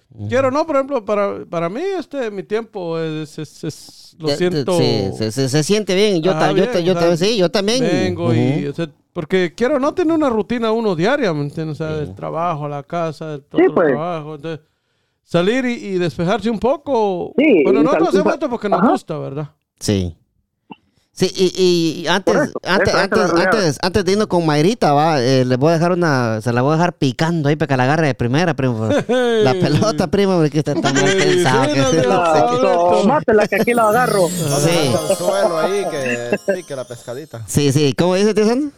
porque 0.10 0.28
quiero, 0.30 0.52
no, 0.52 0.66
por 0.66 0.76
ejemplo, 0.78 1.04
para, 1.06 1.46
para 1.46 1.70
mí, 1.70 1.82
este, 1.98 2.32
mi 2.32 2.44
tiempo 2.44 2.98
es, 3.00 3.38
es- 3.38 3.64
es- 3.64 4.16
lo 4.20 4.30
siento. 4.30 4.78
sí, 4.78 5.10
se, 5.18 5.32
se- 5.32 5.50
se 5.50 5.64
siente 5.64 5.94
bien. 5.96 6.22
Yo, 6.22 6.32
Ah, 6.32 6.40
ta- 6.40 6.48
yo, 6.50 6.54
bien, 6.56 6.72
ta- 6.72 6.80
yo 6.80 6.94
o 6.94 6.96
sea, 6.96 7.02
también, 7.10 7.18
sí, 7.18 7.38
yo 7.38 7.52
también. 7.52 7.82
Vengo 7.84 8.34
y, 8.34 8.62
Ujú. 8.62 8.70
o 8.72 8.74
sea, 8.74 8.90
porque 9.14 9.54
quiero 9.56 9.80
no 9.80 9.94
tener 9.94 10.16
una 10.16 10.30
rutina 10.30 10.72
uno 10.72 10.96
diaria, 10.96 11.34
¿me 11.34 11.42
entiendes? 11.42 11.80
O 11.82 11.86
sea, 11.88 11.96
del 11.98 12.16
trabajo 12.16 12.66
a 12.66 12.70
la 12.70 12.84
casa, 12.84 13.32
del 13.32 13.42
Sí, 13.42 13.64
pues. 13.74 13.88
trabajo. 13.90 14.36
Entonces, 14.36 14.66
salir 15.24 15.66
y, 15.66 15.74
y 15.74 15.98
despejarse 15.98 16.50
un 16.50 16.60
poco. 16.60 17.34
Sí, 17.38 17.62
Bueno, 17.64 17.82
y 17.82 17.84
nosotros 17.84 18.10
y 18.14 18.18
hacemos 18.18 18.34
esto 18.34 18.50
porque 18.50 18.70
nos 18.70 18.80
Ajá. 18.80 18.92
gusta, 18.92 19.18
¿verdad? 19.20 19.50
Sí. 19.80 20.16
Sí, 21.20 21.32
y, 21.36 22.02
y 22.04 22.08
antes, 22.08 22.32
Por 22.36 22.44
eso, 22.44 22.54
antes, 22.64 22.90
esa 22.90 23.04
es 23.06 23.10
la 23.12 23.18
antes, 23.24 23.46
antes, 23.46 23.78
antes 23.82 24.06
de 24.06 24.12
irnos 24.12 24.28
con 24.28 24.46
Mayrita, 24.46 24.94
va, 24.94 25.20
eh, 25.20 25.46
le 25.46 25.56
voy 25.56 25.72
a 25.72 25.74
dejar 25.74 25.94
una, 25.94 26.42
se 26.42 26.54
la 26.54 26.62
voy 26.62 26.74
a 26.74 26.76
dejar 26.76 26.94
picando 26.94 27.50
ahí 27.50 27.56
para 27.56 27.68
que 27.68 27.76
la 27.76 27.84
agarre 27.86 28.06
de 28.06 28.14
primera, 28.14 28.54
primo. 28.56 28.88
La 29.08 29.54
pelota, 29.56 30.06
primo, 30.12 30.38
porque 30.38 30.60
está 30.60 30.76
tan 30.76 30.94
mal 30.94 31.06
pensado. 31.18 31.66
sí, 31.66 31.74
que- 31.74 31.82
aquí 33.62 33.74
la 33.74 33.90
agarro. 33.90 34.28
Sí. 34.38 34.70
a 34.70 34.92
dejar 34.92 34.92
el 34.92 34.96
anzuelo 35.10 35.58
ahí 35.58 35.86
que 35.90 36.40
pique 36.56 36.76
la 36.76 36.84
pescadita. 36.86 37.44
Sí, 37.48 37.72
sí, 37.72 37.94
¿cómo 37.98 38.14
dice, 38.16 38.34
Santo? 38.46 38.76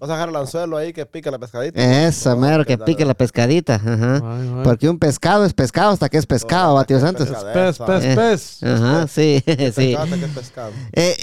Vamos 0.00 0.10
a 0.10 0.16
dejar 0.18 0.28
el 0.30 0.36
anzuelo 0.36 0.76
ahí 0.76 0.92
que 0.92 1.06
pique 1.06 1.30
la 1.30 1.38
pescadita. 1.38 2.06
Eso, 2.08 2.36
mero, 2.36 2.64
que 2.64 2.76
pique 2.78 3.04
la 3.04 3.14
pescadita. 3.14 3.74
Ajá. 3.76 4.16
Ay, 4.16 4.22
ay. 4.56 4.60
Porque 4.64 4.88
un 4.88 4.98
pescado 4.98 5.44
es 5.44 5.54
pescado 5.54 5.90
hasta 5.92 6.08
que 6.08 6.18
es 6.18 6.26
pescado, 6.26 6.74
va, 6.74 6.84
tío 6.84 7.00
Santos. 7.00 7.28
Pescado. 7.28 7.52
Pez, 7.52 7.78
pez, 7.78 8.04
Eh. 8.04 8.14
pez. 8.16 8.62
Ajá, 8.62 9.06
sí, 9.06 9.42
sí. 9.46 9.52
Pescado 9.56 10.02
hasta 10.04 10.16
que 10.16 10.24
es 10.24 10.30
pescado. 10.32 10.72
Eh, 10.92 11.16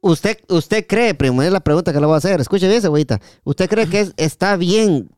usted, 0.00 0.38
usted 0.48 0.86
cree, 0.86 1.14
primo, 1.14 1.42
es 1.42 1.52
la 1.52 1.60
pregunta 1.60 1.92
que 1.92 2.00
le 2.00 2.06
voy 2.06 2.14
a 2.14 2.18
hacer. 2.18 2.40
Escuche 2.40 2.68
bien, 2.68 2.80
cebollita. 2.82 3.20
¿Usted 3.44 3.68
cree 3.68 3.88
que 3.88 4.00
es- 4.00 4.12
está 4.16 4.56
bien 4.56 5.10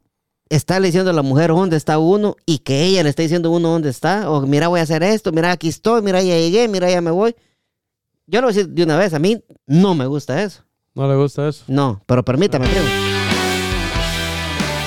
estarle 0.48 0.88
diciendo 0.88 1.10
a 1.10 1.14
la 1.14 1.22
mujer 1.22 1.50
dónde 1.50 1.76
está 1.76 1.98
uno 1.98 2.36
y 2.46 2.58
que 2.58 2.84
ella 2.84 3.02
le 3.02 3.08
está 3.10 3.22
diciendo 3.22 3.48
a 3.48 3.52
uno 3.52 3.68
dónde 3.70 3.90
está? 3.90 4.30
O 4.30 4.42
mira, 4.46 4.68
voy 4.68 4.80
a 4.80 4.82
hacer 4.84 5.02
esto, 5.02 5.32
mira, 5.32 5.50
aquí 5.52 5.68
estoy, 5.68 6.02
mira, 6.02 6.22
ya 6.22 6.36
llegué, 6.36 6.68
mira, 6.68 6.90
ya 6.90 7.00
me 7.00 7.10
voy. 7.10 7.34
Yo 8.26 8.40
lo 8.40 8.46
voy 8.48 8.54
a 8.54 8.56
decir 8.56 8.70
de 8.72 8.82
una 8.82 8.96
vez, 8.96 9.14
a 9.14 9.18
mí 9.18 9.42
no 9.66 9.94
me 9.94 10.06
gusta 10.06 10.42
eso. 10.42 10.62
No 10.94 11.08
le 11.08 11.16
gusta 11.16 11.48
eso. 11.48 11.64
No, 11.68 12.02
pero 12.06 12.24
permítame, 12.24 12.66
primo. 12.68 13.21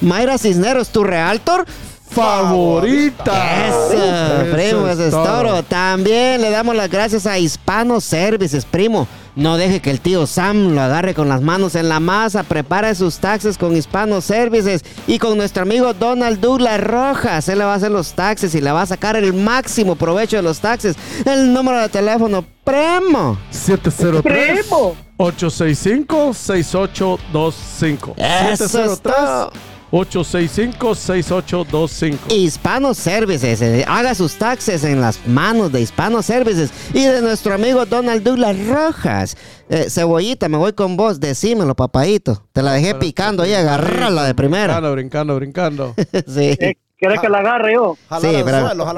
Mayra 0.00 0.38
Cisneros, 0.38 0.88
tu 0.88 1.04
Realtor. 1.04 1.66
Favorita. 2.08 3.68
Eso, 3.68 4.52
primo, 4.52 4.88
eso 4.88 5.04
es 5.06 5.10
todo. 5.10 5.62
También 5.64 6.40
le 6.40 6.50
damos 6.50 6.76
las 6.76 6.88
gracias 6.90 7.26
a 7.26 7.38
Hispano 7.38 8.00
Services, 8.00 8.64
primo. 8.64 9.06
No 9.36 9.56
deje 9.56 9.80
que 9.80 9.90
el 9.90 10.00
tío 10.00 10.28
Sam 10.28 10.74
lo 10.74 10.80
agarre 10.80 11.12
con 11.12 11.28
las 11.28 11.42
manos 11.42 11.74
en 11.74 11.88
la 11.88 11.98
masa. 11.98 12.44
Prepare 12.44 12.94
sus 12.94 13.18
taxes 13.18 13.58
con 13.58 13.76
Hispano 13.76 14.20
Services 14.20 14.84
y 15.08 15.18
con 15.18 15.36
nuestro 15.36 15.64
amigo 15.64 15.92
Donald 15.92 16.38
Douglas 16.40 16.80
Rojas. 16.80 17.48
Él 17.48 17.58
le 17.58 17.64
va 17.64 17.72
a 17.72 17.76
hacer 17.76 17.90
los 17.90 18.12
taxes 18.12 18.54
y 18.54 18.60
le 18.60 18.70
va 18.70 18.82
a 18.82 18.86
sacar 18.86 19.16
el 19.16 19.34
máximo 19.34 19.96
provecho 19.96 20.36
de 20.36 20.42
los 20.42 20.60
taxes. 20.60 20.94
El 21.24 21.52
número 21.52 21.80
de 21.80 21.88
teléfono, 21.88 22.44
primo. 22.62 23.36
703 23.50 24.22
Primo. 24.22 24.94
865-6825. 25.18 28.14
Eso 28.16 28.84
es 28.84 29.00
todo. 29.00 29.50
865-6825. 29.94 32.18
Hispano 32.32 32.94
Services. 32.94 33.60
eh, 33.62 33.84
Haga 33.86 34.14
sus 34.14 34.34
taxes 34.34 34.82
en 34.84 35.00
las 35.00 35.24
manos 35.26 35.72
de 35.72 35.80
Hispano 35.80 36.20
Services 36.22 36.70
y 36.92 37.04
de 37.04 37.22
nuestro 37.22 37.54
amigo 37.54 37.86
Donald 37.86 38.22
Douglas 38.24 38.56
Rojas. 38.66 39.36
Eh, 39.68 39.86
cebollita, 39.88 40.48
me 40.48 40.56
voy 40.56 40.72
con 40.72 40.96
vos. 40.96 41.20
Decímelo, 41.20 41.74
papadito. 41.76 42.44
Te 42.52 42.62
la 42.62 42.72
dejé 42.72 42.96
picando 42.96 43.44
ahí, 43.44 43.54
agarrarla 43.54 44.24
de 44.24 44.34
primera. 44.34 44.80
Brincando, 44.80 45.36
brincando, 45.36 45.36
brincando. 45.36 45.94
sí. 46.26 46.56
Eh, 46.58 46.74
¿Quieres 46.98 47.20
que 47.20 47.28
la 47.28 47.38
agarre 47.38 47.74
yo? 47.74 47.96
Sí, 48.20 48.28
pero 48.44 48.72
el 48.72 48.78
nos, 48.78 48.88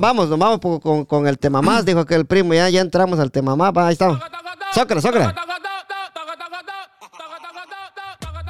vamos, 0.00 0.28
nos 0.28 0.38
vamos 0.38 0.60
con, 0.80 1.04
con 1.04 1.26
el 1.26 1.38
tema 1.38 1.62
más, 1.62 1.84
dijo 1.84 2.04
que 2.04 2.14
el 2.14 2.26
primo, 2.26 2.52
ya, 2.52 2.68
ya 2.68 2.80
entramos 2.82 3.18
al 3.20 3.30
tema 3.30 3.56
más, 3.56 3.72
va, 3.74 3.86
ahí 3.86 3.94
está. 3.94 4.20
Zócala, 4.74 5.00
zócala. 5.00 5.34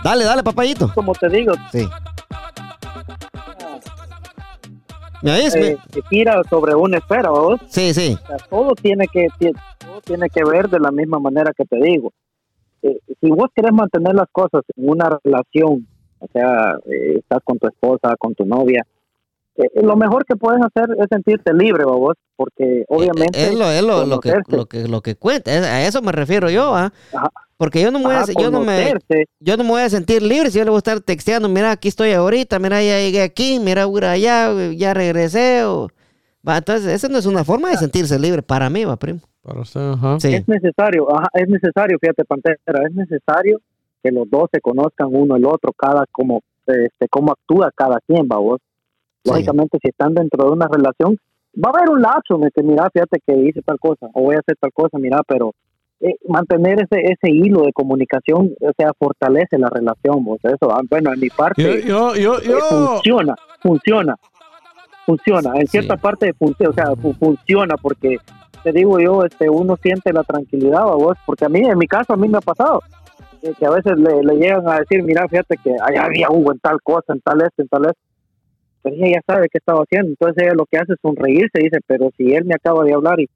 Dale, 0.04 0.24
dale, 0.24 0.42
papayito. 0.42 0.92
Como 0.94 1.14
te 1.14 1.28
digo, 1.30 1.54
Sí. 1.72 1.88
¿Me 5.22 5.32
oís? 5.32 5.54
eh, 5.54 5.78
que 5.90 6.02
gira 6.10 6.42
sobre 6.50 6.74
una 6.74 6.98
esfera, 6.98 7.30
¿vos? 7.30 7.58
Sí, 7.68 7.94
sí. 7.94 8.18
O 8.22 8.26
sea, 8.26 8.36
todo 8.50 8.74
tiene 8.74 9.06
que 9.08 9.28
todo 9.78 10.00
tiene 10.02 10.28
que 10.28 10.44
ver 10.44 10.68
de 10.68 10.78
la 10.78 10.90
misma 10.90 11.18
manera 11.18 11.52
que 11.56 11.64
te 11.64 11.76
digo. 11.80 12.12
Eh, 12.82 12.98
si 13.18 13.30
vos 13.30 13.48
querés 13.56 13.72
mantener 13.72 14.14
las 14.14 14.28
cosas 14.30 14.60
en 14.76 14.90
una 14.90 15.18
relación, 15.24 15.88
o 16.18 16.26
sea, 16.30 16.76
eh, 16.84 17.16
estás 17.20 17.38
con 17.42 17.58
tu 17.58 17.66
esposa, 17.66 18.14
con 18.18 18.34
tu 18.34 18.44
novia, 18.44 18.84
eh, 19.56 19.82
lo 19.82 19.96
mejor 19.96 20.24
que 20.24 20.36
puedes 20.36 20.60
hacer 20.62 20.96
es 20.98 21.06
sentirte 21.10 21.52
libre, 21.54 21.84
vos, 21.84 22.14
porque 22.36 22.84
obviamente 22.88 23.38
Eh, 23.40 23.48
Es 23.50 23.54
lo, 23.58 23.70
es 23.70 23.82
lo, 23.82 24.04
lo 24.06 24.20
que, 24.20 24.32
lo, 24.48 24.66
que, 24.66 24.88
lo 24.88 25.00
que 25.00 25.16
cuenta, 25.16 25.52
es- 25.54 25.64
a 25.64 25.86
eso 25.86 26.02
me 26.02 26.12
refiero 26.12 26.50
yo, 26.50 26.74
¿ah? 26.74 26.92
Porque 27.56 27.80
yo 27.80 27.92
no 27.92 28.00
me 28.00 28.06
voy 28.06 28.14
a, 28.14 28.18
Ajá, 28.22 28.32
yo 28.36 28.50
no 28.50 28.60
me, 28.60 28.92
yo 29.38 29.56
no 29.56 29.62
me 29.64 29.70
voy 29.70 29.82
a 29.82 29.88
sentir 29.88 30.22
libre 30.22 30.50
si 30.50 30.58
yo 30.58 30.64
le 30.64 30.70
voy 30.70 30.78
a 30.78 30.78
estar 30.78 31.00
texteando, 31.00 31.48
mira, 31.48 31.70
aquí 31.70 31.86
estoy 31.88 32.12
ahorita, 32.12 32.58
mira, 32.58 32.82
ya 32.82 32.98
llegué 32.98 33.22
aquí, 33.22 33.60
mira, 33.60 33.84
allá, 33.84 34.50
ya 34.76 34.92
regresé. 34.92 35.62
O... 35.64 35.88
Va, 36.46 36.58
entonces, 36.58 36.88
esa 36.92 37.08
no 37.08 37.16
es 37.18 37.26
una 37.26 37.44
forma 37.44 37.70
de 37.70 37.76
sentirse 37.76 38.18
libre 38.18 38.42
para 38.42 38.68
mí, 38.70 38.84
va, 38.84 38.96
primo. 38.96 39.20
Para 39.40 39.60
usted, 39.60 39.80
ajá. 39.92 40.18
Sí. 40.18 40.34
es 40.34 40.48
necesario, 40.48 41.06
ajá, 41.14 41.28
es 41.34 41.48
necesario, 41.48 41.96
fíjate, 42.00 42.24
Pantera, 42.24 42.56
es 42.88 42.94
necesario 42.94 43.60
que 44.02 44.10
los 44.10 44.28
dos 44.28 44.48
se 44.52 44.60
conozcan 44.60 45.08
uno 45.12 45.36
el 45.36 45.46
otro, 45.46 45.72
cada 45.76 46.04
como, 46.10 46.42
este, 46.66 47.06
cómo 47.08 47.32
actúa 47.32 47.70
cada 47.74 47.98
quien, 48.06 48.26
va 48.30 48.36
vos. 48.38 48.60
Sí. 49.24 49.30
Lógicamente, 49.30 49.78
si 49.82 49.88
están 49.88 50.14
dentro 50.14 50.44
de 50.44 50.50
una 50.52 50.68
relación, 50.70 51.16
va 51.56 51.70
a 51.70 51.78
haber 51.78 51.90
un 51.90 52.02
lapso 52.02 52.36
en 52.36 52.44
el 52.44 52.52
que, 52.52 52.62
mira, 52.62 52.88
fíjate 52.92 53.20
que 53.26 53.34
hice 53.36 53.62
tal 53.62 53.78
cosa, 53.80 54.06
o 54.12 54.22
voy 54.22 54.36
a 54.36 54.40
hacer 54.40 54.56
tal 54.60 54.72
cosa, 54.72 54.98
mira, 54.98 55.20
pero 55.26 55.52
eh, 56.00 56.16
mantener 56.28 56.80
ese 56.82 57.00
ese 57.12 57.30
hilo 57.30 57.62
de 57.62 57.72
comunicación, 57.72 58.50
o 58.60 58.70
sea, 58.76 58.90
fortalece 58.98 59.56
la 59.58 59.70
relación, 59.70 60.22
vos. 60.24 60.38
Eso, 60.42 60.70
ah, 60.70 60.82
bueno, 60.90 61.12
en 61.14 61.20
mi 61.20 61.30
parte, 61.30 61.62
Yo, 61.62 62.14
yo, 62.14 62.14
yo, 62.16 62.38
eh, 62.38 62.60
funciona, 62.68 63.34
funciona, 63.62 64.16
funciona, 65.06 65.52
en 65.58 65.66
cierta 65.68 65.94
Sí. 65.94 66.00
parte 66.02 66.32
funciona, 66.34 66.70
o 66.70 66.74
sea, 66.74 66.96
fu- 66.96 67.14
funciona 67.14 67.76
porque 67.80 68.16
te 68.62 68.72
digo 68.72 68.98
yo, 68.98 69.24
este, 69.24 69.48
uno 69.50 69.76
siente 69.82 70.12
la 70.12 70.24
tranquilidad 70.24 70.84
vos, 70.86 71.16
porque 71.26 71.44
a 71.44 71.48
mí, 71.48 71.60
en 71.60 71.78
mi 71.78 71.86
caso, 71.86 72.12
a 72.14 72.16
mí 72.16 72.28
me 72.28 72.38
ha 72.38 72.42
pasado, 72.42 72.80
eh, 73.42 73.52
que 73.58 73.66
a 73.66 73.70
veces 73.70 73.92
le, 73.98 74.22
le 74.22 74.34
llegan 74.36 74.66
a 74.68 74.78
decir, 74.80 75.02
mira, 75.02 75.26
fíjate 75.28 75.56
que 75.62 75.70
allá 75.82 76.04
había 76.06 76.30
Hugo 76.30 76.52
en 76.52 76.58
tal 76.60 76.80
cosa, 76.82 77.12
en 77.12 77.20
tal 77.20 77.42
esto, 77.42 77.62
en 77.62 77.68
tal 77.68 77.84
esto, 77.84 77.98
pero 78.84 78.96
ella 78.96 79.16
ya 79.16 79.34
sabe 79.34 79.48
qué 79.50 79.58
estaba 79.58 79.80
haciendo, 79.82 80.10
entonces 80.10 80.44
ella 80.44 80.52
lo 80.54 80.66
que 80.66 80.76
hace 80.76 80.92
es 80.92 80.98
sonreírse, 81.00 81.58
dice, 81.58 81.78
pero 81.86 82.10
si 82.16 82.34
él 82.34 82.44
me 82.44 82.54
acaba 82.54 82.84
de 82.84 82.92
hablar 82.92 83.18
y, 83.18 83.28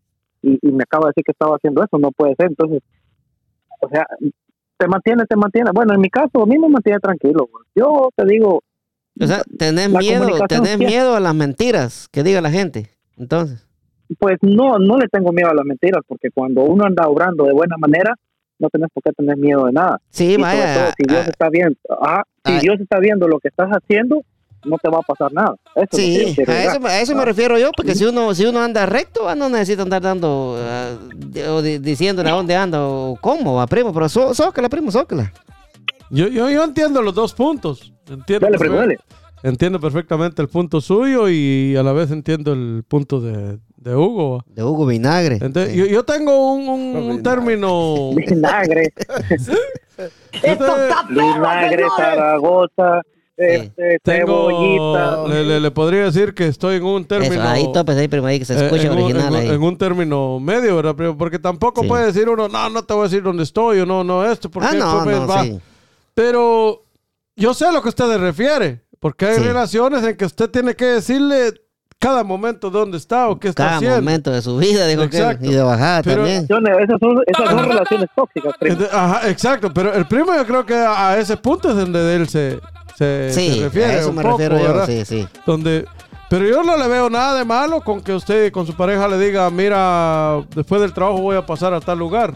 y, 0.43 0.59
y 0.61 0.71
me 0.71 0.83
acaba 0.85 1.07
de 1.07 1.13
decir 1.17 1.25
que 1.25 1.33
estaba 1.33 1.57
haciendo 1.57 1.83
eso, 1.83 1.99
no 1.99 2.13
puede 2.13 2.35
ser, 2.37 2.49
entonces, 2.49 2.83
o 3.81 3.89
sea, 3.89 4.07
te 4.77 4.87
mantiene, 4.87 5.25
te 5.25 5.37
mantiene, 5.37 5.71
bueno, 5.75 5.95
en 5.95 6.01
mi 6.01 6.11
caso, 6.11 6.43
a 6.43 6.47
mí 6.47 6.59
me 6.59 6.69
mantiene 6.69 7.01
tranquilo, 7.01 7.49
pues. 7.51 7.67
yo 7.75 8.11
te 8.15 8.25
digo, 8.27 8.63
O 9.21 9.27
sea, 9.27 9.43
tenés 9.59 9.91
miedo, 9.91 10.29
tenés 10.47 10.79
miedo 10.79 11.17
a 11.17 11.21
las 11.21 11.35
mentiras 11.35 12.09
que 12.13 12.23
diga 12.23 12.41
la 12.41 12.51
gente. 12.51 12.91
Entonces, 13.17 13.67
pues 14.19 14.39
no, 14.43 14.79
no 14.79 14.97
le 14.97 15.09
tengo 15.09 15.33
miedo 15.33 15.51
a 15.51 15.55
las 15.55 15.65
mentiras, 15.65 16.03
porque 16.07 16.31
cuando 16.31 16.63
uno 16.63 16.85
anda 16.85 17.09
obrando 17.09 17.45
de 17.45 17.53
buena 17.53 17.77
manera, 17.79 18.15
no 18.59 18.69
tenés 18.71 18.89
por 18.93 19.03
qué 19.03 19.13
tener 19.13 19.37
miedo 19.37 19.67
de 19.67 19.73
nada. 19.73 20.01
sí, 20.11 20.25
Y 20.25 20.31
sobre 20.33 20.43
vaya. 20.43 20.75
todo, 20.75 20.93
si 20.97 21.05
Dios 21.05 21.25
ah, 21.27 21.31
está 21.31 21.49
viendo, 21.51 21.77
ajá, 22.01 22.23
si 22.45 22.53
ah. 22.53 22.59
Dios 22.61 22.81
está 22.81 22.99
viendo 22.99 23.29
lo 23.29 23.39
que 23.39 23.49
estás 23.49 23.69
haciendo, 23.71 24.23
no 24.69 24.77
te 24.79 24.89
va 24.89 24.99
a 24.99 25.03
pasar 25.03 25.33
nada. 25.33 25.55
Eso 25.75 25.89
Sí, 25.93 26.37
a 26.47 26.65
eso, 26.65 26.87
a 26.87 27.01
eso 27.01 27.15
me 27.15 27.25
refiero 27.25 27.59
yo, 27.59 27.71
porque 27.77 27.95
si 27.95 28.05
uno 28.05 28.35
si 28.35 28.45
uno 28.47 28.61
anda 28.61 28.87
recto, 28.87 29.29
ah, 29.29 29.35
no 29.35 29.49
necesita 29.49 29.83
andar 29.83 30.03
dando 30.03 30.57
ah, 30.61 30.93
de- 31.15 31.49
o 31.49 31.63
di- 31.63 31.79
diciéndole 31.79 32.29
a 32.31 32.35
dónde 32.35 32.55
anda 32.55 32.87
o 32.87 33.17
cómo, 33.21 33.55
va, 33.55 33.67
primo, 33.67 33.93
pero 33.93 34.07
zó- 34.07 34.35
zócala, 34.35 34.69
primo, 34.69 34.91
zócala. 34.91 35.33
Yo, 36.11 36.27
yo, 36.29 36.49
yo 36.51 36.65
entiendo 36.65 37.03
los 37.03 37.15
dos 37.15 37.35
puntos. 37.35 37.93
Entiendo, 38.09 38.47
Dale, 38.47 38.59
primo, 38.59 38.77
dale. 38.77 38.99
entiendo 39.43 39.79
perfectamente 39.79 40.41
el 40.41 40.49
punto 40.49 40.81
suyo 40.81 41.29
y 41.29 41.77
a 41.77 41.83
la 41.83 41.93
vez 41.93 42.11
entiendo 42.11 42.53
el 42.55 42.83
punto 42.89 43.21
de, 43.21 43.59
de 43.77 43.95
Hugo. 43.95 44.43
De 44.47 44.63
Hugo 44.65 44.87
Vinagre. 44.87 45.39
Entonces, 45.43 45.75
yo, 45.75 45.85
yo 45.85 46.03
tengo 46.05 46.53
un, 46.55 46.67
un- 46.69 46.97
un 46.97 47.03
Vinagre. 47.19 47.23
término. 47.23 48.11
Vinagre, 48.15 48.93
yo 49.99 50.57
te- 50.57 51.15
vinagre, 51.15 51.85
Zaragoza, 51.97 53.03
este, 53.39 53.99
tengo. 54.03 54.49
cebollita. 54.49 55.27
Le, 55.29 55.45
le- 55.45 55.61
le 55.61 55.71
podría 55.71 56.05
decir 56.05 56.35
que 56.35 56.47
estoy 56.49 56.77
en 56.77 56.85
un 56.85 57.05
término. 57.05 57.35
Eso, 57.35 57.43
ahí 57.43 57.73
topes 57.73 57.97
ahí, 57.97 58.09
primo, 58.09 58.27
ahí 58.27 58.39
que 58.39 58.45
se 58.45 58.55
eh, 58.55 58.65
escuche 58.65 58.87
en, 58.87 58.93
un, 58.93 58.99
original 58.99 59.27
en 59.27 59.33
un- 59.33 59.37
ahí. 59.37 59.49
en 59.49 59.63
un 59.63 59.79
término 59.79 60.41
medio, 60.41 60.77
¿verdad? 60.77 60.95
primo? 60.95 61.17
Porque 61.17 61.39
tampoco 61.39 61.83
Sí. 61.83 61.89
puede 61.89 62.07
decir 62.07 62.29
uno, 62.29 62.49
no, 62.49 62.69
no 62.71 62.83
te 62.83 62.93
voy 62.95 63.03
a 63.03 63.05
decir 63.05 63.23
dónde 63.23 63.43
estoy 63.45 63.81
o 63.81 63.87
no, 63.87 64.03
no 64.05 64.25
esto, 64.25 64.51
porque 64.51 64.69
ah, 64.73 64.75
no, 64.75 65.05
no, 65.05 65.27
va. 65.27 65.45
sí. 65.45 65.59
Pero 66.15 66.83
yo 67.37 67.55
sé 67.55 67.67
a 67.67 67.73
lo 67.73 67.81
que 67.83 67.91
usted 67.91 68.07
se 68.07 68.19
refiere, 68.19 68.83
porque 68.99 69.27
hay 69.27 69.37
Sí. 69.37 69.43
relaciones 69.43 70.03
en 70.05 70.17
que 70.17 70.25
usted 70.25 70.51
tiene 70.51 70.75
que 70.75 70.85
decirle 70.87 71.55
cada 72.01 72.23
momento 72.23 72.71
dónde 72.71 72.97
está 72.97 73.29
o 73.29 73.39
qué 73.41 73.49
está 73.49 73.65
Cada 73.65 73.77
haciendo. 73.77 73.97
momento 73.97 74.31
de 74.31 74.41
su 74.43 74.57
vida, 74.57 74.87
dijo 74.87 75.09
que 75.09 75.19
Exacto. 75.19 75.45
y 75.47 75.53
de 75.53 75.63
bajada 75.63 76.03
Pero- 76.03 76.17
también. 76.23 76.45
Esas 76.45 76.99
son, 77.01 77.23
esas 77.27 77.51
son 77.51 77.69
relaciones 77.69 78.09
tóxicas, 78.15 78.53
primo. 78.59 78.79
Ajá, 78.93 79.29
exacto, 79.29 79.73
pero 79.75 79.93
el 79.95 80.07
primo 80.07 80.33
yo 80.35 80.47
creo 80.47 80.65
que 80.65 80.75
a, 80.75 81.11
a 81.11 81.19
ese 81.19 81.37
punto 81.37 81.71
es 81.71 81.77
donde 81.77 82.15
él 82.15 82.29
se, 82.29 82.59
se, 82.99 83.31
Sí, 83.33 83.55
se 83.55 83.63
refiere. 83.65 83.93
a 83.93 83.99
eso 84.01 84.11
un 84.11 84.17
me 84.17 84.23
poco, 84.23 84.39
refiero 84.39 84.59
yo, 84.59 84.65
¿verdad? 84.75 84.87
sí, 84.87 85.05
sí. 85.05 85.29
Donde, 85.47 85.87
Pero 86.29 86.47
yo 86.47 86.63
no 86.63 86.77
le 86.77 86.89
veo 86.89 87.09
nada 87.09 87.39
de 87.39 87.45
malo 87.45 87.81
con 87.81 88.01
que 88.03 88.13
usted 88.13 88.53
con 88.53 88.67
su 88.67 88.75
pareja 88.75 89.09
le 89.09 89.19
diga, 89.19 89.49
mira, 89.51 90.45
después 90.55 90.81
del 90.81 90.93
trabajo 90.93 91.21
voy 91.23 91.37
a 91.37 91.47
pasar 91.47 91.73
a 91.73 91.81
tal 91.81 91.99
lugar. 91.99 92.35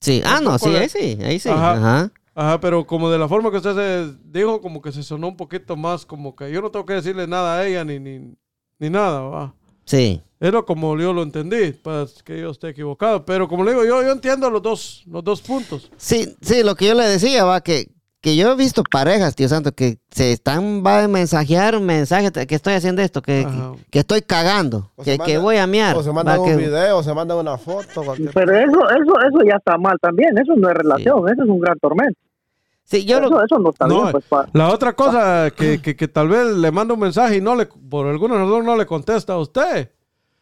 Sí, 0.00 0.22
ah, 0.24 0.40
no, 0.42 0.58
sí, 0.58 0.70
le- 0.70 0.78
ahí 0.78 0.88
sí, 0.88 1.18
ahí 1.22 1.38
sí. 1.38 1.48
Ajá. 1.50 1.72
Ajá. 1.72 2.12
Ajá, 2.34 2.60
pero 2.60 2.86
como 2.86 3.10
de 3.10 3.18
la 3.18 3.28
forma 3.28 3.50
que 3.50 3.58
usted 3.58 3.74
se 3.74 4.14
dijo, 4.24 4.62
como 4.62 4.80
que 4.80 4.92
se 4.92 5.02
sonó 5.02 5.28
un 5.28 5.36
poquito 5.36 5.76
más, 5.76 6.06
como 6.06 6.34
que 6.34 6.50
yo 6.50 6.62
no 6.62 6.70
tengo 6.70 6.86
que 6.86 6.94
decirle 6.94 7.26
nada 7.26 7.58
a 7.58 7.66
ella 7.66 7.84
ni, 7.84 7.98
ni, 7.98 8.34
ni 8.78 8.88
nada, 8.88 9.20
va. 9.20 9.54
Sí. 9.84 10.22
Lo 10.38 10.64
como 10.64 10.96
yo 10.98 11.12
lo 11.12 11.22
entendí, 11.22 11.72
para 11.72 12.06
que 12.24 12.40
yo 12.40 12.50
esté 12.52 12.68
equivocado. 12.70 13.26
Pero 13.26 13.46
como 13.48 13.62
le 13.64 13.72
digo, 13.72 13.84
yo, 13.84 14.00
yo 14.02 14.12
entiendo 14.12 14.48
los 14.48 14.62
dos, 14.62 15.02
los 15.06 15.22
dos 15.22 15.42
puntos. 15.42 15.90
Sí, 15.98 16.34
sí, 16.40 16.62
lo 16.62 16.74
que 16.76 16.86
yo 16.86 16.94
le 16.94 17.04
decía, 17.04 17.44
va, 17.44 17.60
que, 17.60 17.90
que 18.20 18.36
yo 18.36 18.52
he 18.52 18.56
visto 18.56 18.82
parejas, 18.84 19.34
tío 19.34 19.48
Santo, 19.48 19.72
que 19.72 19.98
se 20.10 20.32
están, 20.32 20.84
va 20.84 21.04
a 21.04 21.08
mensajear 21.08 21.74
un 21.76 21.86
mensaje, 21.86 22.30
que 22.46 22.54
estoy 22.54 22.74
haciendo 22.74 23.00
esto, 23.02 23.22
que, 23.22 23.46
que, 23.46 23.82
que 23.90 23.98
estoy 24.00 24.20
cagando, 24.22 24.90
que, 24.98 25.04
se 25.04 25.18
que 25.18 25.34
manda- 25.34 25.40
voy 25.40 25.56
a 25.56 25.66
miar. 25.66 25.96
O 25.96 26.02
se 26.02 26.12
mandan 26.12 26.44
que- 26.44 26.50
un 26.50 26.56
video, 26.58 27.02
se 27.02 27.14
mandan 27.14 27.38
una 27.38 27.56
foto. 27.56 28.02
Cualquier... 28.02 28.32
Pero 28.34 28.54
eso, 28.56 28.90
eso, 28.90 29.12
eso 29.28 29.38
ya 29.48 29.56
está 29.56 29.78
mal 29.78 29.96
también. 30.02 30.36
Eso 30.36 30.54
no 30.56 30.68
es 30.68 30.74
relación, 30.76 31.28
eso 31.30 31.42
es 31.44 31.48
un 31.48 31.60
gran 31.60 31.78
tormento. 31.78 32.18
Sí, 32.84 33.04
yo 33.04 33.18
eso, 33.20 33.28
lo, 33.30 33.44
eso 33.44 33.58
no 33.58 33.70
está 33.70 33.86
No, 33.86 34.00
bien, 34.00 34.12
pues. 34.12 34.24
pa- 34.24 34.48
La 34.52 34.68
otra 34.68 34.92
cosa, 34.94 35.50
que, 35.56 35.80
que, 35.80 35.94
que 35.96 36.08
tal 36.08 36.28
vez 36.28 36.44
le 36.46 36.70
manda 36.72 36.92
un 36.94 37.00
mensaje 37.00 37.36
y 37.36 37.40
no 37.40 37.54
le, 37.54 37.66
por 37.66 38.06
alguna 38.08 38.34
razón 38.34 38.66
no 38.66 38.76
le 38.76 38.84
contesta 38.84 39.34
a 39.34 39.38
usted. 39.38 39.90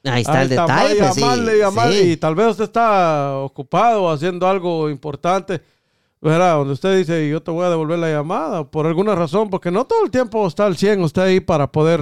ahí 0.05 0.23
está 0.23 0.33
Ahí 0.39 0.43
el 0.45 0.49
detalle, 0.49 1.01
va 1.01 1.07
a 1.09 1.13
pues, 1.13 1.15
sí, 1.15 1.21
llamarle, 1.21 1.59
llamarle, 1.59 1.99
sí. 2.03 2.11
y 2.13 2.17
tal 2.17 2.35
vez 2.35 2.47
usted 2.49 2.65
está 2.65 3.37
ocupado 3.37 4.11
haciendo 4.11 4.49
algo 4.49 4.89
importante, 4.89 5.61
¿verdad? 6.21 6.57
Donde 6.57 6.73
usted 6.75 6.97
dice, 6.99 7.29
yo 7.29 7.43
te 7.43 7.51
voy 7.51 7.65
a 7.65 7.71
devolver 7.71 7.99
la 7.99 8.11
llamada, 8.11 8.65
por 8.65 8.87
alguna 8.87 9.15
razón, 9.15 9.51
porque 9.51 9.71
no 9.71 9.85
todo 9.85 10.05
el 10.05 10.11
tiempo 10.11 10.47
está 10.47 10.67
al 10.67 10.77
100 10.77 11.01
usted 11.03 11.23
ahí 11.23 11.41
para 11.41 11.71
poder 11.71 12.01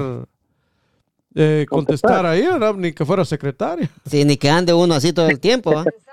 eh, 1.35 1.67
contestar 1.69 2.23
Contestar. 2.23 2.27
ahí, 2.27 2.43
¿verdad? 2.47 2.75
Ni 2.75 2.93
que 2.93 3.05
fuera 3.05 3.25
secretaria. 3.25 3.91
Sí, 4.09 4.25
ni 4.25 4.37
que 4.37 4.49
ande 4.49 4.73
uno 4.73 4.95
así 4.95 5.13
todo 5.13 5.29
el 5.29 5.39
tiempo, 5.39 5.75
¿va? 5.75 5.85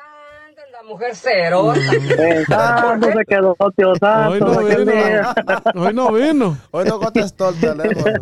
Mujer 0.94 1.12
cero. 1.16 1.74
Pensando 2.18 3.08
se 3.08 3.26
quedó, 3.26 3.56
tío 3.76 3.90
Hoy 3.90 3.98
Santo. 4.00 4.46
no 4.46 4.54
se 4.68 4.76
vino. 4.78 4.92
quedó. 4.92 5.82
Hoy 5.84 5.94
no 5.94 6.12
vino. 6.12 6.58
Hoy 6.72 6.86
no 6.86 7.00
contestó 7.00 7.50
el 7.50 7.60
teléfono. 7.60 8.14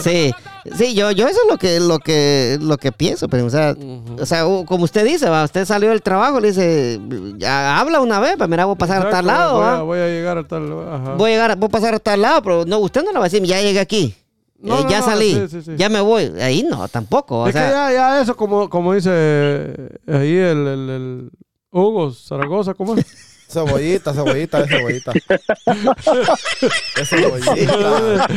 Sí, 0.00 0.32
sí, 0.76 0.94
yo, 0.94 1.10
yo 1.12 1.26
eso 1.26 1.40
es 1.44 1.50
lo 1.50 1.56
que, 1.58 1.80
lo 1.80 1.98
que, 1.98 2.58
lo 2.60 2.76
que 2.78 2.92
pienso, 2.92 3.28
pero, 3.28 3.46
o 3.46 3.50
sea, 3.50 3.74
o 4.20 4.26
sea, 4.26 4.44
como 4.66 4.84
usted 4.84 5.04
dice, 5.04 5.28
va, 5.28 5.44
usted 5.44 5.64
salió 5.64 5.90
del 5.90 6.02
trabajo, 6.02 6.40
le 6.40 6.48
dice, 6.48 7.00
ya, 7.36 7.78
habla 7.78 8.00
una 8.00 8.18
vez, 8.18 8.34
pues 8.36 8.48
mira, 8.48 8.64
voy 8.64 8.74
a 8.74 8.78
pasar 8.78 9.06
a 9.06 9.10
tal 9.10 9.26
lado, 9.26 9.56
voy, 9.58 9.66
a, 9.66 9.82
voy 9.82 9.98
a 10.00 10.06
llegar 10.08 10.38
a 10.38 10.44
tal 10.44 10.72
ajá. 10.72 11.14
voy 11.14 11.30
a 11.30 11.34
llegar, 11.34 11.56
voy 11.56 11.66
a 11.66 11.70
pasar 11.70 11.94
a 11.94 11.98
tal 11.98 12.22
lado, 12.22 12.42
pero 12.42 12.64
no, 12.64 12.78
usted 12.78 13.02
no 13.04 13.12
le 13.12 13.18
va 13.18 13.26
a 13.26 13.28
decir, 13.28 13.42
ya 13.44 13.60
llegué 13.60 13.78
aquí, 13.80 14.14
No, 14.58 14.80
eh, 14.80 14.82
no, 14.84 14.90
ya 14.90 14.98
no, 15.00 15.04
salí, 15.06 15.34
sí, 15.34 15.48
sí, 15.48 15.62
sí. 15.62 15.72
ya 15.76 15.88
me 15.88 16.00
voy, 16.00 16.32
ahí 16.40 16.64
no, 16.68 16.88
tampoco, 16.88 17.42
o 17.42 17.46
es 17.46 17.54
que 17.54 17.60
sea, 17.60 17.70
ya, 17.70 17.92
ya 17.92 18.20
eso, 18.20 18.36
como, 18.36 18.68
como 18.68 18.94
dice 18.94 19.10
eh, 19.12 19.88
ahí 20.08 20.36
el, 20.36 20.66
el, 20.66 20.90
el 20.90 21.30
Hugo 21.70 22.10
Zaragoza, 22.12 22.74
¿cómo 22.74 22.94
es? 22.96 23.06
Cebollita, 23.48 24.12
cebollita, 24.12 24.60
es 24.60 24.68
cebollita. 24.68 25.12
es 27.00 27.08
cebollita. 27.08 28.28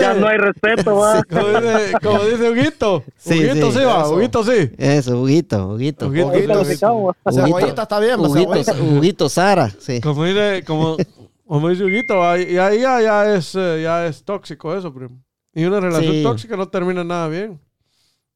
Ya 0.00 0.14
no 0.14 0.28
hay 0.28 0.38
respeto, 0.38 0.94
va. 0.94 1.20
Como 1.24 1.48
dice, 1.48 1.92
como 2.00 2.24
dice 2.24 2.50
Huguito. 2.50 3.02
Sí, 3.16 3.44
Huguito 3.44 3.72
sí, 3.72 3.78
sí, 3.78 3.84
va. 3.84 4.08
Huguito 4.08 4.44
sí. 4.44 4.70
eso, 4.78 5.20
Huguito, 5.20 5.66
Huguito, 5.70 6.06
Huguito, 6.06 6.28
Huguito, 6.28 6.60
Huguito. 6.60 7.16
Cebollita 7.28 7.82
está 7.82 7.98
bien, 7.98 8.20
Huguito. 8.20 8.72
Huguito 8.84 9.28
Sara, 9.28 9.68
sí, 9.80 10.00
Como 10.00 10.24
dice, 10.24 10.62
como, 10.64 10.96
como 11.44 11.68
dice 11.68 11.82
Huguito, 11.82 12.14
y 12.38 12.56
ahí 12.58 12.80
ya, 12.82 13.00
ya, 13.02 13.34
es, 13.34 13.52
eh, 13.56 13.80
ya 13.82 14.06
es 14.06 14.22
tóxico 14.22 14.76
eso, 14.76 14.94
primo. 14.94 15.20
Y 15.54 15.64
una 15.64 15.80
relación 15.80 16.12
Sí. 16.14 16.22
tóxica 16.22 16.56
no 16.56 16.68
termina 16.68 17.02
nada 17.02 17.26
bien. 17.26 17.58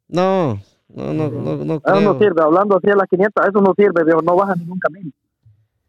no, 0.08 0.60
no, 0.94 1.12
no, 1.14 1.30
no, 1.30 1.56
no 1.64 1.74
Eso 1.74 2.00
no 2.00 2.18
sirve, 2.18 2.42
hablando 2.42 2.76
así 2.76 2.90
a 2.90 2.96
la 2.96 3.06
500, 3.06 3.46
eso 3.48 3.60
no 3.60 3.72
sirve, 3.76 4.04
viejo, 4.04 4.22
no 4.22 4.36
baja 4.36 4.54
ningún 4.54 4.78
camino. 4.78 5.10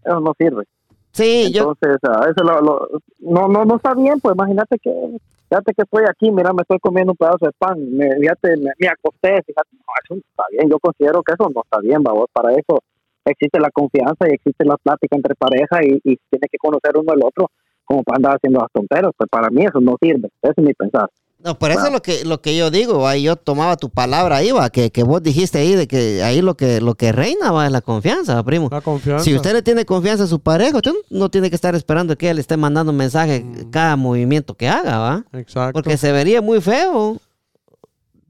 Eso 0.03 0.19
no 0.19 0.33
sirve. 0.37 0.63
Sí, 1.11 1.51
yo, 1.51 1.73
Entonces, 1.79 1.97
ah, 2.03 2.27
eso 2.29 2.43
lo- 2.43 2.61
lo- 2.61 2.87
no, 3.19 3.47
no, 3.47 3.65
no 3.65 3.75
está 3.75 3.93
bien, 3.93 4.19
pues 4.21 4.33
imagínate 4.35 4.77
que, 4.79 5.17
fíjate 5.49 5.73
que 5.73 5.81
estoy 5.83 6.03
aquí, 6.09 6.31
mira, 6.31 6.53
me 6.53 6.61
estoy 6.61 6.79
comiendo 6.79 7.11
un 7.11 7.17
pedazo 7.17 7.45
de 7.45 7.51
pan, 7.57 7.77
me, 7.95 8.09
fíjate, 8.17 8.55
me, 8.57 8.71
me 8.79 8.87
acosté, 8.87 9.41
fíjate, 9.45 9.69
no, 9.73 9.83
eso 10.03 10.15
no 10.15 10.21
está 10.21 10.43
bien, 10.51 10.69
yo 10.69 10.79
considero 10.79 11.21
que 11.21 11.33
eso 11.33 11.49
no 11.53 11.61
está 11.63 11.79
bien, 11.81 12.01
vamos, 12.01 12.25
para 12.31 12.53
eso 12.53 12.79
existe 13.25 13.59
la 13.59 13.69
confianza 13.71 14.25
y 14.29 14.33
existe 14.33 14.65
la 14.65 14.77
plática 14.77 15.15
entre 15.15 15.35
pareja 15.35 15.83
y, 15.83 15.95
y 16.03 16.17
tiene 16.29 16.47
que 16.49 16.57
conocer 16.57 16.97
uno 16.97 17.11
al 17.11 17.23
otro 17.23 17.49
como 17.85 18.03
para 18.03 18.15
andar 18.15 18.35
haciendo 18.37 18.59
las 18.61 18.71
tonteras, 18.71 19.11
pues 19.17 19.29
para 19.29 19.49
mí 19.49 19.63
eso 19.63 19.81
no 19.81 19.97
sirve, 20.01 20.29
ese 20.41 20.53
es 20.57 20.63
mi 20.63 20.73
pensar. 20.73 21.09
No, 21.43 21.57
por 21.57 21.71
eso 21.71 21.87
es 21.87 21.91
lo 21.91 22.01
que, 22.01 22.23
lo 22.23 22.41
que 22.41 22.55
yo 22.55 22.69
digo, 22.69 23.07
ahí 23.07 23.23
yo 23.23 23.35
tomaba 23.35 23.75
tu 23.75 23.89
palabra 23.89 24.37
ahí, 24.37 24.51
va, 24.51 24.69
que, 24.69 24.91
que 24.91 25.03
vos 25.03 25.23
dijiste 25.23 25.57
ahí 25.57 25.75
de 25.75 25.87
que 25.87 26.21
ahí 26.23 26.41
lo 26.41 26.55
que, 26.55 26.81
lo 26.81 26.95
que 26.95 27.11
reina 27.11 27.51
va 27.51 27.65
es 27.65 27.71
la 27.71 27.81
confianza, 27.81 28.35
va, 28.35 28.43
primo. 28.43 28.69
La 28.71 28.81
confianza. 28.81 29.23
Si 29.23 29.33
usted 29.35 29.53
le 29.53 29.61
tiene 29.61 29.85
confianza 29.85 30.25
a 30.25 30.27
su 30.27 30.39
pareja, 30.39 30.77
usted 30.77 30.93
no 31.09 31.29
tiene 31.29 31.49
que 31.49 31.55
estar 31.55 31.73
esperando 31.73 32.15
que 32.15 32.29
él 32.29 32.35
le 32.35 32.41
esté 32.41 32.57
mandando 32.57 32.91
un 32.91 32.97
mensaje 32.97 33.45
cada 33.71 33.95
movimiento 33.95 34.55
que 34.55 34.69
haga, 34.69 34.99
¿va? 34.99 35.25
Exacto. 35.33 35.73
Porque 35.73 35.97
se 35.97 36.11
vería 36.11 36.41
muy 36.41 36.61
feo 36.61 37.17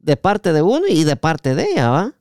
de 0.01 0.17
parte 0.17 0.53
de 0.53 0.61
uno 0.61 0.87
y 0.87 1.03
de 1.03 1.15
parte 1.15 1.53
de 1.53 1.65
ella, 1.71 1.89
¿va? 1.89 2.13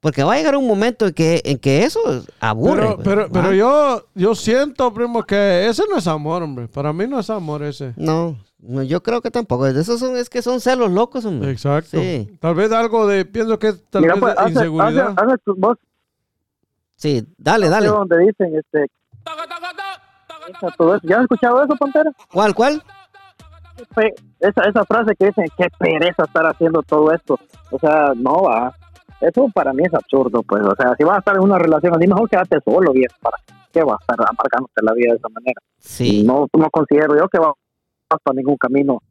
Porque 0.00 0.22
va 0.22 0.34
a 0.34 0.36
llegar 0.36 0.56
un 0.56 0.66
momento 0.68 1.06
en 1.08 1.14
que, 1.14 1.42
en 1.44 1.58
que 1.58 1.82
eso 1.82 2.00
aburre. 2.38 2.82
pero, 2.82 2.94
pues, 2.96 3.04
pero, 3.04 3.28
pero 3.32 3.52
yo, 3.52 4.06
yo 4.14 4.34
siento, 4.36 4.94
primo, 4.94 5.24
que 5.24 5.66
ese 5.66 5.82
no 5.90 5.98
es 5.98 6.06
amor, 6.06 6.42
hombre. 6.42 6.68
Para 6.68 6.92
mí 6.92 7.06
no 7.08 7.18
es 7.18 7.28
amor 7.30 7.64
ese. 7.64 7.92
No, 7.96 8.36
no, 8.58 8.82
yo 8.82 9.02
creo 9.02 9.20
que 9.20 9.30
tampoco. 9.30 9.66
Esos 9.66 10.00
son, 10.00 10.16
es 10.16 10.28
que 10.30 10.42
son 10.42 10.60
celos 10.60 10.90
locos, 10.90 11.24
hombre. 11.24 11.50
Exacto. 11.50 11.98
Sí. 12.00 12.36
Tal 12.40 12.54
vez 12.54 12.72
algo 12.72 13.06
de, 13.06 13.24
pienso 13.24 13.58
que 13.58 13.68
es 13.68 13.84
tal 13.90 14.02
Mira, 14.02 14.14
vez 14.14 14.22
pues, 14.22 14.34
hace, 14.38 14.50
inseguridad. 14.50 15.08
hace, 15.16 15.24
hace 15.26 15.38
tus- 15.44 15.58
vos 15.58 15.76
Sí, 16.96 17.26
dale, 17.36 17.68
dale. 17.68 17.88
donde 17.88 18.18
dicen, 18.18 18.56
este, 18.56 18.84
esa- 20.48 20.74
todo 20.78 20.94
eso. 20.96 21.06
¿ya 21.06 21.16
has 21.16 21.22
escuchado 21.22 21.62
eso, 21.62 21.76
Pantera? 21.76 22.10
¿Cuál, 22.32 22.54
cuál? 22.54 22.82
esa, 24.40 24.62
esa 24.62 24.84
frase 24.84 25.14
que 25.18 25.26
dicen, 25.26 25.46
qué 25.58 25.66
pereza 25.78 26.24
estar 26.24 26.46
haciendo 26.46 26.82
todo 26.82 27.12
esto. 27.12 27.38
O 27.70 27.78
sea, 27.78 28.12
no 28.16 28.42
va. 28.44 28.74
Eso 29.20 29.48
para 29.54 29.72
mí 29.72 29.82
es 29.84 29.92
absurdo, 29.94 30.42
pues. 30.42 30.62
O 30.64 30.74
sea, 30.76 30.94
si 30.96 31.04
vas 31.04 31.16
a 31.16 31.18
estar 31.18 31.36
en 31.36 31.42
una 31.42 31.58
relación 31.58 31.94
así, 31.94 32.06
mejor 32.06 32.28
quédate 32.28 32.58
solo, 32.64 32.92
viejo. 32.92 33.14
¿Para 33.20 33.36
qué 33.72 33.82
vas 33.82 33.98
a 34.00 34.12
estar 34.12 34.26
amargándote 34.28 34.80
la 34.82 34.92
vida 34.94 35.12
de 35.12 35.18
esa 35.18 35.28
manera? 35.28 35.60
Sí. 35.78 36.22
No, 36.24 36.46
no 36.56 36.70
considero 36.70 37.16
yo 37.18 37.28
que 37.28 37.38
va 37.38 37.52
para 38.08 38.34
ningún 38.36 38.56
camino. 38.56 39.02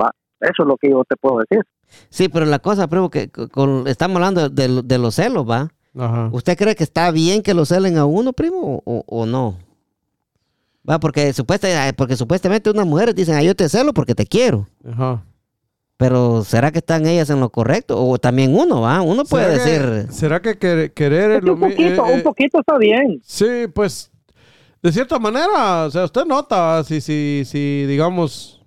Va. 0.00 0.10
Eso 0.40 0.62
es 0.62 0.66
lo 0.66 0.76
que 0.76 0.90
yo 0.90 1.04
te 1.04 1.16
puedo 1.16 1.38
decir. 1.38 1.64
Sí, 2.10 2.28
pero 2.28 2.46
la 2.46 2.58
cosa, 2.58 2.88
primo, 2.88 3.10
que 3.10 3.28
con- 3.30 3.86
estamos 3.86 4.16
hablando 4.16 4.48
de, 4.48 4.82
de 4.82 4.98
los 4.98 5.14
celos, 5.14 5.48
¿va? 5.48 5.70
Ajá. 5.96 6.30
¿Usted 6.32 6.56
cree 6.56 6.74
que 6.74 6.84
está 6.84 7.10
bien 7.10 7.42
que 7.42 7.54
lo 7.54 7.64
celen 7.66 7.98
a 7.98 8.06
uno, 8.06 8.32
primo, 8.32 8.82
o, 8.84 9.04
o 9.06 9.26
no? 9.26 9.58
Va, 10.88 10.98
porque, 10.98 11.32
supuesta, 11.32 11.68
porque 11.96 12.16
supuestamente 12.16 12.70
unas 12.70 12.86
mujeres 12.86 13.14
dicen, 13.14 13.34
ah, 13.36 13.42
yo 13.42 13.54
te 13.54 13.68
celo 13.68 13.92
porque 13.94 14.14
te 14.14 14.26
quiero. 14.26 14.66
Ajá. 14.84 15.22
Pero 15.98 16.42
¿será 16.42 16.72
que 16.72 16.78
están 16.78 17.06
ellas 17.06 17.30
en 17.30 17.38
lo 17.38 17.50
correcto? 17.50 18.02
O 18.04 18.18
también 18.18 18.56
uno, 18.58 18.80
¿va? 18.80 19.00
Uno 19.02 19.24
puede 19.24 19.60
¿Será 19.60 19.64
que- 19.64 19.70
decir... 19.70 20.12
¿Será 20.12 20.42
que 20.42 20.58
quer- 20.58 20.92
querer 20.92 21.30
es 21.32 21.38
Es 21.38 21.44
lo 21.44 21.54
un 21.54 21.60
poquito, 21.60 22.06
eh, 22.06 22.12
eh, 22.12 22.14
un 22.16 22.22
poquito 22.22 22.58
está 22.58 22.78
bien. 22.78 23.20
Sí, 23.22 23.66
pues, 23.72 24.10
de 24.82 24.92
cierta 24.92 25.18
manera, 25.18 25.86
o 25.86 25.90
sea, 25.90 26.04
usted 26.04 26.24
nota 26.24 26.82
si, 26.84 27.00
si, 27.00 27.44
si 27.46 27.86
digamos, 27.86 28.60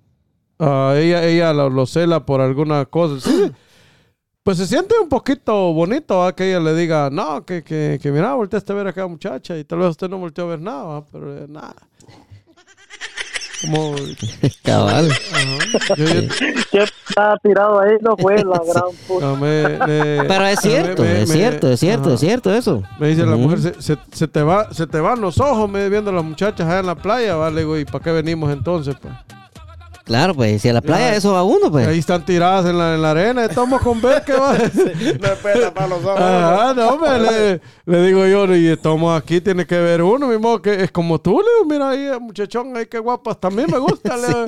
ah, 0.58 0.94
ella, 0.96 1.24
ella 1.24 1.52
lo, 1.52 1.68
lo 1.68 1.86
cela 1.86 2.24
por 2.24 2.40
alguna 2.40 2.86
cosa. 2.86 3.20
Sí, 3.20 3.52
pues 4.42 4.58
se 4.58 4.66
siente 4.66 4.94
un 4.98 5.08
poquito 5.08 5.72
bonito 5.74 6.18
¿va? 6.18 6.34
que 6.34 6.48
ella 6.48 6.60
le 6.60 6.74
diga, 6.74 7.10
no, 7.10 7.44
que, 7.44 7.62
que, 7.62 7.98
que 8.00 8.10
mira, 8.12 8.32
volteaste 8.34 8.72
a 8.72 8.76
ver 8.76 8.86
a 8.86 8.90
aquella 8.90 9.08
muchacha 9.08 9.58
y 9.58 9.64
tal 9.64 9.80
vez 9.80 9.90
usted 9.90 10.08
no 10.08 10.18
volteó 10.18 10.44
a 10.44 10.48
ver 10.48 10.60
nada, 10.60 10.84
¿va? 10.84 11.04
pero 11.04 11.36
eh, 11.36 11.46
nada. 11.48 11.76
Como, 13.62 13.94
Cabal. 14.62 15.08
yo- 15.96 16.04
yo- 16.72 16.82
está 16.82 17.36
tirado 17.42 17.80
ahí, 17.80 17.92
no 18.02 18.16
fue 18.16 18.36
la 18.36 18.60
gran 18.66 18.84
puta. 19.08 19.24
no, 19.26 19.36
me- 19.36 19.68
me- 19.86 20.24
Pero 20.26 20.46
es 20.46 20.60
cierto, 20.60 21.02
me- 21.02 21.22
es 21.22 21.28
me- 21.28 21.34
cierto, 21.34 21.70
es 21.70 21.80
cierto, 21.80 22.04
ajá. 22.06 22.14
es 22.14 22.20
cierto 22.20 22.54
eso. 22.54 22.82
Me 22.98 23.08
dice 23.08 23.24
la 23.24 23.36
mujer, 23.36 23.60
se, 23.60 23.80
se- 23.80 23.98
se 24.12 24.28
te 24.28 24.42
va, 24.42 24.72
se 24.72 24.86
te 24.86 25.00
van 25.00 25.20
los 25.20 25.40
ojos 25.40 25.70
me 25.70 25.88
viendo 25.88 26.10
a 26.10 26.14
las 26.14 26.24
muchachas 26.24 26.66
allá 26.68 26.80
en 26.80 26.86
la 26.86 26.94
playa, 26.96 27.36
¿vale? 27.36 27.60
Digo, 27.60 27.78
¿y 27.78 27.84
para 27.84 28.04
qué 28.04 28.10
venimos 28.12 28.52
entonces? 28.52 28.94
Pues? 29.00 29.14
Claro, 30.06 30.34
pues, 30.34 30.62
si 30.62 30.68
a 30.68 30.72
la 30.72 30.80
playa 30.82 31.10
Ya. 31.10 31.16
eso 31.16 31.32
va 31.32 31.42
uno, 31.42 31.68
pues. 31.70 31.88
Ahí 31.88 31.98
están 31.98 32.24
tiradas 32.24 32.64
en 32.66 32.78
la, 32.78 32.94
en 32.94 33.02
la 33.02 33.10
arena, 33.10 33.44
estamos 33.44 33.82
con 33.82 34.00
ver 34.00 34.22
que 34.24 34.34
va. 34.34 34.54
No 35.20 35.28
espera 35.28 35.60
tapar 35.62 35.88
los 35.88 36.04
ojos. 36.04 36.20
Ajá, 36.20 36.72
no, 36.74 36.88
hombre, 36.90 37.18
le, 37.18 37.60
le 37.86 38.02
digo 38.06 38.24
yo, 38.26 38.54
y 38.54 38.68
estamos 38.68 39.20
aquí, 39.20 39.40
tiene 39.40 39.66
que 39.66 39.76
ver 39.78 40.02
uno, 40.02 40.28
mismo 40.28 40.62
que 40.62 40.84
es 40.84 40.92
como 40.92 41.20
tú, 41.20 41.40
le 41.40 41.46
digo, 41.56 41.64
mira 41.68 41.90
ahí, 41.90 42.06
el 42.14 42.20
muchachón, 42.20 42.76
ahí 42.76 42.86
qué 42.86 43.00
guapas, 43.00 43.40
también 43.40 43.68
me 43.70 43.78
gusta, 43.78 44.16
le 44.16 44.26
digo. 44.28 44.46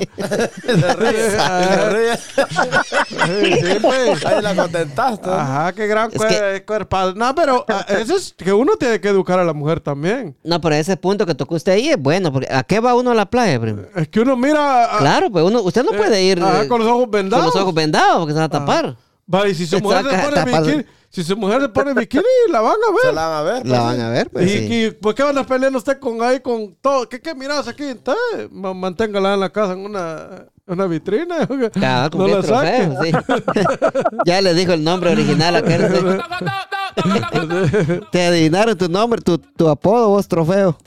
Se 0.65 0.95
ríe, 0.95 1.29
se 1.31 1.89
ríe. 1.89 2.17
Sí, 2.17 3.53
sí, 3.61 3.77
pues. 3.81 4.25
Ahí 4.25 4.41
la 4.41 4.55
contentaste. 4.55 5.29
Ajá, 5.29 5.73
qué 5.73 5.87
gran 5.87 6.09
Es 6.13 6.21
que- 6.21 6.27
cuer- 6.39 6.65
cuerpazo. 6.65 7.13
No, 7.15 7.35
pero 7.35 7.65
ah, 7.67 7.85
eso 7.89 8.15
es 8.15 8.33
que 8.37 8.53
uno 8.53 8.73
tiene 8.77 8.99
que 9.01 9.09
educar 9.09 9.39
a 9.39 9.43
la 9.43 9.53
mujer 9.53 9.79
también. 9.81 10.35
No, 10.43 10.61
pero 10.61 10.75
ese 10.75 10.95
punto 10.97 11.25
que 11.25 11.35
tocó 11.35 11.55
usted 11.55 11.73
ahí 11.73 11.89
es 11.89 11.97
bueno, 11.97 12.31
porque 12.31 12.47
¿a 12.53 12.63
qué 12.63 12.79
va 12.79 12.95
uno 12.95 13.11
a 13.11 13.15
la 13.15 13.25
playa, 13.29 13.59
primo? 13.59 13.81
Es 13.95 14.07
que 14.07 14.21
uno 14.21 14.35
mira... 14.37 14.95
a- 14.95 14.99
Claro, 14.99 15.29
pues 15.31 15.43
uno, 15.49 15.61
usted 15.61 15.83
no 15.83 15.91
puede 15.91 16.23
ir 16.23 16.41
Ajá, 16.41 16.63
eh, 16.63 16.67
con 16.67 16.79
los 16.79 16.87
ojos 16.87 17.01
con 17.03 17.11
vendados. 17.11 17.45
los 17.45 17.55
ojos 17.57 17.73
vendados 17.73 18.17
porque 18.19 18.33
se 18.33 18.39
va 18.39 18.45
a 18.45 18.49
tapar. 18.49 18.95
Va, 19.33 19.47
y 19.47 19.53
si 19.53 19.65
su 19.67 19.75
Se 19.77 19.81
mujer 19.83 20.03
se 20.05 20.09
saca- 20.09 20.29
pone 20.29 20.43
bikini, 20.59 20.85
si 21.09 21.23
su 21.23 21.37
mujer 21.37 21.61
se 21.61 21.69
pone 21.69 21.93
bikini, 21.93 22.23
la 22.51 22.61
van 22.61 22.73
a 22.73 22.99
Se 23.01 23.05
ver. 23.07 23.13
la 23.15 23.27
van 23.27 23.37
a 23.37 23.41
ver. 23.43 23.57
La 23.67 23.73
pues, 23.77 23.79
van 23.81 23.95
sí. 23.95 24.01
a 24.01 24.09
ver, 24.09 24.29
pues 24.31 24.45
¿Y, 24.45 24.49
sí. 24.49 24.67
y 24.85 24.91
por 24.91 25.13
qué 25.13 25.21
van 25.23 25.37
a 25.37 25.45
pelear 25.45 25.75
usted 25.75 25.99
con 25.99 26.21
ahí 26.23 26.39
con 26.39 26.75
todo? 26.81 27.07
¿Qué, 27.07 27.21
qué 27.21 27.35
miras 27.35 27.67
aquí? 27.67 27.83
Entonces, 27.83 28.49
ma- 28.51 28.73
manténgala 28.73 29.35
en 29.35 29.39
la 29.39 29.49
casa 29.51 29.73
en 29.73 29.79
una, 29.85 30.45
una 30.65 30.85
vitrina. 30.87 31.47
Cabal, 31.79 32.09
con 32.09 32.21
no 32.21 32.27
la 32.27 32.41
saque. 32.43 32.87
trofeo, 32.87 33.03
sí. 33.03 33.11
ya 34.25 34.41
le 34.41 34.53
dijo 34.55 34.73
el 34.73 34.83
nombre 34.83 35.11
original 35.11 35.55
a. 35.57 35.61
Te 38.11 38.25
adivinaron 38.25 38.77
tu 38.77 38.89
nombre, 38.89 39.21
tu, 39.21 39.37
tu 39.37 39.67
apodo, 39.69 40.09
vos, 40.09 40.27
trofeo. 40.27 40.77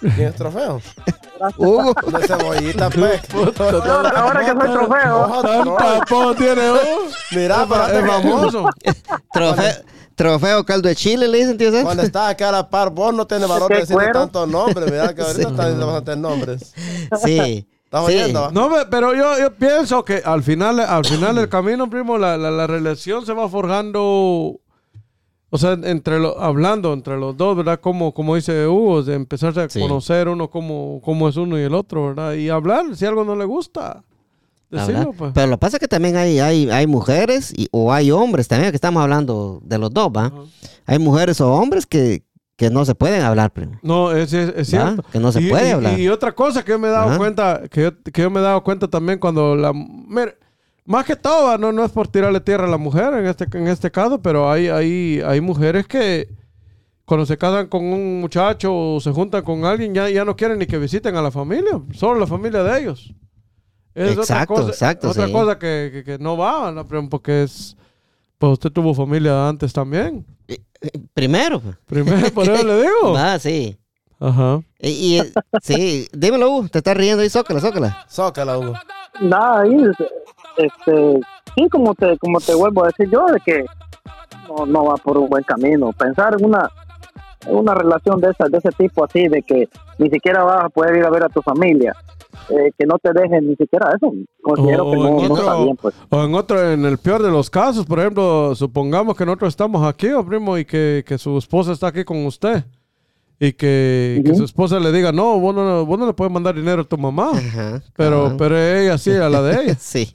¿Quién 0.00 0.28
es 0.28 0.34
trofeo? 0.34 0.80
Hugo. 1.56 1.94
De 2.18 2.26
cebollita, 2.26 2.90
pues. 2.90 3.20
Ahora, 3.60 4.10
ahora 4.10 4.40
que 4.40 4.60
soy 4.60 4.74
trofeo. 4.74 5.24
Apodo 5.78 6.34
tiene 6.34 6.70
vos. 6.70 6.80
Mira, 7.32 7.66
pero 7.68 7.86
Es 7.86 8.06
famoso. 8.06 8.70
Trofeo, 9.32 9.72
trofeo 10.14 10.64
caldo 10.64 10.88
de 10.88 10.96
chile, 10.96 11.28
le 11.28 11.38
dicen, 11.38 11.56
tío. 11.56 11.70
Cuando 11.82 12.02
estás 12.02 12.30
acá 12.30 12.48
a 12.50 12.52
la 12.52 12.68
par, 12.68 12.90
vos 12.90 13.14
no 13.14 13.26
tienes 13.26 13.48
valor 13.48 13.68
de 13.68 13.74
¿Qué 13.76 13.80
decir 13.80 13.96
tantos 14.12 14.48
nombres. 14.48 14.90
Mira 14.90 15.14
que 15.14 15.22
ahorita 15.22 15.40
están 15.50 15.56
diciendo 15.56 15.86
bastantes 15.86 16.16
nombres. 16.18 16.74
Sí. 17.24 17.66
¿Estás 17.84 18.06
sí. 18.06 18.12
oyendo? 18.14 18.50
No, 18.52 18.70
pero 18.90 19.14
yo, 19.14 19.38
yo 19.38 19.54
pienso 19.54 20.04
que 20.04 20.22
al 20.24 20.42
final, 20.42 20.78
al 20.80 21.04
final 21.04 21.34
del 21.36 21.48
camino, 21.48 21.90
primo, 21.90 22.18
la, 22.18 22.36
la, 22.36 22.50
la 22.50 22.66
relación 22.66 23.26
se 23.26 23.32
va 23.32 23.48
forjando, 23.48 24.60
o 25.50 25.58
sea, 25.58 25.72
entre 25.82 26.18
lo, 26.20 26.40
hablando 26.40 26.92
entre 26.92 27.18
los 27.18 27.36
dos, 27.36 27.56
¿verdad? 27.56 27.80
Como, 27.80 28.14
como 28.14 28.36
dice 28.36 28.66
Hugo, 28.66 29.02
de 29.02 29.14
empezarse 29.14 29.60
a 29.60 29.68
Sí. 29.68 29.80
conocer 29.80 30.28
uno 30.28 30.48
como, 30.50 31.00
como 31.04 31.28
es 31.28 31.36
uno 31.36 31.58
y 31.58 31.62
el 31.62 31.74
otro, 31.74 32.06
¿verdad? 32.08 32.34
Y 32.34 32.48
hablar, 32.48 32.94
si 32.94 33.04
algo 33.04 33.24
no 33.24 33.34
le 33.36 33.44
gusta, 33.44 34.04
decirlo, 34.70 35.12
pues. 35.12 35.32
Pero 35.34 35.48
lo 35.48 35.56
que 35.56 35.60
pasa 35.60 35.76
es 35.76 35.80
que 35.80 35.88
también 35.88 36.16
hay, 36.16 36.38
hay, 36.38 36.70
hay 36.70 36.86
mujeres 36.86 37.52
y, 37.56 37.68
o 37.72 37.92
hay 37.92 38.10
hombres 38.12 38.46
también, 38.48 38.70
que 38.70 38.76
estamos 38.76 39.02
hablando 39.02 39.60
de 39.64 39.78
los 39.78 39.90
dos, 39.92 40.08
¿va? 40.16 40.32
Hay 40.86 40.98
mujeres 40.98 41.40
o 41.40 41.52
hombres 41.52 41.86
que, 41.86 42.22
que 42.56 42.70
no 42.70 42.84
se 42.84 42.94
pueden 42.94 43.22
hablar, 43.22 43.52
primo. 43.52 43.78
No, 43.82 44.12
es, 44.12 44.32
es, 44.32 44.68
cierto. 44.68 45.02
Que 45.10 45.18
no 45.18 45.32
se 45.32 45.40
y, 45.42 45.48
puede 45.50 45.68
y- 45.68 45.72
hablar. 45.72 45.98
Y 45.98 46.08
otra 46.08 46.32
cosa 46.32 46.64
que 46.64 46.70
yo 46.72 46.78
me 46.78 46.86
he 46.88 46.90
dado 46.92 47.16
cuenta, 47.18 47.62
que 47.70 47.82
yo, 47.82 47.90
que 48.02 48.22
yo 48.22 48.30
me 48.30 48.38
he 48.38 48.42
dado 48.42 48.62
cuenta 48.62 48.86
también 48.86 49.18
cuando 49.18 49.56
la... 49.56 49.72
mire, 49.72 50.36
más 50.90 51.04
que 51.04 51.16
todo, 51.16 51.56
no, 51.58 51.72
no 51.72 51.84
es 51.84 51.92
por 51.92 52.08
tirarle 52.08 52.40
tierra 52.40 52.66
a 52.66 52.70
la 52.70 52.76
mujer 52.78 53.14
en 53.14 53.26
este, 53.26 53.46
en 53.56 53.68
este 53.68 53.90
caso, 53.90 54.20
pero 54.20 54.50
hay, 54.50 54.68
hay, 54.68 55.20
hay 55.24 55.40
mujeres 55.40 55.86
que 55.86 56.28
cuando 57.04 57.26
se 57.26 57.36
casan 57.38 57.66
con 57.68 57.84
un 57.84 58.20
muchacho 58.20 58.74
o 58.74 59.00
se 59.00 59.10
juntan 59.12 59.42
con 59.42 59.64
alguien, 59.64 59.94
ya, 59.94 60.08
ya 60.08 60.24
no 60.24 60.36
quieren 60.36 60.58
ni 60.58 60.66
que 60.66 60.78
visiten 60.78 61.16
a 61.16 61.22
la 61.22 61.30
familia, 61.30 61.80
solo 61.94 62.20
la 62.20 62.26
familia 62.26 62.62
de 62.62 62.80
ellos. 62.80 63.12
Es 63.94 64.16
Exacto, 64.16 64.54
otra 64.54 64.62
cosa, 64.62 64.68
exacto, 64.70 65.10
Otra 65.10 65.26
sí. 65.26 65.32
cosa 65.32 65.58
que, 65.58 65.90
que- 65.92 66.04
que 66.04 66.18
no 66.18 66.36
va, 66.36 66.70
¿no? 66.70 66.86
Porque 67.08 67.42
es... 67.42 67.76
Pues 68.38 68.52
usted 68.54 68.70
tuvo 68.70 68.94
familia 68.94 69.48
antes 69.48 69.72
también. 69.72 70.24
Primero. 71.12 71.60
pues. 71.60 71.76
Primero, 71.86 72.30
por 72.32 72.48
eso 72.48 72.64
le 72.64 72.76
digo. 72.82 73.12
Va, 73.12 73.38
sí. 73.38 73.76
Ajá. 74.18 74.60
Y, 74.78 75.18
y, 75.18 75.22
sí, 75.62 76.08
dímelo, 76.12 76.50
Hugo, 76.50 76.68
te 76.68 76.78
estás 76.78 76.96
riendo 76.96 77.22
ahí, 77.22 77.28
zócala, 77.28 77.60
zócala. 77.60 78.06
Zócala, 78.08 78.58
Hugo. 78.58 78.74
Nada, 79.20 79.60
ahí, 79.62 79.76
este, 80.56 81.20
sí, 81.56 81.68
como 81.70 81.94
te, 81.94 82.16
como 82.18 82.40
te 82.40 82.54
vuelvo 82.54 82.84
a 82.84 82.88
decir 82.88 83.08
yo, 83.10 83.26
de 83.26 83.40
que 83.40 83.64
no, 84.48 84.66
no 84.66 84.84
va 84.86 84.96
por 84.96 85.18
un 85.18 85.28
buen 85.28 85.44
camino. 85.44 85.92
Pensar 85.92 86.36
en 86.38 86.44
una, 86.44 86.68
una 87.48 87.74
relación 87.74 88.20
de, 88.20 88.30
esa, 88.30 88.48
de 88.48 88.58
ese 88.58 88.70
tipo 88.70 89.04
así, 89.04 89.28
de 89.28 89.42
que 89.42 89.68
ni 89.98 90.08
siquiera 90.10 90.44
vas 90.44 90.64
a 90.64 90.68
poder 90.68 90.96
ir 90.96 91.04
a 91.04 91.10
ver 91.10 91.24
a 91.24 91.28
tu 91.28 91.40
familia, 91.42 91.94
eh, 92.48 92.70
que 92.78 92.86
no 92.86 92.96
te 92.98 93.12
dejen 93.12 93.48
ni 93.48 93.56
siquiera 93.56 93.92
eso, 93.96 94.12
considero 94.42 94.86
O 94.86 94.90
que 94.92 94.96
no, 94.98 95.06
en 95.08 95.14
no 95.28 95.34
otro- 95.34 95.36
está 95.36 95.56
bien, 95.62 95.76
pues. 95.76 95.94
O 96.08 96.24
en 96.24 96.34
otro, 96.34 96.72
en 96.72 96.84
el 96.84 96.98
peor 96.98 97.22
de 97.22 97.30
los 97.30 97.48
casos, 97.50 97.86
por 97.86 98.00
ejemplo, 98.00 98.54
supongamos 98.54 99.16
que 99.16 99.24
nosotros 99.26 99.48
estamos 99.50 99.86
aquí, 99.86 100.08
oh, 100.10 100.24
primo, 100.24 100.58
y 100.58 100.64
que, 100.64 101.04
que 101.06 101.18
su 101.18 101.36
esposa 101.38 101.72
está 101.72 101.88
aquí 101.88 102.04
con 102.04 102.24
usted. 102.26 102.64
Y 103.42 103.54
que, 103.54 104.22
su 104.36 104.44
esposa 104.44 104.78
le 104.78 104.92
diga, 104.92 105.12
no 105.12 105.40
vos, 105.40 105.54
no, 105.54 105.86
vos 105.86 105.98
no 105.98 106.04
le 106.06 106.12
puedes 106.12 106.30
mandar 106.30 106.54
dinero 106.54 106.82
a 106.82 106.84
tu 106.84 106.98
mamá. 106.98 107.30
Ajá. 107.34 107.80
Pero, 107.96 108.34
pero 108.36 108.54
ella 108.58 108.98
sí, 108.98 109.12
a 109.12 109.30
la 109.30 109.40
de 109.40 109.62
ella. 109.64 109.74
Sí. 109.78 110.10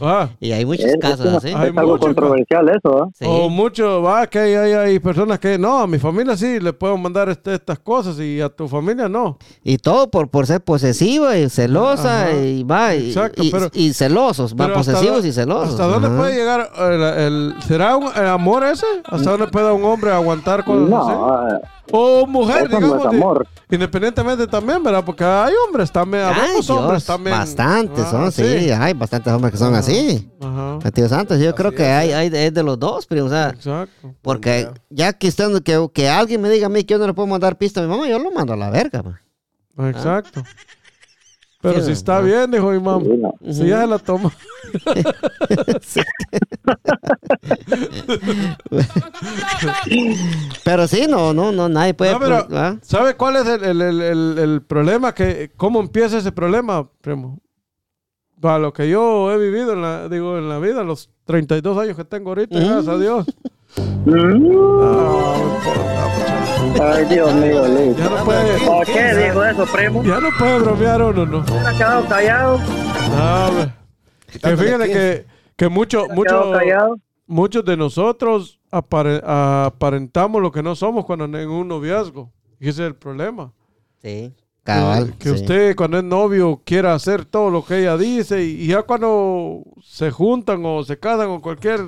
Ah. 0.00 0.28
Y 0.40 0.52
hay 0.52 0.64
muchos 0.64 0.86
Es, 0.86 0.96
casos. 1.00 1.44
Hay 1.44 1.50
es 1.52 1.56
algo 1.56 1.92
mucho, 1.92 2.06
controversial 2.06 2.68
eso, 2.68 3.04
¿eh? 3.04 3.10
Sí. 3.18 3.24
O 3.28 3.48
mucho, 3.48 4.02
va, 4.02 4.26
que 4.26 4.38
hay, 4.38 4.54
hay, 4.54 4.72
hay 4.72 4.98
personas 4.98 5.38
que, 5.38 5.58
no, 5.58 5.78
a 5.80 5.86
mi 5.86 5.98
familia 5.98 6.36
sí 6.36 6.60
le 6.60 6.72
puedo 6.72 6.96
mandar 6.96 7.28
este- 7.28 7.54
estas 7.54 7.78
cosas 7.78 8.18
y 8.20 8.40
a 8.40 8.48
tu 8.48 8.68
familia 8.68 9.08
no. 9.08 9.38
Y 9.64 9.78
todo 9.78 10.10
por, 10.10 10.28
por 10.28 10.46
ser 10.46 10.60
posesiva 10.62 11.36
y 11.38 11.48
celosa 11.48 12.24
Ajá. 12.28 12.32
y 12.36 12.62
va 12.64 12.94
y, 12.94 13.08
Exacto, 13.08 13.42
y- 13.42 13.50
pero- 13.50 13.68
y 13.72 13.92
celosos, 13.92 14.54
va 14.54 14.72
posesivos 14.72 15.24
y 15.24 15.32
celosos. 15.32 15.70
¿Hasta 15.70 15.86
dónde 15.86 16.08
Ajá. 16.08 16.16
puede 16.16 16.34
llegar 16.34 16.70
el, 16.78 17.02
el- 17.02 17.54
será 17.66 17.96
un, 17.96 18.08
el 18.14 18.26
amor 18.26 18.64
ese? 18.64 18.86
¿Hasta 19.04 19.30
dónde 19.30 19.46
puede 19.48 19.70
un 19.72 19.84
hombre 19.84 20.10
aguantar 20.12 20.64
cosas 20.64 20.82
así? 20.84 20.90
No, 20.90 21.48
eh, 21.48 21.60
O 21.92 22.26
mujer, 22.26 22.66
eso 22.66 22.80
no 22.80 22.86
digamos. 22.86 23.00
es 23.00 23.06
amor. 23.06 23.46
Independientemente 23.70 24.46
también, 24.46 24.82
¿verdad? 24.82 25.04
Porque 25.04 25.24
hay 25.24 25.52
hombres 25.66 25.90
también, 25.90 26.24
Ay, 26.24 26.34
habemos 26.36 26.66
Dios, 26.66 26.78
hombres 26.78 27.04
también. 27.04 27.36
Bastantes 27.36 28.04
Ah, 28.06 28.10
son, 28.10 28.32
sí. 28.32 28.42
hay 28.70 28.92
bastantes 28.94 29.32
hombres 29.32 29.52
que 29.52 29.58
son 29.58 29.74
así. 29.74 30.30
Ajá. 30.40 30.78
Tío 30.92 31.08
Santos, 31.08 31.38
yo 31.40 31.54
creo 31.54 31.72
que 31.72 31.82
es, 31.82 31.88
hay, 31.88 32.12
hay 32.12 32.28
de, 32.30 32.46
es 32.46 32.54
de 32.54 32.62
los 32.62 32.78
dos, 32.78 33.06
primo, 33.06 33.26
o 33.26 33.30
sea, 33.30 33.50
Exacto. 33.50 34.14
porque 34.22 34.68
ya 34.88 35.12
que, 35.12 35.28
usted, 35.28 35.62
que, 35.62 35.88
que 35.92 36.08
alguien 36.08 36.40
me 36.40 36.48
diga 36.50 36.66
a 36.66 36.70
mí 36.70 36.84
que 36.84 36.94
yo 36.94 36.98
no 36.98 37.06
le 37.06 37.14
puedo 37.14 37.26
mandar 37.28 37.56
pista 37.58 37.80
a 37.80 37.82
mi 37.84 37.88
mamá, 37.88 38.08
yo 38.08 38.18
lo 38.18 38.30
mando 38.30 38.52
a 38.52 38.56
la 38.56 38.70
verga. 38.70 39.02
pa. 39.02 39.20
Exacto. 39.88 40.42
Pero 41.62 41.80
Sí, 41.80 41.86
si 41.86 41.92
está 41.92 42.20
bien, 42.20 42.50
dijo 42.50 42.70
mi 42.70 42.80
mamá. 42.80 43.04
sí. 43.44 43.52
Si 43.54 43.66
ya 43.68 43.82
se 43.82 43.86
la 43.86 43.98
toma. 43.98 44.30
Sí. 45.82 46.00
Pero 50.64 50.88
sí, 50.88 51.06
no, 51.08 51.32
no, 51.32 51.52
no, 51.52 51.68
nadie 51.68 51.94
puede. 51.94 52.12
No, 52.12 52.20
pero, 52.20 52.46
¿ah? 52.52 52.76
¿sabe 52.82 53.14
cuál 53.16 53.36
es 53.36 53.46
el, 53.46 53.64
el- 53.64 53.80
el- 53.82 54.02
el- 54.02 54.38
el 54.38 54.62
problema? 54.62 55.14
Que, 55.14 55.50
¿Cómo 55.56 55.80
empieza 55.80 56.18
ese 56.18 56.32
problema, 56.32 56.88
primo? 57.00 57.38
Para 58.40 58.58
lo 58.58 58.72
que 58.72 58.88
yo 58.88 59.30
he 59.32 59.38
vivido 59.38 59.74
en 59.74 59.82
la, 59.82 60.08
digo, 60.08 60.38
en 60.38 60.48
la 60.48 60.58
vida, 60.58 60.82
los 60.82 61.10
32 61.24 61.76
años 61.78 61.96
que 61.96 62.04
tengo 62.04 62.30
ahorita, 62.30 62.58
gracias 62.58 62.88
a 62.88 62.98
Dios. 62.98 63.26
Mm, 63.76 64.10
no 64.10 64.30
importa, 65.36 66.08
muchacho. 66.16 66.82
Ay, 66.84 67.04
Dios 67.06 67.34
mío, 67.34 67.68
Luis. 67.68 67.96
ya 67.96 68.08
no 68.10 68.24
puede, 68.24 68.58
¿Por 68.66 68.86
qué 68.86 69.14
dijo 69.14 69.44
eso, 69.44 69.66
primo? 69.72 70.02
ya 70.04 70.20
no 70.20 70.28
puede 70.38 70.58
bromear 70.60 71.02
uno, 71.02 71.26
¿no? 71.26 71.46
¿Se 71.46 71.58
ha 71.58 71.72
quedado 71.72 72.04
callado? 72.08 72.58
No. 72.58 73.72
Que 74.32 74.56
fíjate 74.56 74.84
15. 74.84 74.92
que, 74.92 75.26
que 75.56 75.68
mucho, 75.68 76.06
¿Se 76.06 76.12
ha 76.12 76.14
mucho, 76.14 76.52
muchos 77.26 77.64
de 77.64 77.76
nosotros 77.76 78.58
apare- 78.70 79.20
aparentamos 79.24 80.40
lo 80.40 80.50
que 80.52 80.62
no 80.62 80.74
somos 80.74 81.04
cuando 81.04 81.24
en 81.24 81.48
un 81.48 81.68
noviazgo. 81.68 82.30
Y 82.58 82.68
ese 82.68 82.82
es 82.82 82.88
el 82.88 82.94
problema. 82.94 83.52
Sí, 84.02 84.32
Que- 84.32 84.34
cabal. 84.64 85.14
Que, 85.18 85.30
sí. 85.30 85.34
usted 85.34 85.76
cuando 85.76 85.98
es 85.98 86.04
novio 86.04 86.60
quiera 86.64 86.94
hacer 86.94 87.24
todo 87.24 87.50
lo 87.50 87.64
que 87.64 87.80
ella 87.80 87.96
dice 87.96 88.44
y, 88.44 88.62
y 88.62 88.66
ya 88.68 88.82
cuando 88.82 89.62
se 89.82 90.10
juntan 90.10 90.62
o 90.64 90.82
se 90.84 90.98
casan 90.98 91.28
o 91.30 91.40
cualquier... 91.40 91.80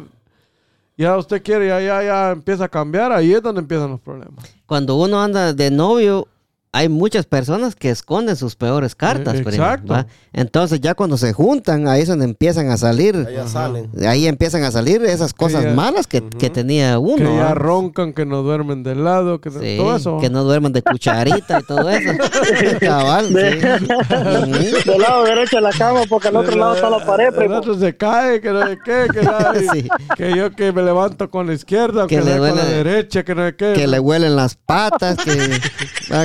Ya 0.97 1.17
usted 1.17 1.43
quiere, 1.43 1.69
ya, 1.69 1.81
ya, 1.81 2.03
ya 2.03 2.31
empieza 2.31 2.65
a 2.65 2.69
cambiar, 2.69 3.13
ahí 3.13 3.33
es 3.33 3.43
donde 3.43 3.61
empiezan 3.61 3.91
los 3.91 4.01
problemas. 4.01 4.45
Cuando 4.67 4.97
uno 4.97 5.21
anda 5.23 5.53
de 5.53 5.71
novio, 5.71 6.29
hay 6.75 6.89
muchas 6.89 7.27
personas 7.27 7.77
que 7.77 7.91
esconden 7.91 8.35
sus 8.35 8.57
peores 8.57 8.95
cartas. 8.95 9.35
Eh, 9.35 9.43
primo, 9.45 9.51
exacto. 9.63 9.93
¿va? 9.93 10.07
Entonces 10.33 10.81
ya 10.81 10.95
cuando 10.95 11.19
se 11.19 11.35
juntan, 11.35 11.87
ahí 11.87 12.01
es 12.01 12.09
donde 12.09 12.25
empiezan 12.25 12.71
a 12.71 12.79
salir. 12.79 13.27
Ahí 13.29 13.35
ya 13.35 13.47
salen. 13.47 13.91
Ahí 14.09 14.27
empiezan 14.27 14.65
a 14.65 14.71
salir 14.71 15.05
esas 15.05 15.35
cosas 15.35 15.65
ya- 15.65 15.73
malas 15.75 16.07
que, 16.07 16.27
que 16.27 16.49
tenía 16.49 16.99
uno. 16.99 17.17
que 17.17 17.37
ya 17.37 17.45
¿va? 17.45 17.55
roncan, 17.55 18.15
que 18.15 18.25
no 18.25 18.43
duermen 18.43 18.83
de 18.83 18.95
lado, 18.95 19.41
que 19.43 19.51
Sí, 19.51 19.77
todo 19.77 19.97
eso. 19.97 20.17
que 20.19 20.31
no 20.31 20.45
duerman 20.45 20.73
de 20.73 20.81
cucharita 20.83 21.61
y 21.61 21.63
todo 21.65 21.91
eso. 21.91 22.11
Cabal, 22.81 23.27
sí. 23.29 23.35
Del 24.91 24.99
lado 24.99 25.25
derecho 25.25 25.57
de 25.57 25.63
la 25.63 25.73
cama, 25.73 26.01
porque 26.09 26.29
al 26.29 26.37
otro 26.37 26.57
lado 26.57 26.75
está 26.75 26.89
la 26.89 27.05
pared, 27.05 27.27
El 27.27 27.35
primo. 27.35 27.57
otro 27.57 27.79
se 27.79 27.95
cae, 27.97 28.41
que 28.41 28.51
no 28.51 28.67
sé 28.67 28.79
qué, 28.85 29.07
que, 29.13 29.23
nada, 29.23 29.53
y- 29.61 29.69
Sí. 29.83 29.89
que 30.17 30.35
yo 30.37 30.51
que 30.53 30.73
me 30.73 30.83
levanto 30.83 31.31
con 31.31 31.47
la 31.47 31.53
izquierda, 31.55 32.07
Que 32.07 32.17
que, 32.17 32.23
le 32.25 32.39
con 32.39 32.41
la 32.57 32.63
duele- 32.65 32.69
derecha, 32.83 33.23
que 33.25 33.35
no 33.35 33.47
sé 33.47 33.57
qué. 33.57 33.73
que 33.75 33.87
le 33.87 33.99
huelen 34.01 34.37
las 34.37 34.55
patas, 34.57 35.17
que, 35.19 35.61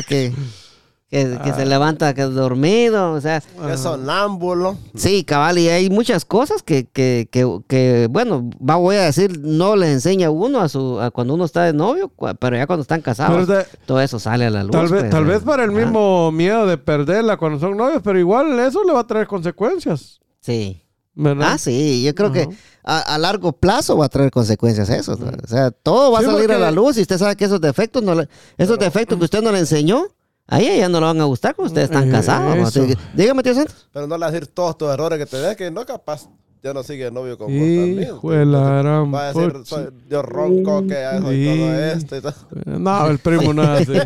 que, 0.08 0.34
que, 1.10 1.40
que 1.44 1.54
se 1.54 1.66
levanta 1.66 2.14
que 2.14 2.24
dormido, 2.24 3.14
o 3.14 3.22
sea, 3.22 3.40
Que 3.42 3.74
es 3.74 3.80
sonámbulo. 3.80 4.78
sí, 4.96 5.24
cabal, 5.24 5.58
y 5.58 5.70
hay 5.70 5.90
muchas 5.90 6.26
cosas 6.26 6.64
que, 6.64 6.86
que, 6.86 7.30
que, 7.32 7.48
que, 7.68 8.08
bueno, 8.10 8.50
va, 8.60 8.76
voy 8.76 8.98
a 8.98 9.04
decir, 9.04 9.40
no 9.42 9.76
le 9.78 9.92
enseña 9.92 10.30
uno 10.30 10.60
a 10.60 10.68
su, 10.68 11.00
a 11.00 11.10
cuando 11.12 11.34
uno 11.36 11.46
está 11.46 11.64
de 11.64 11.72
novio, 11.74 12.12
pero 12.40 12.58
ya 12.58 12.68
cuando 12.68 12.82
están 12.82 13.02
casados, 13.02 13.48
de- 13.48 13.66
todo 13.86 14.02
eso 14.02 14.20
sale 14.20 14.46
a 14.46 14.50
la 14.50 14.64
luz. 14.64 14.72
Tal 14.72 14.88
vez, 14.90 15.00
pues, 15.02 15.10
tal 15.12 15.24
eh. 15.24 15.28
vez 15.28 15.44
para 15.44 15.64
el 15.64 15.70
Ah, 15.70 15.74
mismo 15.74 16.32
miedo 16.34 16.66
de 16.68 16.78
perderla 16.78 17.38
cuando 17.38 17.60
son 17.60 17.78
novios, 17.78 18.02
pero 18.04 18.20
igual 18.20 18.60
eso 18.60 18.84
le 18.84 18.92
va 18.92 19.00
a 19.02 19.08
traer 19.08 19.28
consecuencias. 19.28 20.20
Sí. 20.42 20.84
¿verdad? 21.20 21.54
Ah, 21.54 21.58
sí, 21.58 22.04
yo 22.04 22.14
creo 22.14 22.32
que 22.32 22.48
a, 22.84 23.00
a 23.00 23.18
largo 23.18 23.52
plazo 23.52 23.98
va 23.98 24.06
a 24.06 24.10
traer 24.10 24.30
consecuencias 24.30 24.88
eso. 24.90 25.14
O 25.14 25.48
sea, 25.48 25.72
todo 25.72 26.12
va 26.12 26.20
Sí, 26.20 26.26
a 26.26 26.32
salir 26.32 26.52
a 26.52 26.60
la 26.60 26.70
luz 26.70 26.96
y 26.98 27.02
usted 27.02 27.18
sabe 27.18 27.36
que 27.36 27.46
esos 27.46 27.60
defectos, 27.60 28.04
no 28.04 28.14
le- 28.14 28.30
esos 28.58 28.78
defectos 28.78 29.18
que 29.18 29.24
usted 29.26 29.42
no 29.42 29.52
le 29.52 29.58
enseñó, 29.58 30.06
A 30.48 30.60
ella 30.62 30.76
ya 30.76 30.90
no 30.90 31.00
le 31.00 31.06
van 31.08 31.20
a 31.22 31.26
gustar 31.26 31.56
cuando 31.56 31.72
ustedes 31.74 31.90
están 31.90 32.10
casados. 32.10 32.74
Dígame, 33.14 33.44
tío 33.44 33.54
Santos. 33.54 33.88
Pero 33.92 34.08
no 34.08 34.16
le 34.16 34.22
vas 34.22 34.30
a 34.30 34.32
decir 34.32 34.48
todos 34.48 34.78
tus 34.78 34.90
errores 34.90 35.20
que 35.20 35.26
te 35.26 35.38
des, 35.38 35.56
que 35.58 35.70
no 35.72 35.86
capaz 35.86 36.30
ya 36.64 36.74
no 36.74 36.84
sigue 36.84 37.12
novio 37.12 37.38
con 37.38 37.48
vos 37.48 37.54
también. 37.56 38.02
Hijo 38.04 38.32
de 38.32 38.46
la 38.46 38.62
gran 38.82 39.14
Va 39.14 39.30
a 39.30 39.34
decir, 39.34 39.54
soy- 39.66 39.90
yo 40.10 40.22
ronco, 40.22 40.86
que 40.88 40.98
hago 41.04 41.32
y 41.32 41.46
todo 41.46 41.74
esto 41.84 42.18
y 42.18 42.22
todo. 42.22 42.34
No, 42.66 43.08
el 43.08 43.20
primo 43.20 43.54
no 43.54 43.78
es 43.78 43.88
así. 43.90 44.00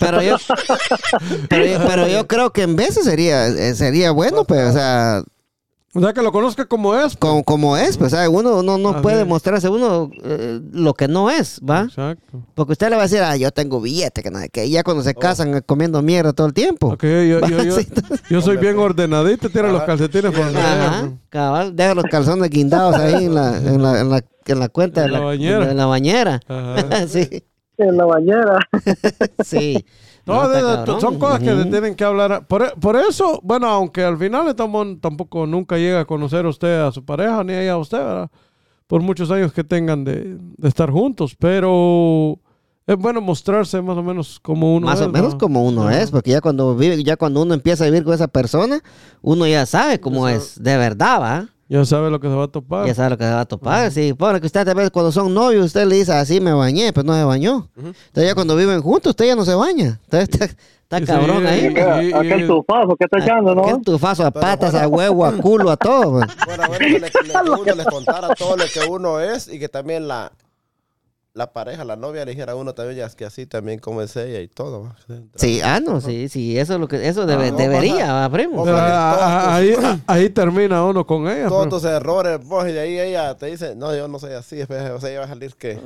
Pero 0.00 0.22
yo, 0.22 0.36
pero, 1.48 1.64
yo, 1.66 1.78
pero 1.86 2.08
yo 2.08 2.26
creo 2.26 2.52
que 2.52 2.62
en 2.62 2.76
veces 2.76 3.04
sería, 3.04 3.46
eh, 3.48 3.74
sería 3.74 4.10
bueno, 4.10 4.44
pues, 4.44 4.70
o 4.70 4.72
sea, 4.72 5.22
O 5.94 6.00
sea, 6.00 6.12
que 6.12 6.20
lo 6.20 6.30
conozca 6.32 6.66
como 6.66 6.94
es. 6.94 7.16
pues. 7.16 7.16
como, 7.16 7.42
como 7.44 7.76
es, 7.78 7.96
pues, 7.96 8.10
sea, 8.10 8.28
uno 8.28 8.62
no, 8.62 8.76
no 8.76 9.00
puede 9.00 9.24
mostrarse 9.24 9.70
uno 9.70 10.10
eh, 10.22 10.60
lo 10.72 10.92
que 10.92 11.08
no 11.08 11.30
es, 11.30 11.60
¿va? 11.68 11.84
Exacto. 11.84 12.42
Porque 12.54 12.72
usted 12.72 12.90
le 12.90 12.96
va 12.96 13.02
a 13.02 13.06
decir, 13.06 13.22
ah, 13.22 13.36
yo 13.36 13.50
tengo 13.52 13.80
billete, 13.80 14.22
que, 14.22 14.30
no 14.30 14.38
sé 14.38 14.50
qué", 14.50 14.66
y 14.66 14.72
ya 14.72 14.82
cuando 14.82 15.02
se 15.02 15.14
casan 15.14 15.56
eh, 15.56 15.62
comiendo 15.62 16.02
mierda 16.02 16.34
todo 16.34 16.46
el 16.46 16.52
tiempo. 16.52 16.88
Ok, 16.88 17.04
yo, 17.04 17.40
yo, 17.40 17.62
yo, 17.64 17.76
yo 18.28 18.42
soy 18.42 18.58
bien 18.58 18.78
ordenadito, 18.78 19.48
tira 19.48 19.72
los 19.72 19.82
calcetines 19.84 20.30
por 20.30 20.44
Ajá, 20.48 21.10
cabal, 21.30 21.74
deja 21.74 21.94
los 21.94 22.04
calzones 22.04 22.50
guindados 22.50 22.94
ahí 22.96 23.24
en 23.24 23.34
la, 23.34 23.56
en 23.56 23.82
la, 23.82 24.00
en 24.00 24.10
la, 24.10 24.24
en 24.46 24.60
la 24.60 24.68
cuenta 24.68 25.04
En 25.04 25.06
de 25.06 25.12
la 25.14 25.20
bañera. 25.20 25.70
En 25.70 25.76
la 25.78 25.86
bañera. 25.86 26.40
Ajá. 26.48 27.06
sí, 27.08 27.44
En 27.78 27.96
la 27.96 28.04
bañera. 28.04 28.58
sí. 29.42 29.86
No, 30.28 30.42
está 30.44 30.48
de- 30.56 30.64
de- 30.70 30.74
cabrón. 30.76 31.00
son 31.00 31.18
cosas 31.18 31.40
que 31.40 31.52
le 31.54 31.64
tienen 31.66 31.94
que 31.94 32.04
hablar. 32.04 32.46
Por, 32.46 32.62
e- 32.62 32.72
por 32.80 32.96
eso, 32.96 33.40
bueno, 33.42 33.66
aunque 33.68 34.04
al 34.04 34.16
final 34.18 34.46
estamos, 34.48 34.86
tampoco 35.00 35.46
nunca 35.46 35.76
llega 35.76 36.00
a 36.00 36.04
conocer 36.04 36.44
a 36.46 36.48
usted 36.48 36.80
a 36.80 36.92
su 36.92 37.04
pareja, 37.04 37.42
ni 37.44 37.52
ella 37.54 37.72
a 37.72 37.78
usted, 37.78 37.98
¿verdad? 37.98 38.30
Por 38.86 39.02
muchos 39.02 39.30
años 39.30 39.52
que 39.52 39.64
tengan 39.64 40.04
de, 40.04 40.36
de 40.38 40.68
estar 40.68 40.90
juntos, 40.90 41.34
pero 41.38 42.38
es 42.86 42.96
bueno 42.96 43.20
mostrarse 43.20 43.82
más 43.82 43.98
o 43.98 44.02
menos 44.02 44.40
como 44.40 44.74
uno 44.74 44.86
Más 44.86 45.00
es, 45.00 45.06
o 45.06 45.10
menos 45.10 45.32
¿no? 45.34 45.38
como 45.38 45.62
uno 45.66 45.90
es, 45.90 46.10
porque 46.10 46.30
ya 46.30 46.40
cuando 46.40 46.74
vive, 46.74 47.02
ya 47.04 47.16
cuando 47.18 47.42
uno 47.42 47.52
empieza 47.52 47.84
a 47.84 47.88
vivir 47.88 48.02
con 48.04 48.14
esa 48.14 48.28
persona, 48.28 48.80
uno 49.20 49.46
ya 49.46 49.66
sabe 49.66 50.00
cómo 50.00 50.26
es 50.28 50.62
de 50.62 50.76
verdad, 50.78 51.20
¿va? 51.20 51.48
Ya 51.70 51.84
sabe 51.84 52.10
lo 52.10 52.18
que 52.18 52.28
se 52.28 52.34
va 52.34 52.44
a 52.44 52.48
topar. 52.48 52.86
Ya 52.86 52.94
sabe 52.94 53.10
lo 53.10 53.18
que 53.18 53.24
se 53.24 53.30
va 53.30 53.40
a 53.40 53.44
topar. 53.44 53.90
Sí, 53.90 54.14
por 54.14 54.40
que 54.40 54.46
usted 54.46 54.64
tal 54.64 54.74
vez 54.74 54.90
cuando 54.90 55.12
son 55.12 55.34
novios, 55.34 55.66
usted 55.66 55.84
le 55.86 55.96
dice 55.96 56.12
así 56.12 56.40
me 56.40 56.52
bañé, 56.52 56.92
pero 56.94 57.06
no 57.06 57.14
se 57.14 57.24
bañó. 57.24 57.68
Entonces 57.76 58.24
ya 58.26 58.34
cuando 58.34 58.56
viven 58.56 58.80
juntos, 58.80 59.10
usted 59.10 59.26
ya 59.26 59.36
no 59.36 59.44
se 59.44 59.54
baña. 59.54 60.00
Entonces 60.04 60.28
está, 60.30 60.44
está 60.46 60.98
Sí, 61.00 61.04
cabrón 61.04 61.40
sí, 61.42 61.46
ahí. 61.46 61.70
pues. 61.70 62.04
y- 62.06 62.12
Aquel 62.14 62.46
tufazo 62.46 62.96
que 62.96 63.04
está 63.04 63.18
echando, 63.18 63.54
¿no? 63.54 63.80
tufazo 63.82 64.24
a 64.24 64.30
patas, 64.30 64.74
a 64.74 64.88
huevo, 64.88 65.26
a 65.26 65.32
culo, 65.32 65.70
a 65.70 65.76
todo. 65.76 66.12
pues. 66.20 66.26
Bueno, 66.46 66.62
bueno, 66.68 66.78
que, 66.78 66.88
le- 66.88 67.00
le- 67.00 67.50
uno 67.60 67.74
les 67.74 67.86
contara 67.86 68.28
todo 68.34 68.56
lo 68.56 68.64
que 68.64 68.80
uno 68.88 69.20
es 69.20 69.48
y 69.52 69.58
que 69.58 69.68
también 69.68 70.08
la, 70.08 70.32
la 71.38 71.52
pareja, 71.52 71.84
la 71.84 71.94
novia 71.94 72.24
le 72.24 72.32
dijera 72.32 72.52
a 72.52 72.56
uno 72.56 72.74
también 72.74 72.98
ya 72.98 73.08
que 73.08 73.24
así 73.24 73.46
también 73.46 73.78
como 73.78 74.02
es 74.02 74.16
ella 74.16 74.40
y 74.40 74.48
todo. 74.48 74.92
Sí, 75.36 75.60
ah, 75.62 75.78
no, 75.80 76.00
sí, 76.00 76.28
sí, 76.28 76.58
eso 76.58 76.74
es 76.74 76.80
lo 76.80 76.88
que, 76.88 77.06
eso 77.08 77.26
debe- 77.26 77.52
no, 77.52 77.56
debería, 77.56 78.12
¿va, 78.12 78.28
primo. 78.28 78.64
Pero, 78.64 78.76
ah, 78.76 79.16
ah, 79.56 79.60
tus- 79.60 79.84
ahí, 79.84 80.02
ahí 80.08 80.30
termina 80.30 80.84
uno 80.84 81.06
con 81.06 81.28
ella. 81.28 81.46
Todos 81.48 81.66
pero- 81.66 81.76
tus 81.78 81.84
errores, 81.84 82.44
vos, 82.44 82.68
y 82.68 82.72
de 82.72 82.80
ahí 82.80 82.98
ella 82.98 83.36
te 83.36 83.46
dice, 83.46 83.76
no, 83.76 83.94
yo 83.96 84.08
no 84.08 84.18
soy 84.18 84.32
así, 84.32 84.56
después, 84.56 84.80
o 84.90 85.00
sea, 85.00 85.10
ella 85.10 85.20
va 85.20 85.26
a 85.26 85.28
salir 85.28 85.54
que, 85.54 85.78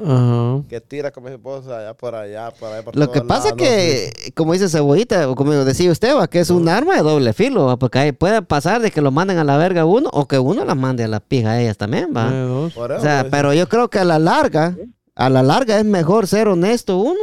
que 0.69 0.81
tira 0.81 1.11
como 1.11 1.29
mi 1.29 1.35
esposa 1.35 1.79
allá 1.81 1.95
por 1.95 2.15
allá, 2.15 2.51
por 2.59 2.73
allá, 2.73 2.83
por 2.83 2.97
Lo 2.97 3.13
que 3.13 3.21
pasa 3.21 3.49
es 3.51 3.55
que, 3.55 4.33
como 4.35 4.55
dice 4.55 4.71
Cebollita, 4.71 5.29
o 5.29 5.35
como 5.35 5.53
decía 5.53 5.91
usted, 5.93 6.17
va, 6.17 6.29
que 6.29 6.41
es 6.41 6.49
un 6.49 6.67
arma 6.69 6.97
de 6.97 7.03
doble 7.03 7.35
filo, 7.35 7.67
va, 7.67 7.77
porque 7.77 7.99
ahí 7.99 8.13
puede 8.13 8.41
pasar 8.41 8.81
de 8.81 8.91
que 8.91 9.03
lo 9.03 9.11
manden 9.11 9.37
a 9.37 9.45
la 9.45 9.59
verga 9.59 9.83
a 9.83 9.85
uno 9.85 10.09
o 10.15 10.27
que 10.27 10.39
uno 10.39 10.65
las 10.65 10.77
mande 10.77 11.05
a 11.05 11.09
la 11.09 11.21
pija 11.21 11.51
a 11.51 11.61
ellas 11.61 11.77
también, 11.77 12.09
va. 12.17 12.31
O 12.57 12.71
sea, 13.01 13.21
pues, 13.23 13.31
pero 13.31 13.53
yo 13.53 13.69
creo 13.69 13.91
que 13.91 13.99
a 13.99 14.05
la 14.05 14.19
larga, 14.19 14.75
a 15.15 15.29
la 15.31 15.43
larga 15.43 15.79
es 15.79 15.85
mejor 15.85 16.27
ser 16.27 16.49
honesto 16.49 16.99
uno, 16.99 17.21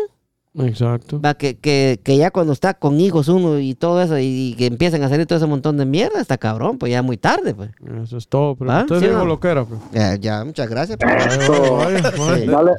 Exacto. 0.68 1.22
va, 1.22 1.36
que, 1.36 1.58
que, 1.58 2.00
que 2.04 2.18
ya 2.18 2.32
cuando 2.32 2.54
está 2.54 2.74
con 2.74 3.00
hijos 3.00 3.28
uno 3.28 3.60
y 3.60 3.76
todo 3.76 4.02
eso, 4.02 4.18
y, 4.18 4.24
y 4.52 4.56
que 4.56 4.66
empiecen 4.66 5.04
a 5.04 5.10
salir 5.10 5.26
todo 5.28 5.38
ese 5.38 5.46
montón 5.48 5.78
de 5.78 5.86
mierda, 5.86 6.20
está 6.20 6.38
cabrón, 6.38 6.78
pues 6.78 6.92
ya 6.92 7.02
muy 7.02 7.18
tarde, 7.18 7.54
pues. 7.54 7.70
Eso 8.04 8.18
es 8.18 8.28
todo. 8.28 8.56
Pero 8.56 8.72
¿Va? 8.72 8.82
usted 8.82 9.00
¿Sí 9.00 9.06
dijo 9.08 9.20
no? 9.20 9.26
lo 9.26 9.40
que 9.40 9.48
era. 9.48 9.66
Pero. 9.66 9.80
Ya, 9.94 10.16
ya, 10.16 10.44
muchas 10.44 10.68
gracias. 10.70 10.98
pues. 11.00 11.14
Vaya, 11.14 11.38
vaya, 11.38 11.72
vaya, 11.72 12.12
vaya. 12.18 12.38
Sí. 12.38 12.46
Dale. 12.48 12.72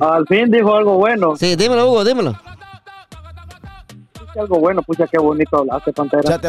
Al 0.00 0.26
fin 0.26 0.50
dijo 0.50 0.74
algo 0.74 0.96
bueno. 0.96 1.36
Sí, 1.36 1.54
dímelo, 1.56 1.90
Hugo, 1.90 2.04
dímelo. 2.04 2.34
Algo 4.38 4.58
bueno, 4.58 4.82
pucha, 4.82 5.06
qué 5.06 5.18
bonito 5.18 5.58
hablaste, 5.58 5.92
Pantera. 5.92 6.22
Ya 6.24 6.38
te. 6.38 6.48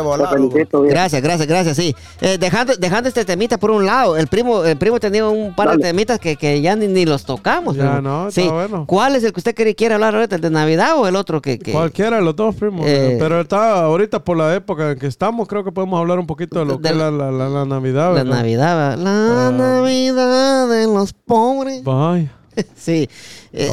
Gracias, 0.89 1.21
gracias, 1.21 1.47
gracias, 1.47 1.77
sí. 1.77 1.95
Eh, 2.21 2.38
dejando, 2.39 2.75
dejando 2.77 3.09
este 3.09 3.25
temita 3.25 3.57
por 3.57 3.71
un 3.71 3.86
lado, 3.86 4.17
el 4.17 4.27
primo, 4.27 4.63
el 4.63 4.77
primo 4.77 4.99
tenía 4.99 5.27
un 5.27 5.53
par 5.55 5.71
de 5.75 5.77
temitas 5.83 6.19
que, 6.19 6.36
que 6.36 6.61
ya 6.61 6.75
ni, 6.75 6.88
ni 6.88 7.05
los 7.05 7.25
tocamos. 7.25 7.75
Ya 7.75 7.93
primo. 7.93 8.01
no, 8.01 8.27
está 8.27 8.41
sí. 8.41 8.47
bueno. 8.47 8.86
¿Cuál 8.88 9.15
es 9.15 9.23
el 9.23 9.33
que 9.33 9.39
usted 9.39 9.55
quiere, 9.55 9.75
quiere 9.75 9.93
hablar 9.95 10.15
ahorita? 10.15 10.36
¿El 10.36 10.41
de 10.41 10.49
Navidad 10.49 10.97
o 10.97 11.07
el 11.07 11.15
otro 11.15 11.41
que...? 11.41 11.59
que... 11.59 11.71
Cualquiera 11.71 12.17
de 12.17 12.23
los 12.23 12.36
dos, 12.36 12.55
primo. 12.55 12.83
Eh, 12.86 13.17
pero 13.19 13.39
está 13.41 13.83
ahorita 13.83 14.23
por 14.23 14.38
la 14.38 14.53
época 14.55 14.91
en 14.91 14.99
que 14.99 15.07
estamos, 15.07 15.47
creo 15.47 15.63
que 15.63 15.71
podemos 15.71 15.99
hablar 15.99 16.19
un 16.19 16.27
poquito 16.27 16.59
de 16.59 16.65
lo 16.65 16.79
que 16.79 16.89
es 16.89 16.95
la- 16.95 17.11
la, 17.11 17.31
la, 17.31 17.31
la, 17.31 17.49
la 17.49 17.65
Navidad. 17.65 18.07
La 18.15 18.23
¿verdad? 18.23 18.36
Navidad, 18.38 18.77
va. 18.77 18.95
La 18.95 19.47
Ah. 19.47 19.51
Navidad 19.51 20.67
de 20.69 20.86
los 20.86 21.13
pobres. 21.13 21.83
Vaya. 21.83 22.31
Sí. 22.75 23.09
Eh. 23.51 23.69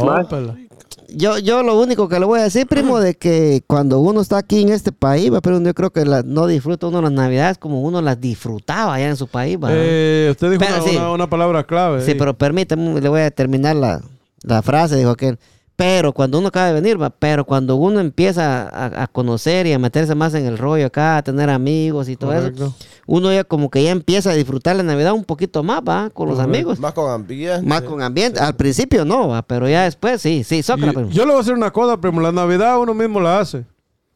Yo, 1.17 1.39
yo 1.39 1.63
lo 1.63 1.81
único 1.81 2.09
que 2.09 2.19
le 2.19 2.27
voy 2.27 2.41
a 2.41 2.45
decir, 2.45 2.67
primo, 2.67 2.99
de 3.01 3.15
que 3.15 3.63
cuando 3.67 4.01
uno 4.01 4.21
está 4.21 4.39
aquí 4.39 4.63
en 4.63 4.71
este 4.71 4.93
país, 4.93 5.33
va, 5.33 5.41
pero 5.41 5.61
yo 5.61 5.75
creo 5.75 5.91
que 5.91 6.05
la- 6.05 6.23
no 6.23 6.47
disfruta 6.47 6.87
uno 6.87 7.01
las 7.03 7.13
Navidades 7.13 7.59
como 7.59 7.83
uno 7.83 8.01
las 8.03 8.21
disfrutaba 8.21 8.95
allá 8.95 9.09
en 9.09 9.17
su 9.17 9.27
país, 9.27 9.57
va. 9.63 9.69
Eh, 9.73 10.29
usted 10.31 10.51
dijo 10.51 10.61
Pero 10.67 10.83
una, 10.83 10.91
sí. 10.91 10.97
una- 10.97 11.11
una 11.13 11.31
palabra 11.31 11.65
clave. 11.65 12.03
Sí, 12.05 12.13
ahí. 12.13 12.19
pero 12.19 12.35
permítame, 12.35 13.01
le 13.01 13.09
voy 13.09 13.21
a 13.21 13.31
terminar 13.31 13.77
la, 13.77 14.01
la 14.43 14.63
frase, 14.63 14.97
dijo 14.97 15.11
aquel. 15.11 15.39
Pero 15.75 16.13
cuando 16.13 16.39
uno 16.39 16.49
acaba 16.49 16.67
de 16.69 16.75
venir, 16.75 17.01
va, 17.01 17.11
pero 17.11 17.45
cuando 17.45 17.77
uno 17.77 17.99
empieza 17.99 18.69
a, 18.69 19.03
a 19.05 19.07
conocer 19.07 19.67
y 19.67 19.73
a 19.73 19.79
meterse 19.79 20.15
más 20.15 20.35
en 20.35 20.45
el 20.47 20.59
rollo 20.59 20.87
acá, 20.87 21.17
a 21.17 21.23
tener 21.23 21.49
amigos 21.51 22.09
y 22.09 22.17
todo 22.17 22.31
Correcto. 22.33 22.67
eso, 22.67 22.77
uno 23.07 23.33
ya 23.33 23.43
como 23.43 23.71
que 23.71 23.83
ya 23.83 23.91
empieza 23.91 24.31
a 24.31 24.35
disfrutar 24.35 24.77
la 24.77 24.83
Navidad 24.83 25.13
un 25.15 25.25
poquito 25.25 25.63
más, 25.63 25.81
va, 25.81 26.11
con 26.11 26.29
los 26.29 26.39
amigos. 26.39 26.79
Más 26.79 26.93
con 26.93 27.11
ambiente. 27.11 27.67
Más 27.67 27.83
con 27.83 28.03
ambiente. 28.03 28.39
Al 28.39 28.55
principio 28.55 29.05
no, 29.05 29.29
va, 29.29 29.43
pero 29.43 29.69
ya 29.69 29.85
después 29.85 30.21
sí, 30.23 30.45
sí, 30.45 30.59
Y 30.59 30.63
zócala, 30.63 30.93
primo. 30.93 31.09
yo 31.11 31.23
le 31.25 31.33
voy 31.33 31.37
a 31.37 31.39
decir 31.39 31.55
una 31.55 31.71
cosa, 31.73 31.99
primo. 32.01 32.21
La 32.21 32.33
Navidad 32.33 32.79
uno 32.79 32.93
mismo 32.95 33.19
la 33.19 33.41
hace. 33.41 33.65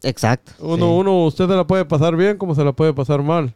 Exacto. 0.02 0.52
Uno, 0.60 0.76
sí, 0.76 0.92
uno, 0.92 1.24
usted 1.24 1.48
se 1.48 1.54
la 1.54 1.66
puede 1.66 1.84
pasar 1.86 2.14
bien 2.16 2.36
como 2.36 2.54
se 2.54 2.62
la 2.62 2.72
puede 2.72 2.92
pasar 2.92 3.22
mal. 3.22 3.52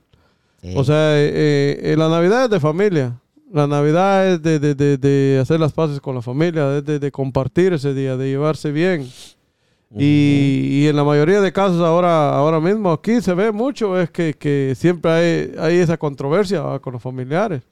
sí. 0.62 0.72
O 0.74 0.82
sea, 0.84 1.16
eh, 1.18 1.78
eh, 1.92 1.94
la 1.98 2.08
Navidad 2.08 2.44
es 2.44 2.50
de 2.50 2.58
familia. 2.60 3.19
La 3.52 3.66
Navidad 3.66 4.28
es 4.28 4.42
de, 4.42 4.58
de, 4.58 4.74
de, 4.74 4.96
de 4.96 5.38
hacer 5.40 5.58
las 5.58 5.72
paces 5.72 6.00
con 6.00 6.14
la 6.14 6.22
familia, 6.22 6.78
es 6.78 6.84
de, 6.84 6.98
de 6.98 7.10
compartir 7.10 7.72
ese 7.72 7.92
día, 7.94 8.16
de 8.16 8.28
llevarse 8.28 8.70
bien. 8.70 9.08
Y, 9.92 10.68
y 10.70 10.86
en 10.86 10.94
la 10.94 11.02
mayoría 11.02 11.40
de 11.40 11.52
casos 11.52 11.80
ahora, 11.80 12.32
ahora 12.36 12.60
mismo 12.60 12.92
aquí 12.92 13.20
se 13.20 13.34
ve 13.34 13.50
mucho, 13.50 14.00
es 14.00 14.08
que, 14.08 14.34
que 14.34 14.74
siempre 14.76 15.10
hay, 15.10 15.52
hay 15.58 15.76
esa 15.78 15.96
controversia 15.96 16.62
¿va? 16.62 16.78
con 16.78 16.92
los 16.92 17.02
familiares. 17.02 17.62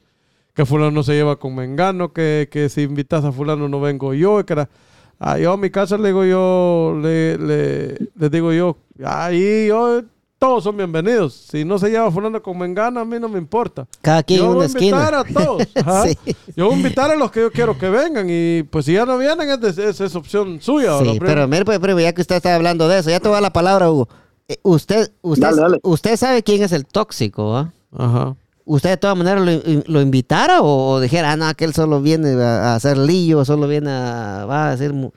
Que 0.53 0.65
fulano 0.65 1.01
se 1.01 1.13
lleva 1.13 1.37
con 1.37 1.55
Mengano, 1.55 2.11
que, 2.11 2.49
que 2.51 2.67
si 2.67 2.81
invitas 2.81 3.23
a 3.23 3.31
fulano 3.31 3.69
no 3.69 3.79
vengo 3.79 4.13
yo. 4.13 4.45
Que 4.45 4.51
era, 4.51 4.69
ah, 5.17 5.39
yo 5.39 5.53
a 5.53 5.57
mi 5.57 5.69
casa 5.69 5.97
le 5.97 6.09
digo 6.09 6.25
yo, 6.25 6.99
le, 7.01 7.37
le, 7.37 7.97
le 8.13 8.29
digo 8.29 8.51
yo, 8.51 8.75
ahí 9.01 9.67
yo, 9.67 10.01
todos 10.39 10.63
son 10.63 10.77
bienvenidos. 10.77 11.33
Si 11.51 11.65
no 11.65 11.77
se 11.77 11.89
lleva 11.89 12.09
fulano 12.09 12.41
con 12.41 12.57
Mengano, 12.57 13.01
a 13.01 13.05
mí 13.05 13.17
no 13.19 13.27
me 13.27 13.37
importa. 13.37 13.85
Cada 14.01 14.23
quien 14.23 14.39
en 14.39 14.45
yo 14.45 14.53
voy 14.53 14.65
una 14.65 14.65
a 14.65 14.69
invitar 14.69 15.13
esquina. 15.25 15.41
a 15.41 15.45
todos. 15.45 15.67
ajá. 15.75 16.03
Sí. 16.07 16.17
Yo 16.55 16.65
voy 16.65 16.73
a 16.75 16.77
invitar 16.77 17.11
a 17.11 17.15
los 17.15 17.29
que 17.29 17.41
yo 17.41 17.51
quiero 17.51 17.77
que 17.77 17.89
vengan. 17.89 18.25
Y 18.29 18.63
pues 18.63 18.85
si 18.85 18.93
ya 18.93 19.05
no 19.05 19.17
vienen, 19.17 19.49
es, 19.49 19.75
de- 19.75 19.89
es, 19.89 19.99
es 19.99 20.15
opción 20.15 20.61
suya. 20.61 20.93
¿verdad, 20.97 21.11
Sí, 21.13 21.19
pero 21.19 21.47
mire, 21.47 21.65
pues, 21.65 21.77
primo, 21.79 21.99
ya 21.99 22.13
que 22.13 22.21
usted 22.21 22.37
está 22.37 22.55
hablando 22.55 22.87
de 22.87 22.99
eso, 22.99 23.09
ya 23.09 23.19
te 23.19 23.27
voy 23.27 23.33
a 23.33 23.35
dar 23.35 23.43
la 23.43 23.53
palabra, 23.53 23.91
Hugo. 23.91 24.07
Eh, 24.47 24.57
usted, 24.63 25.11
usted, 25.21 25.43
Dale, 25.45 25.61
dale. 25.61 25.79
usted 25.83 26.15
sabe 26.15 26.41
quién 26.41 26.63
es 26.63 26.71
el 26.71 26.85
tóxico, 26.85 27.49
¿va? 27.51 27.73
Ajá. 27.97 28.35
¿Usted 28.63 28.91
de 28.91 28.97
todas 28.97 29.17
maneras 29.17 29.43
lo, 29.43 29.81
lo 29.87 30.01
invitara 30.01 30.61
o, 30.61 30.91
o 30.91 30.99
dijera, 31.01 31.31
ah, 31.33 31.35
no, 31.35 31.47
aquel 31.47 31.73
solo 31.73 32.01
viene 32.01 32.31
a, 32.41 32.71
a 32.71 32.75
hacer 32.75 32.97
lío, 32.97 33.43
solo 33.43 33.67
viene 33.67 33.89
a, 33.91 34.45
va 34.47 34.69
a 34.69 34.71
hacer... 34.71 34.93
mu-"? 34.93 35.11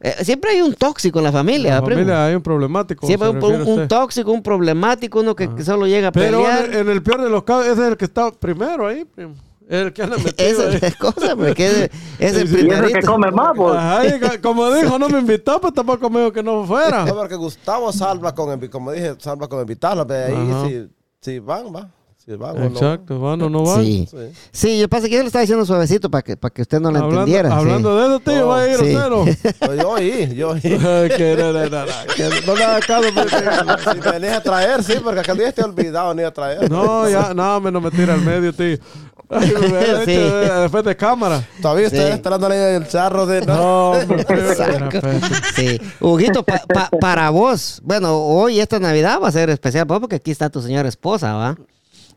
Eh, 0.00 0.24
siempre 0.24 0.50
hay 0.52 0.62
un 0.62 0.74
tóxico 0.74 1.18
en 1.18 1.24
la 1.24 1.32
familia, 1.32 1.76
En 1.78 1.84
la 1.84 1.90
familia 1.90 2.26
hay 2.26 2.34
un 2.34 2.42
problemático. 2.42 3.06
Siempre 3.06 3.28
hay 3.28 3.34
un, 3.34 3.88
tóxico, 3.88 4.30
un 4.30 4.42
problemático, 4.42 5.20
uno 5.20 5.34
que, 5.34 5.48
que 5.54 5.64
solo 5.64 5.86
llega 5.86 6.08
a 6.08 6.12
Pero 6.12 6.42
pelear. 6.42 6.66
en, 6.66 6.74
en 6.80 6.88
el 6.90 7.02
peor 7.02 7.22
de 7.22 7.30
los 7.30 7.44
casos, 7.44 7.66
ese 7.66 7.82
es 7.82 7.88
el 7.88 7.96
que 7.96 8.04
está 8.04 8.30
primero 8.30 8.86
ahí, 8.86 9.04
primo. 9.04 9.34
El 9.68 9.92
que 9.92 10.02
anda 10.02 10.16
metido 10.24 10.34
Esa 10.36 10.68
ahí. 10.68 10.74
es 10.76 10.82
la 10.82 10.90
cosa, 10.92 11.34
porque 11.34 11.66
es, 11.66 11.90
es 12.36 12.52
el 12.52 12.92
que 12.92 13.02
come 13.02 13.30
más, 13.32 13.52
pues. 13.56 13.74
Ajá, 13.74 14.02
como 14.40 14.70
dijo, 14.74 14.98
no 14.98 15.08
me 15.08 15.18
invitó, 15.18 15.60
pues 15.60 15.74
tampoco 15.74 16.08
me 16.10 16.20
dijo 16.20 16.32
que 16.32 16.42
no 16.42 16.64
fuera. 16.64 17.04
No, 17.06 17.14
porque 17.14 17.34
Gustavo 17.34 17.92
salva 17.92 18.34
con, 18.34 18.68
como 18.68 18.92
dije, 18.92 19.14
salva 19.18 19.48
con 19.48 19.60
invitarlo, 19.60 20.06
pero 20.06 20.26
ahí 20.36 20.50
Ajá. 20.50 20.68
si, 20.68 20.88
si 21.20 21.38
van, 21.40 21.74
va. 21.74 21.90
Vamos, 22.28 22.58
¿no? 22.58 22.66
Exacto, 22.66 23.20
van 23.20 23.40
o 23.42 23.48
no 23.48 23.62
van. 23.62 23.84
Sí. 23.84 24.08
Sí. 24.10 24.16
Sí, 24.50 24.80
yo 24.80 24.88
pasa 24.88 25.08
que 25.08 25.14
yo 25.14 25.20
le 25.20 25.26
estaba 25.28 25.42
diciendo 25.42 25.64
suavecito 25.64 26.10
para 26.10 26.22
que, 26.22 26.36
para 26.36 26.52
que 26.52 26.62
usted 26.62 26.80
no 26.80 26.90
lo 26.90 26.98
Hablando, 26.98 27.20
entendiera. 27.20 27.50
sí. 27.50 27.54
hablando 27.56 27.96
de 27.96 28.06
eso, 28.06 28.20
tío, 28.20 28.44
Oh, 28.44 28.48
va 28.48 28.60
a 28.62 28.68
ir. 28.68 28.98
Pues 29.60 29.80
yo 29.80 29.90
oí, 29.90 30.34
yo 30.34 30.48
oí. 30.50 30.60
que 30.60 31.36
no, 31.38 31.52
no, 31.52 31.66
no, 31.68 31.86
no, 31.86 31.92
que 32.16 32.28
no 32.46 32.54
le 32.56 32.64
haga 32.64 32.80
caso, 32.80 33.08
pues, 33.14 33.26
que- 33.26 33.92
Si 33.92 34.00
me 34.00 34.10
venís 34.18 34.30
a 34.36 34.40
traer, 34.42 34.82
sí, 34.82 34.94
porque 35.04 35.20
aquel 35.20 35.38
día 35.38 35.48
estoy 35.50 35.64
olvidado 35.64 36.14
ni 36.14 36.22
a 36.24 36.32
traer. 36.32 36.68
No, 36.68 37.08
ya, 37.08 37.32
no, 37.32 37.60
me 37.60 37.70
no 37.70 37.80
me 37.80 37.90
tira 37.92 38.14
al 38.14 38.22
medio, 38.22 38.52
tío. 38.52 38.76
Ay, 39.30 39.52
me 39.60 40.04
Sí. 40.04 40.10
eh, 40.14 40.50
después 40.62 40.84
de 40.84 40.96
cámara. 40.96 41.42
Todavía 41.62 41.86
estoy 41.86 42.00
Sí. 42.06 42.10
esperando 42.12 42.46
ahí 42.48 42.74
el 42.76 42.88
charro 42.88 43.26
de... 43.26 43.40
No, 43.46 43.94
Exacto. 44.00 45.00
Sí. 45.54 45.80
Huguito, 46.00 46.42
pa- 46.44 46.62
pa- 46.72 46.90
para 47.00 47.30
vos, 47.30 47.80
bueno, 47.84 48.16
hoy 48.18 48.60
esta 48.60 48.78
Navidad 48.78 49.20
va 49.22 49.28
a 49.28 49.32
ser 49.32 49.50
especial 49.50 49.86
para 49.86 49.98
vos 49.98 50.02
porque 50.02 50.16
aquí 50.16 50.30
está 50.32 50.48
tu 50.50 50.60
señora 50.62 50.88
esposa, 50.88 51.32
¿va? 51.34 51.56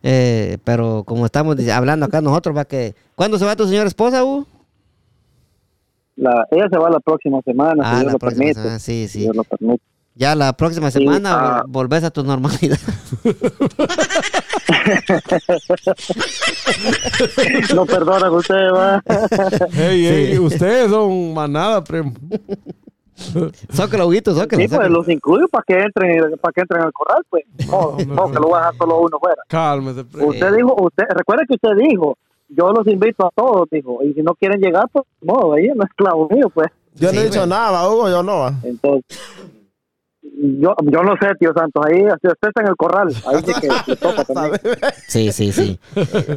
Eh, 0.04 0.58
pero 0.64 1.04
como 1.06 1.26
estamos 1.26 1.58
hablando 1.70 2.06
acá 2.06 2.22
nosotros, 2.22 2.56
va 2.56 2.66
que... 2.66 2.96
¿Cuándo 3.16 3.38
se 3.38 3.46
va 3.46 3.56
tu 3.56 3.68
señora 3.68 3.88
esposa, 3.88 4.24
Hugo? 4.24 4.48
La, 6.16 6.46
ella 6.52 6.68
se 6.72 6.78
va 6.78 6.90
la 6.90 7.00
próxima 7.00 7.42
semana, 7.44 7.84
Ah, 7.86 7.90
si 7.92 7.96
Dios 7.98 8.06
la 8.08 8.12
lo 8.14 8.20
próxima 8.20 8.40
permite. 8.44 8.62
semana, 8.62 8.80
sí, 8.80 9.08
Si 9.08 9.14
sí. 9.14 9.20
Dios 9.20 9.36
lo 9.36 9.44
permite. 9.44 9.84
Ya 10.16 10.36
la 10.36 10.52
próxima 10.54 10.92
Sí, 10.92 11.00
semana 11.00 11.34
ah. 11.34 11.64
vol- 11.64 11.72
volvés 11.72 12.04
a 12.04 12.12
tu 12.12 12.24
normalidad. 12.24 12.78
No 17.74 17.86
perdonan 17.86 18.32
ustedes, 18.34 18.72
va. 18.74 19.04
Hey, 19.72 20.06
hey, 20.06 20.40
ustedes 20.40 20.90
son 20.90 21.34
manada, 21.34 21.84
primo. 21.84 22.14
Zócalo, 23.74 24.08
Huguito, 24.08 24.34
zócalo. 24.34 24.62
Sí, 24.62 24.68
pues 24.68 24.90
los 24.90 25.08
incluyo 25.10 25.48
para 25.50 25.64
que 25.68 25.74
entren, 25.80 26.38
para 26.40 26.52
que 26.54 26.62
entren 26.62 26.84
al 26.84 26.94
corral, 26.94 27.24
pues. 27.30 27.44
No, 27.70 27.92
No, 28.08 28.32
que 28.32 28.36
lo 28.40 28.48
voy 28.48 28.54
a 28.56 28.58
dejar 28.58 28.76
solo 28.78 29.00
uno 29.02 29.20
fuera. 29.20 29.42
Cálmese, 29.48 30.04
primo. 30.06 30.28
Usted 30.28 30.54
dijo, 30.56 30.76
usted, 30.82 31.04
recuerde 31.10 31.44
que 31.48 31.56
usted 31.56 31.76
dijo, 31.90 32.18
yo 32.50 32.72
los 32.72 32.88
invito 32.88 33.26
a 33.28 33.32
todos, 33.36 33.68
dijo, 33.70 34.00
y 34.04 34.14
si 34.14 34.22
no 34.24 34.34
quieren 34.36 34.60
llegar, 34.60 34.86
pues 34.92 35.06
no, 35.22 35.56
ella 35.56 35.74
no 35.76 35.84
es 35.84 35.90
esclavo 35.90 36.28
mío, 36.30 36.50
pues. 36.50 36.68
Yo 36.96 37.10
Sí, 37.10 37.16
no 37.16 37.22
he 37.22 37.26
dicho 37.26 37.40
güey. 37.40 37.50
nada, 37.50 37.88
Hugo, 37.90 38.10
yo 38.10 38.24
no. 38.24 38.48
Entonces, 38.64 39.04
yo, 40.42 40.74
yo 40.84 41.04
no 41.04 41.16
sé, 41.22 41.28
tío 41.40 41.52
Santos, 41.54 41.84
ahí 41.86 42.04
usted 42.06 42.30
está 42.42 42.62
en 42.62 42.68
el 42.68 42.76
corral, 42.76 43.08
ahí 43.28 43.42
sí 43.46 43.52
que 43.60 43.68
le 43.92 43.96
toca 43.98 44.24
también. 44.26 44.62
Sí, 45.08 45.32
sí, 45.32 45.52
sí. 45.52 45.80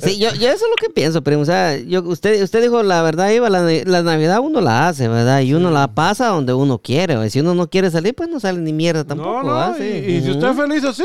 Sí, 0.01 0.19
yo, 0.19 0.31
yo 0.35 0.49
eso 0.49 0.65
es 0.65 0.71
lo 0.71 0.77
que 0.81 0.91
pienso, 0.93 1.23
primo. 1.23 1.43
O 1.43 1.45
sea, 1.45 1.77
yo, 1.79 2.03
usted, 2.03 2.43
usted 2.43 2.63
dijo 2.63 2.83
la 2.83 3.03
verdad, 3.03 3.31
Iba, 3.31 3.49
la, 3.51 3.61
la 3.63 4.03
Navidad 4.03 4.41
uno 4.41 4.61
la 4.61 4.89
hace, 4.89 5.09
¿verdad? 5.09 5.41
Y 5.41 5.55
uno 5.55 5.71
la 5.71 5.95
pasa 5.95 6.29
donde 6.29 6.53
uno 6.53 6.79
quiere. 6.79 7.25
Y 7.25 7.31
si 7.31 7.41
uno 7.41 7.55
no 7.55 7.69
quiere 7.69 7.91
salir, 7.91 8.15
pues 8.15 8.29
no 8.29 8.41
sale 8.41 8.59
ni 8.61 8.73
mierda 8.73 9.05
tampoco. 9.05 9.43
No, 9.45 9.69
no, 9.69 9.75
Sí. 9.77 9.85
y 9.85 10.21
si 10.23 10.31
usted 10.31 10.49
es 10.51 10.57
feliz 10.57 10.85
así, 10.85 11.05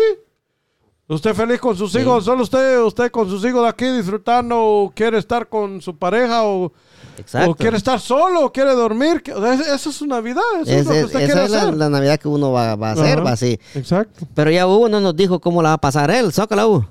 usted 1.08 1.34
feliz 1.34 1.60
con 1.60 1.76
sus 1.76 1.94
hijos, 1.96 2.26
solo 2.26 2.44
usted, 2.44 2.80
usted 2.82 3.12
con 3.12 3.30
sus 3.30 3.44
hijos 3.46 3.62
de 3.64 3.70
aquí 3.70 3.86
disfrutando, 3.86 4.58
o 4.60 4.92
quiere 4.96 5.18
estar 5.18 5.48
con 5.48 5.82
su 5.82 5.96
pareja, 5.98 6.44
o, 6.46 6.72
Exacto. 7.18 7.52
o 7.52 7.56
quiere 7.56 7.78
estar 7.78 8.00
solo, 8.00 8.46
o 8.46 8.52
quiere 8.52 8.74
dormir, 8.74 9.22
que- 9.22 9.32
es- 9.32 9.68
eso 9.68 9.90
es 9.90 9.96
su 9.96 10.06
Navidad, 10.06 10.42
eso 10.62 10.72
es, 10.72 10.78
Es- 10.80 10.86
lo 10.86 10.92
que 10.92 11.00
es- 11.00 11.06
usted 11.06 11.20
esa 11.22 11.28
quiere 11.34 11.46
es 11.46 11.52
la, 11.52 11.62
hacer. 11.64 11.74
la 11.76 11.90
Navidad 11.90 12.20
que 12.20 12.28
uno 12.28 12.52
va, 12.52 12.76
va 12.76 12.90
a 12.90 12.92
hacer, 12.94 13.14
Ajá. 13.18 13.22
va 13.24 13.32
así. 13.32 13.60
Exacto. 13.76 14.26
Pero 14.36 14.52
ya 14.52 14.68
Hugo 14.68 14.88
no 14.90 15.00
nos 15.00 15.16
dijo 15.16 15.40
cómo 15.40 15.62
la 15.62 15.70
va 15.70 15.74
a 15.76 15.82
pasar 15.82 16.12
él. 16.12 16.32
Zócala, 16.32 16.68
Hugo. 16.68 16.88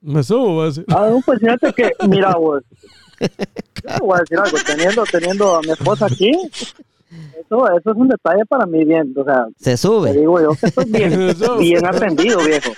Me 0.00 0.22
subo, 0.22 0.56
va 0.56 0.64
a 0.64 0.66
decir. 0.66 0.84
Ah, 0.90 1.10
pues 1.24 1.38
fíjate 1.40 1.72
que, 1.72 1.90
mira, 2.08 2.34
vos, 2.36 2.62
voy 4.00 4.16
a 4.16 4.20
decir 4.20 4.38
algo, 4.38 4.58
teniendo, 4.66 5.04
teniendo 5.10 5.56
a 5.56 5.60
mi 5.62 5.70
esposa 5.70 6.06
aquí, 6.06 6.30
eso, 7.40 7.66
eso 7.78 7.90
es 7.90 7.96
un 7.96 8.08
detalle 8.08 8.44
para 8.46 8.64
mí 8.66 8.84
bien, 8.84 9.12
o 9.16 9.24
sea, 9.24 9.46
Se 9.58 9.70
te 9.72 9.76
sube. 9.76 10.12
digo 10.12 10.40
yo 10.40 10.50
que 10.58 10.66
estoy 10.66 10.84
bien, 10.86 11.22
Eso. 11.30 11.56
bien 11.58 11.86
atendido, 11.86 12.38
viejo. 12.40 12.72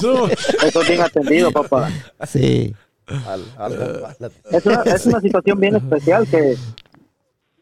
Subo. 0.00 0.28
Estoy 0.28 0.86
bien 0.86 1.00
atendido, 1.00 1.50
papá. 1.52 1.88
Sí. 2.26 2.74
Al- 3.06 3.42
al- 3.58 4.04
al- 4.04 4.32
Es 4.52 4.66
una, 4.66 4.82
es 4.82 5.06
una 5.06 5.20
situación 5.20 5.58
bien 5.60 5.76
especial 5.76 6.26
que 6.30 6.38
en 6.38 6.56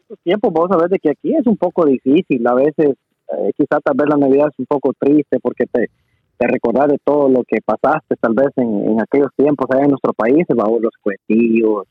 estos 0.01 0.19
tiempos 0.23 0.53
vos 0.53 0.69
sabés 0.69 0.89
de 0.89 0.99
que 0.99 1.09
aquí 1.09 1.35
es 1.35 1.45
un 1.47 1.57
poco 1.57 1.85
difícil, 1.85 2.45
a 2.47 2.53
veces 2.53 2.89
eh, 2.89 3.51
quizá 3.57 3.79
tal 3.83 3.95
vez 3.95 4.07
la 4.09 4.17
Navidad 4.17 4.47
es 4.51 4.59
un 4.59 4.65
poco 4.65 4.91
triste 4.99 5.39
porque 5.41 5.65
te, 5.65 5.89
te 6.37 6.47
recordás 6.47 6.89
de 6.89 6.97
todo 7.03 7.29
lo 7.29 7.43
que 7.47 7.59
pasaste 7.63 8.15
tal 8.19 8.33
vez 8.33 8.49
en, 8.57 8.87
en 8.89 9.01
aquellos 9.01 9.29
tiempos 9.35 9.67
allá 9.71 9.83
en 9.83 9.89
nuestro 9.91 10.13
país, 10.13 10.45
bajo 10.55 10.79
los 10.79 10.93
cuetillos, 11.01 11.85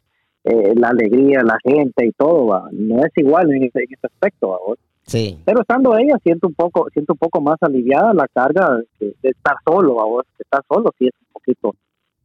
eh, 0.44 0.72
la 0.76 0.88
alegría, 0.88 1.42
la 1.42 1.58
gente 1.62 2.06
y 2.06 2.12
todo, 2.12 2.46
va. 2.46 2.68
no 2.72 3.00
es 3.04 3.12
igual 3.16 3.50
en 3.52 3.64
ese, 3.64 3.80
en 3.80 3.92
ese 3.92 4.06
aspecto, 4.06 4.48
¿va? 4.50 4.58
Sí. 5.02 5.38
pero 5.44 5.62
estando 5.62 5.96
ella 5.98 6.16
siento 6.22 6.46
un 6.46 6.54
poco 6.54 6.86
siento 6.92 7.14
un 7.14 7.18
poco 7.18 7.40
más 7.40 7.56
aliviada 7.62 8.12
la 8.14 8.28
carga 8.28 8.78
de, 9.00 9.14
de 9.22 9.30
estar 9.30 9.56
solo 9.66 9.96
¿va 9.96 10.04
vos? 10.04 10.24
De 10.38 10.42
estar 10.42 10.62
solo 10.68 10.92
sí 10.98 11.06
es 11.08 11.14
un 11.20 11.32
poquito 11.32 11.74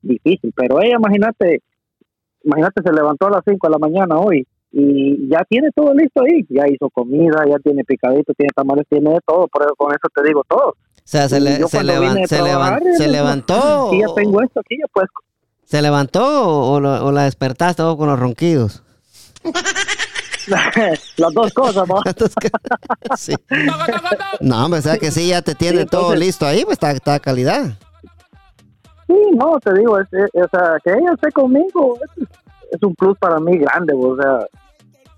difícil 0.08 0.52
pero 0.56 0.82
ella 0.82 0.96
imagínate 0.98 1.62
imagínate 2.44 2.82
se 2.84 2.94
levantó 2.94 3.28
a 3.28 3.32
las 3.32 3.42
5 3.48 3.68
de 3.68 3.72
la 3.72 3.78
mañana 3.80 4.18
hoy 4.20 4.46
y 4.72 5.28
ya 5.30 5.44
tiene 5.50 5.70
todo 5.76 5.94
listo 5.94 6.22
ahí 6.24 6.46
ya 6.50 6.64
hizo 6.68 6.90
comida 6.90 7.44
ya 7.50 7.58
tiene 7.60 7.84
picadito 7.84 8.34
tiene 8.38 8.50
tamales 8.56 8.86
tiene 8.90 9.10
de 9.12 9.20
todo 9.26 9.48
por 9.48 9.64
eso 9.64 9.74
con 9.76 9.92
eso 9.92 10.08
te 10.14 10.24
digo 10.28 10.44
todo 10.48 10.70
O 10.70 10.76
sea, 11.04 11.30
se, 11.30 11.38
Y 11.38 11.42
le- 11.42 11.68
se, 11.68 11.84
levan- 11.84 12.26
se, 12.28 12.42
levan- 12.42 12.80
trabajar, 12.80 12.82
se 12.98 13.08
levantó. 13.08 13.90
si 13.92 14.00
ya 14.02 14.08
o- 14.10 14.14
tengo 14.16 14.42
esto 14.42 14.60
aquí 14.60 14.76
ya 14.80 14.86
pues 14.94 15.08
¿Se 15.66 15.82
levantó 15.82 16.24
o, 16.48 16.74
o 16.76 16.80
lo- 16.80 17.06
o 17.06 17.12
la 17.12 17.24
despertaste 17.24 17.82
vos 17.84 17.96
con 17.96 18.08
los 18.08 18.20
ronquidos? 18.20 18.84
las 21.18 21.34
dos 21.34 21.54
cosas 21.54 21.88
que- 22.40 22.50
sí. 23.18 23.34
No, 24.42 24.66
hombre, 24.66 24.80
o 24.80 24.84
sea 24.84 24.98
que 24.98 25.12
sí, 25.12 25.30
ya 25.30 25.42
te 25.42 25.56
tiene 25.56 25.82
Sí, 25.82 25.88
todo 25.88 26.16
listo 26.16 26.46
ahí, 26.46 26.64
pues 26.64 26.74
está, 26.74 26.92
está 26.92 27.20
calidad. 27.20 27.78
Sí, 29.08 29.14
no, 29.36 29.58
te 29.60 29.74
digo, 29.74 30.00
es, 30.00 30.08
es- 30.14 30.30
o 30.34 30.48
sea, 30.50 30.78
que 30.84 30.92
ella 30.92 31.14
esté 31.14 31.32
conmigo 31.32 31.96
es, 32.18 32.28
es 32.72 32.84
un 32.84 32.96
plus 32.96 33.18
para 33.20 33.40
mí 33.40 33.58
grande, 33.58 33.94
o 33.96 34.16
sea, 34.16 34.40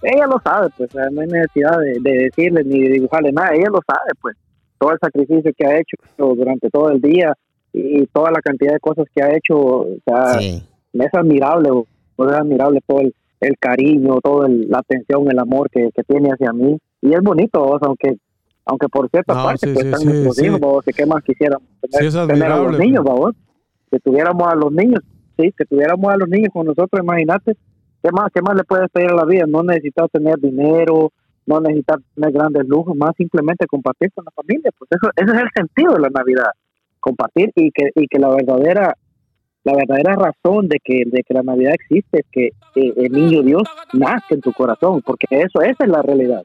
ella 0.03 0.27
lo 0.27 0.39
sabe, 0.43 0.67
pues, 0.77 0.89
o 0.89 0.93
sea, 0.93 1.09
no 1.09 1.21
hay 1.21 1.27
necesidad 1.27 1.79
de, 1.79 1.99
de 2.01 2.17
decirle 2.25 2.63
ni 2.63 2.81
de 2.81 2.89
dibujarle 2.93 3.31
nada, 3.31 3.53
ella 3.53 3.69
lo 3.71 3.79
sabe, 3.87 4.11
pues, 4.21 4.35
todo 4.77 4.91
el 4.91 4.99
sacrificio 4.99 5.51
que 5.57 5.65
ha 5.65 5.79
hecho 5.79 5.95
durante 6.17 6.69
todo 6.69 6.91
el 6.91 7.01
día 7.01 7.33
y, 7.73 8.05
toda 8.07 8.31
la 8.31 8.41
cantidad 8.41 8.73
de 8.73 8.79
cosas 8.79 9.05
que 9.15 9.23
ha 9.23 9.35
hecho, 9.35 9.57
o 9.57 9.87
sea, 10.05 10.39
Sí. 10.39 10.63
es 10.93 11.13
admirable, 11.13 11.69
o 11.71 11.85
sea, 12.17 12.27
es 12.27 12.41
admirable 12.41 12.79
todo 12.85 12.99
el, 13.01 13.15
el 13.39 13.57
cariño, 13.59 14.19
toda 14.21 14.47
la 14.49 14.79
atención, 14.79 15.29
el 15.31 15.39
amor 15.39 15.69
que, 15.69 15.89
que 15.95 16.03
tiene 16.03 16.29
hacia 16.29 16.51
mí, 16.53 16.77
y 17.01 17.13
es 17.13 17.21
bonito, 17.21 17.63
o 17.63 17.79
sea, 17.79 17.87
aunque 17.87 18.17
aunque 18.69 18.89
por 18.89 19.09
cierta 19.09 19.33
No, 19.33 19.43
parte 19.45 19.65
sí, 19.65 19.73
pues 19.73 19.83
sí, 19.83 19.87
están 19.87 20.01
sí, 20.01 20.07
nuestros 20.07 20.35
sí. 20.35 20.45
hijos, 20.45 20.83
que 20.83 20.91
qué 20.91 21.05
más 21.05 21.23
quisiéramos 21.23 21.65
tener, 21.79 22.11
Sí, 22.11 22.17
es 22.17 22.27
tener 22.27 22.51
a 22.51 22.57
los 22.57 22.77
niños, 22.77 23.05
pues. 23.05 23.33
Que 23.91 23.99
tuviéramos 23.99 24.47
a 24.47 24.55
los 24.55 24.71
niños, 24.71 25.01
sí, 25.37 25.53
que 25.57 25.65
tuviéramos 25.65 26.11
a 26.11 26.17
los 26.17 26.29
niños 26.29 26.49
con 26.53 26.65
nosotros, 26.65 27.01
imagínate, 27.01 27.53
¿qué 28.03 28.09
más, 28.11 28.31
qué 28.33 28.41
más 28.41 28.55
le 28.55 28.63
puedes 28.63 28.89
pedir 28.91 29.11
a 29.11 29.15
la 29.15 29.25
vida? 29.25 29.45
No 29.47 29.63
necesitas 29.63 30.09
tener 30.11 30.39
dinero, 30.39 31.11
no 31.45 31.61
necesitas 31.61 31.97
tener 32.15 32.31
grandes 32.31 32.67
lujos, 32.67 32.95
más 32.95 33.15
simplemente 33.15 33.65
compartir 33.67 34.11
con 34.13 34.25
la 34.25 34.31
familia, 34.31 34.71
pues 34.77 34.89
eso, 34.91 35.11
ese 35.15 35.31
es 35.31 35.41
el 35.41 35.49
sentido 35.55 35.93
de 35.93 36.01
la 36.01 36.09
Navidad, 36.09 36.51
compartir 36.99 37.51
y 37.55 37.71
que, 37.71 37.89
y 37.95 38.07
que 38.07 38.19
la 38.19 38.29
verdadera 38.29 38.95
la 39.67 39.73
verdadera 39.73 40.15
razón 40.15 40.69
de 40.69 40.79
que, 40.81 41.03
de 41.05 41.23
que 41.23 41.33
la 41.33 41.43
Navidad 41.43 41.73
existe 41.73 42.19
es 42.19 42.25
que 42.31 42.45
eh, 42.75 42.93
el 42.95 43.11
niño 43.11 43.43
Dios 43.43 43.63
nazca 43.91 44.33
en 44.33 44.39
tu 44.39 44.53
corazón, 44.53 45.01
porque 45.05 45.25
eso, 45.29 45.61
esa 45.61 45.83
es 45.83 45.89
la 45.89 46.01
realidad. 46.01 46.43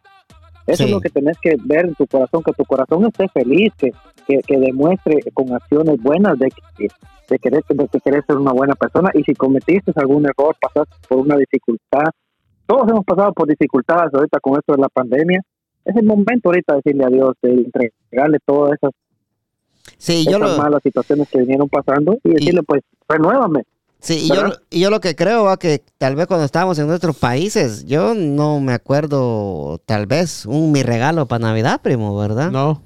Eso 0.67 0.79
Sí. 0.79 0.85
es 0.85 0.91
lo 0.91 1.01
que 1.01 1.11
tenés 1.11 1.37
que 1.41 1.57
ver 1.65 1.87
en 1.87 1.95
tu 1.95 2.07
corazón, 2.07 2.43
que 2.43 2.53
tu 2.53 2.65
corazón 2.65 3.05
esté 3.07 3.29
feliz, 3.29 3.73
que, 3.77 3.93
que, 4.27 4.41
que 4.47 4.59
demuestre 4.59 5.21
con 5.35 5.53
acciones 5.53 6.01
buenas 6.01 6.39
de 6.39 6.51
que, 6.77 6.89
de, 7.29 7.39
querer, 7.39 7.65
de 7.69 7.89
que 7.89 8.01
querés 8.01 8.25
ser 8.27 8.37
una 8.37 8.53
buena 8.53 8.75
persona. 8.75 9.11
Y 9.15 9.23
si 9.25 9.35
cometiste 9.35 9.93
algún 9.97 10.25
error, 10.25 10.55
pasaste 10.61 10.95
por 11.09 11.19
una 11.19 11.37
dificultad, 11.37 12.11
todos 12.67 12.89
hemos 12.89 13.05
pasado 13.05 13.33
por 13.33 13.49
dificultades 13.49 14.15
ahorita 14.15 14.39
con 14.41 14.59
esto 14.59 14.73
de 14.73 14.81
la 14.83 14.89
pandemia. 14.89 15.41
Es 15.85 15.97
el 15.97 16.05
momento 16.07 16.49
ahorita 16.51 16.75
de 16.75 16.81
decirle 16.85 17.05
a 17.05 17.09
Dios, 17.09 17.35
de 17.43 17.51
entregarle 17.55 18.39
todas 18.47 18.75
esas, 18.75 18.93
Sí, 19.99 20.25
yo 20.25 20.37
esas 20.39 20.57
lo, 20.57 20.63
malas 20.63 20.81
situaciones 20.83 21.29
que 21.29 21.39
vinieron 21.41 21.69
pasando 21.69 22.17
y 22.23 22.31
decirle, 22.31 22.63
pues, 22.63 22.83
renuévame. 23.09 23.65
Sí, 24.03 24.25
y 24.25 24.29
yo, 24.29 24.35
¿verdad? 24.35 24.59
y 24.71 24.81
yo 24.81 24.91
lo 24.91 25.01
que 25.01 25.17
creo 25.17 25.45
va 25.45 25.57
que 25.57 25.83
tal 25.99 26.15
vez 26.17 26.27
cuando 26.27 26.45
estábamos 26.45 26.79
en 26.79 26.87
nuestros 26.87 27.17
países, 27.17 27.87
yo 27.87 28.13
no 28.15 28.61
me 28.61 28.73
acuerdo, 28.75 29.81
tal 29.87 30.07
vez, 30.07 30.45
un 30.47 30.71
mi 30.73 30.83
regalo 30.83 31.27
para 31.27 31.47
Navidad, 31.47 31.81
primo, 31.83 32.17
¿verdad? 32.17 32.51
No. 32.51 32.83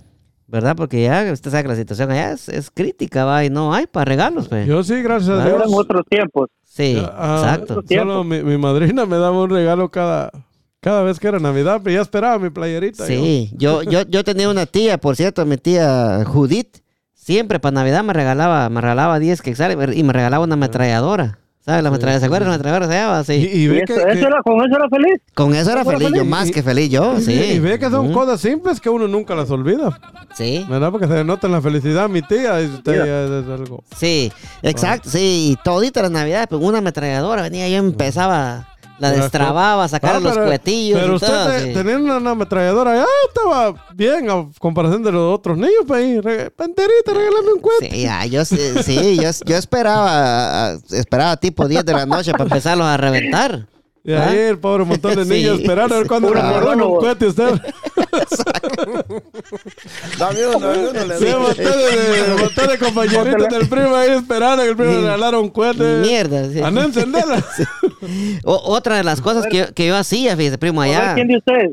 ¿Verdad? 0.48 0.76
Porque 0.76 1.02
ya 1.02 1.28
usted 1.32 1.50
sabe 1.50 1.64
que 1.64 1.68
la 1.70 1.74
situación 1.76 2.08
allá 2.12 2.30
es, 2.30 2.48
es 2.48 2.70
crítica, 2.70 3.24
va, 3.24 3.44
y 3.44 3.50
no 3.50 3.74
hay 3.74 3.88
para 3.88 4.04
regalos. 4.04 4.48
Yo 4.64 4.84
sí, 4.84 5.02
gracias 5.02 5.30
a 5.30 5.42
Ah, 5.42 5.44
Dios. 5.44 5.56
Eran 5.56 5.70
otros 5.74 6.02
tiempos. 6.08 6.48
Sí, 6.62 7.02
Ah, 7.12 7.56
exacto. 7.56 7.82
Solo 7.88 8.22
mi, 8.22 8.42
mi 8.44 8.56
madrina 8.56 9.06
me 9.06 9.16
daba 9.16 9.42
un 9.42 9.50
regalo 9.50 9.90
cada, 9.90 10.30
cada 10.80 11.02
vez 11.02 11.18
que 11.18 11.26
era 11.26 11.40
Navidad, 11.40 11.80
pero 11.82 11.96
ya 11.96 12.02
esperaba 12.02 12.38
mi 12.38 12.50
playerita. 12.50 13.04
Sí, 13.06 13.50
yo, 13.56 13.82
yo, 13.82 14.02
yo 14.02 14.22
tenía 14.22 14.48
una 14.48 14.66
tía, 14.66 14.98
por 14.98 15.16
cierto, 15.16 15.44
mi 15.46 15.56
tía 15.56 16.22
Judith, 16.24 16.76
siempre 17.26 17.58
para 17.58 17.74
Navidad 17.74 18.04
me 18.04 18.12
regalaba, 18.12 18.68
me 18.68 18.80
regalaba 18.80 19.18
10 19.18 19.42
quetzales 19.42 19.76
y 19.96 20.02
me 20.04 20.12
regalaba 20.12 20.44
una 20.44 20.54
ametralladora. 20.54 21.38
¿Sabes? 21.64 21.82
La 21.82 21.88
ametralladora, 21.88 22.20
¿se 22.20 22.26
acuerdan? 22.26 22.48
La 22.50 22.54
ametralladora 22.54 22.86
se 22.86 22.94
llama, 22.94 23.20
Y, 23.22 23.24
sí. 23.24 23.50
y 23.58 23.62
¿Y 23.64 23.66
ve 23.68 23.76
eso, 23.78 23.86
que, 23.86 23.94
que- 24.04 24.12
eso 24.20 24.28
era, 24.28 24.40
con 24.44 24.54
eso 24.64 24.76
era 24.76 24.88
feliz? 24.88 25.20
Con 25.34 25.52
eso 25.56 25.72
era 25.72 25.80
¿Eso 25.80 25.90
era 25.90 25.98
feliz, 25.98 26.16
yo 26.16 26.24
más 26.24 26.48
Y- 26.48 26.52
que 26.52 26.62
feliz 26.62 26.90
yo, 26.90 27.18
sí. 27.20 27.32
y 27.32 27.58
ve 27.58 27.80
que 27.80 27.90
son 27.90 28.12
cosas 28.12 28.40
simples 28.40 28.80
que 28.80 28.88
uno 28.88 29.08
nunca 29.08 29.34
las 29.34 29.50
olvida. 29.50 29.98
Sí. 30.32 30.64
¿Verdad? 30.68 30.92
Porque 30.92 31.08
se 31.08 31.24
nota 31.24 31.48
en 31.48 31.52
la 31.54 31.60
felicidad, 31.60 32.08
mi 32.08 32.22
tía. 32.22 32.62
Y 32.62 32.66
usted 32.66 33.04
ya 33.04 33.40
es 33.40 33.60
algo. 33.60 33.82
Sí, 33.96 34.30
exacto, 34.62 35.10
sí, 35.10 35.48
y 35.50 35.56
todita 35.64 36.02
las 36.02 36.12
navidades, 36.12 36.46
pues 36.48 36.62
una 36.62 36.78
ametralladora 36.78 37.42
venía, 37.42 37.68
yo 37.68 37.78
empezaba, 37.78 38.68
la 38.98 39.10
destrababa, 39.10 39.86
sacar 39.88 40.16
Ah, 40.16 40.20
los 40.20 40.38
cuetillos 40.38 40.98
Pero 41.00 41.12
y 41.12 41.16
usted 41.16 41.26
todo, 41.28 41.48
te- 41.50 41.60
sí. 41.64 41.72
teniendo 41.74 42.16
una 42.16 42.30
ametralladora 42.30 42.96
ya 42.96 43.06
estaba 43.28 43.74
bien 43.94 44.30
a 44.30 44.46
comparación 44.58 45.02
de 45.02 45.12
los 45.12 45.34
otros 45.38 45.56
niños. 45.58 45.84
Pues. 45.86 46.22
Re- 46.24 46.50
Panterita, 46.50 47.12
regálame 47.12 47.52
un 47.54 47.60
cuento. 47.60 47.86
Sí, 47.94 48.06
ah, 48.06 48.24
yo, 48.26 48.44
sí, 48.44 48.58
sí, 48.82 49.16
yo, 49.20 49.30
yo 49.44 49.56
esperaba, 49.56 50.08
ah, 50.72 50.76
esperaba 50.90 51.36
tipo 51.36 51.68
10 51.68 51.84
de 51.84 51.92
la 51.92 52.06
noche 52.06 52.32
para 52.32 52.44
empezarlos 52.44 52.86
a 52.86 52.96
reventar. 52.96 53.66
Y 54.08 54.12
ahí 54.12 54.36
el 54.38 54.58
pobre 54.58 54.84
montón 54.84 55.16
de 55.16 55.24
Sí. 55.26 55.30
niños 55.30 55.58
esperando 55.60 55.94
a 55.96 55.98
ver 55.98 56.06
cuándo 56.06 56.28
le 56.34 56.40
regalaban 56.40 56.80
un 56.80 56.96
cohete 57.00 57.24
a 57.24 57.28
usted. 57.28 57.60
Dame 60.18 60.46
uno, 60.46 60.60
dame 60.60 60.88
uno. 60.88 61.04
Le 61.06 61.18
Sí, 61.18 61.24
un 61.26 61.42
montón 61.42 61.64
de, 61.64 62.36
montón 62.40 62.68
de 62.68 62.78
compañeritos 62.84 63.48
del 63.48 63.68
primo 63.68 63.94
ahí 63.96 64.10
esperando 64.10 64.62
que 64.62 64.68
el 64.70 64.76
primo 64.76 64.92
le 64.92 65.00
regalara 65.00 65.38
un 65.38 65.48
cohete. 65.48 65.82
Mierda, 66.02 66.48
sí. 66.50 66.60
A 66.60 66.70
no 66.70 66.82
encenderla. 66.82 67.44
O- 68.44 68.62
otra 68.74 68.96
de 68.96 69.04
las 69.04 69.20
cosas 69.20 69.46
que, 69.50 69.56
yo- 69.58 69.74
que 69.74 69.86
yo 69.88 69.96
hacía, 69.96 70.36
fíjese, 70.36 70.58
primo, 70.58 70.80
allá. 70.80 71.14
¿Quién 71.14 71.28
de 71.28 71.38
ustedes? 71.38 71.72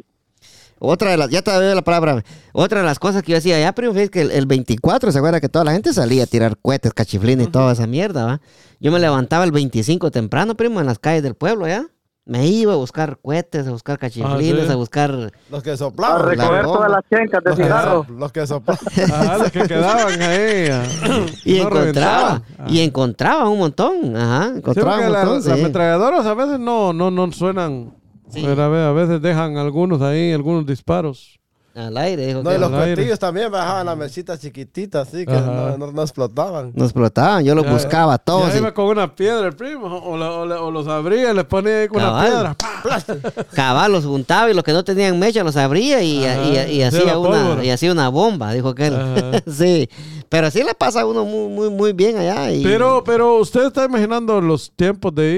Otra 0.79 1.11
de 1.11 1.17
las, 1.17 1.29
ya 1.29 1.41
te 1.41 1.49
doy 1.51 1.73
la 1.73 1.81
palabra. 1.81 2.23
Otra 2.51 2.81
de 2.81 2.85
las 2.85 2.99
cosas 2.99 3.23
que 3.23 3.31
yo 3.31 3.37
hacía 3.37 3.55
allá, 3.55 3.73
primo, 3.73 3.93
fíjese 3.93 4.11
que 4.11 4.21
el, 4.21 4.31
el 4.31 4.45
24, 4.45 5.11
¿se 5.13 5.17
acuerda 5.17 5.39
que 5.39 5.47
toda 5.47 5.63
la 5.63 5.71
gente 5.71 5.93
salía 5.93 6.23
a 6.23 6.27
tirar 6.27 6.57
cohetes, 6.61 6.93
cachiflines 6.93 7.47
y 7.47 7.49
toda 7.51 7.71
esa 7.71 7.87
mierda, 7.87 8.25
va? 8.25 8.41
Yo 8.81 8.91
me 8.91 8.99
levantaba 8.99 9.45
el 9.45 9.51
25 9.53 10.11
temprano, 10.11 10.55
primo, 10.55 10.81
en 10.81 10.85
las 10.87 10.99
calles 10.99 11.23
del 11.23 11.35
pueblo, 11.35 11.67
¿ya? 11.67 11.85
Me 12.25 12.47
iba 12.47 12.71
a 12.71 12.77
buscar 12.77 13.19
cohetes, 13.21 13.67
a 13.67 13.71
buscar 13.71 13.99
cachiflines, 13.99 14.63
Ah, 14.63 14.65
sí. 14.67 14.71
a 14.71 14.75
buscar... 14.75 15.31
Los 15.51 15.61
que 15.61 15.71
A 15.71 15.77
soplaban. 15.77 16.25
recoger 16.29 16.63
bomba. 16.63 16.77
todas 16.77 16.91
las 16.91 17.01
chencas 17.09 17.43
de 17.43 17.49
Los 17.49 17.57
que, 17.59 17.63
cigarro. 17.63 18.05
los 18.17 18.31
que 18.31 18.47
soplaban. 18.47 18.85
Ajá, 19.11 19.37
los 19.39 19.51
que 19.51 19.61
quedaban 19.67 20.21
ahí. 20.21 20.67
ah, 20.71 20.83
Y 21.43 21.53
no 21.59 21.63
encontraba, 21.67 21.79
reventaban. 21.79 22.43
Ah. 22.59 22.65
y 22.69 22.79
encontraba 22.79 23.49
un 23.49 23.59
montón, 23.59 24.15
ajá, 24.15 24.51
Sí, 24.53 24.57
encontraba 24.59 24.91
porque 24.91 25.05
un 25.07 25.11
la- 25.13 25.19
montón, 25.19 25.35
las 25.35 25.43
sí. 25.43 25.51
ametralladoras 25.51 26.25
a 26.25 26.33
veces 26.33 26.59
no, 26.59 26.93
no, 26.93 27.11
no 27.11 27.31
suenan. 27.33 27.93
Sí. 28.29 28.41
Pero 28.45 28.63
a 28.63 28.89
a 28.89 28.91
veces 28.93 29.21
dejan 29.21 29.57
algunos 29.57 30.01
ahí, 30.01 30.31
algunos 30.31 30.65
disparos. 30.65 31.39
Al 31.75 31.97
aire, 31.97 32.27
dijo 32.27 32.43
No, 32.43 32.51
que 32.51 32.55
y 32.55 32.59
los 32.59 32.71
aire. 32.71 32.93
cuetillos 32.95 33.17
también 33.17 33.51
bajaban 33.51 33.87
las 33.87 33.97
mesitas 33.97 34.39
chiquititas, 34.39 35.07
así 35.07 35.25
que 35.25 35.31
no, 35.33 35.75
no, 35.75 35.91
no 35.91 36.01
explotaban. 36.03 36.71
nos 36.75 36.85
explotaban, 36.89 37.43
yo 37.43 37.55
los 37.55 37.65
Ya- 37.65 37.71
buscaba 37.73 38.17
todos. 38.19 38.49
Ya 38.49 38.55
y- 38.55 38.59
iba 38.59 38.73
con 38.75 38.85
una 38.85 39.15
piedra 39.15 39.47
el 39.47 39.55
primo, 39.55 39.87
o, 39.87 40.15
la- 40.15 40.31
o 40.33 40.45
la- 40.45 40.61
o 40.61 40.69
los 40.69 40.87
abría 40.87 41.31
y 41.31 41.33
les 41.35 41.45
ponía 41.45 41.79
ahí 41.81 41.87
con 41.87 41.97
una 41.97 42.11
Cabal. 42.11 42.27
piedra. 42.27 42.53
¡pah! 42.53 43.43
Cabal 43.55 43.91
los 43.91 44.05
juntaba 44.05 44.51
y 44.51 44.53
los 44.53 44.63
que 44.63 44.71
no 44.71 44.83
tenían 44.83 45.17
mecha 45.17 45.43
los 45.43 45.57
abría 45.57 46.03
y, 46.03 46.23
y- 46.23 46.81
hacía 46.83 47.05
la 47.05 47.17
una 47.17 47.63
y 47.65 47.71
hacía 47.71 47.91
una 47.91 48.09
bomba, 48.09 48.53
dijo 48.53 48.69
aquel. 48.69 48.93
Sí, 49.47 49.89
pero 50.29 50.51
sí 50.51 50.61
le 50.63 50.75
pasa 50.75 51.01
a 51.01 51.05
uno 51.07 51.25
muy 51.25 51.47
muy 51.49 51.69
muy 51.71 51.93
bien 51.93 52.17
allá 52.17 52.49
Pero, 52.61 53.03
pero 53.03 53.37
usted 53.39 53.65
está 53.65 53.85
imaginando 53.85 54.39
los 54.41 54.71
tiempos 54.75 55.13
de 55.15 55.37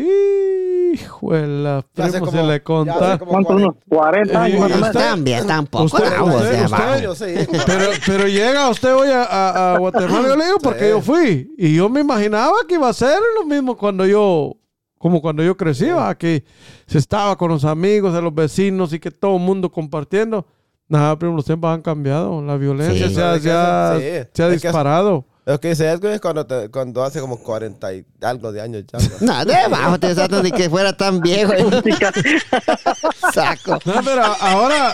hijuela, 0.96 1.86
primo, 1.93 2.20
como- 2.20 2.32
se 2.32 2.43
le 2.43 2.64
conta. 2.64 3.18
¿Cuántos? 3.20 3.56
Unos 3.56 3.76
40 3.88 4.43
años 4.43 4.58
Y 4.58 4.60
más 4.60 4.72
o 4.72 4.74
menos. 4.76 4.88
usted- 4.89 5.00
también 5.00 5.48
tampoco 5.48 5.84
usted- 5.86 6.18
no, 6.18 6.24
o 6.26 6.28
usted- 6.38 6.66
usted- 6.66 7.46
sí. 7.46 7.60
Pero, 7.66 7.86
pero 8.06 8.28
llega 8.28 8.70
usted 8.70 8.93
hoy 8.96 9.10
a, 9.10 9.24
a- 9.24 9.76
a 9.76 9.78
Guatemala, 9.80 10.28
yo 10.28 10.36
le 10.36 10.46
digo, 10.46 10.58
porque 10.62 10.80
Sí. 10.86 10.89
yo 10.89 11.02
fui. 11.02 11.54
Y 11.58 11.76
yo 11.76 11.89
me 11.89 12.02
imaginaba 12.02 12.54
que 12.68 12.76
iba 12.76 12.89
a 12.89 12.93
ser 12.93 13.20
lo 13.39 13.46
mismo 13.46 13.78
cuando 13.78 14.06
yo, 14.06 14.54
como 14.98 15.22
cuando 15.22 15.43
yo 15.43 15.56
crecí, 15.56 15.89
¿va? 15.89 16.16
que 16.16 16.43
se 16.88 16.98
estaba 16.98 17.38
con 17.38 17.50
los 17.52 17.64
amigos, 17.66 18.14
de 18.14 18.22
los 18.22 18.34
vecinos 18.34 18.91
y 18.93 19.00
que 19.00 19.12
todo 19.12 19.36
el 19.38 19.41
mundo 19.43 19.72
compartiendo. 19.72 20.46
Nada, 20.88 21.18
pero 21.18 21.34
los 21.36 21.46
tiempos 21.46 21.72
han 21.72 21.82
cambiado. 21.82 22.41
La 22.43 22.58
violencia 22.58 23.08
Sí. 23.10 23.16
se 23.16 23.22
ha, 23.24 23.39
se 23.39 23.52
ha- 23.52 23.98
sí. 24.00 24.30
se 24.34 24.50
disparado. 24.52 25.26
Lo 25.46 25.60
que 25.60 25.70
dice 25.70 25.88
Edwin 25.88 26.14
es 26.14 26.22
cuando, 26.22 26.46
te- 26.46 26.70
cuando 26.72 27.04
hace 27.04 27.20
como 27.22 27.38
40 27.38 27.93
y 27.93 28.06
algo 28.22 28.52
de 28.52 28.62
años 28.62 28.84
ya. 28.91 28.98
¿no? 29.00 29.06
No, 29.34 29.46
de 29.46 29.56
bajo, 29.70 30.00
te 30.00 30.16
santo, 30.16 30.41
ni 30.41 30.52
que 30.52 30.70
fuera 30.70 30.96
tan 30.98 31.20
viejo. 31.20 31.52
Saco. 33.34 33.80
No, 33.86 33.93
pero 34.04 34.24
ahora, 34.39 34.93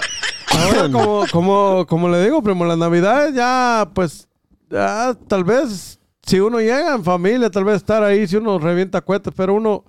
ahora 0.58 0.90
como, 0.92 1.24
como, 1.32 1.86
como 1.88 2.10
le 2.10 2.24
digo, 2.24 2.42
primo, 2.42 2.66
las 2.66 2.78
navidades 2.78 3.34
ya, 3.34 3.90
pues, 3.94 4.28
ya 4.70 5.16
tal 5.28 5.44
vez, 5.44 6.00
si 6.26 6.40
uno 6.40 6.60
llega 6.60 6.96
en 6.96 7.04
familia, 7.04 7.50
tal 7.50 7.64
vez 7.64 7.78
estar 7.78 8.04
ahí, 8.04 8.28
si 8.28 8.36
uno 8.36 8.60
revienta 8.60 9.02
cohetes, 9.02 9.34
pero 9.36 9.54
uno, 9.54 9.84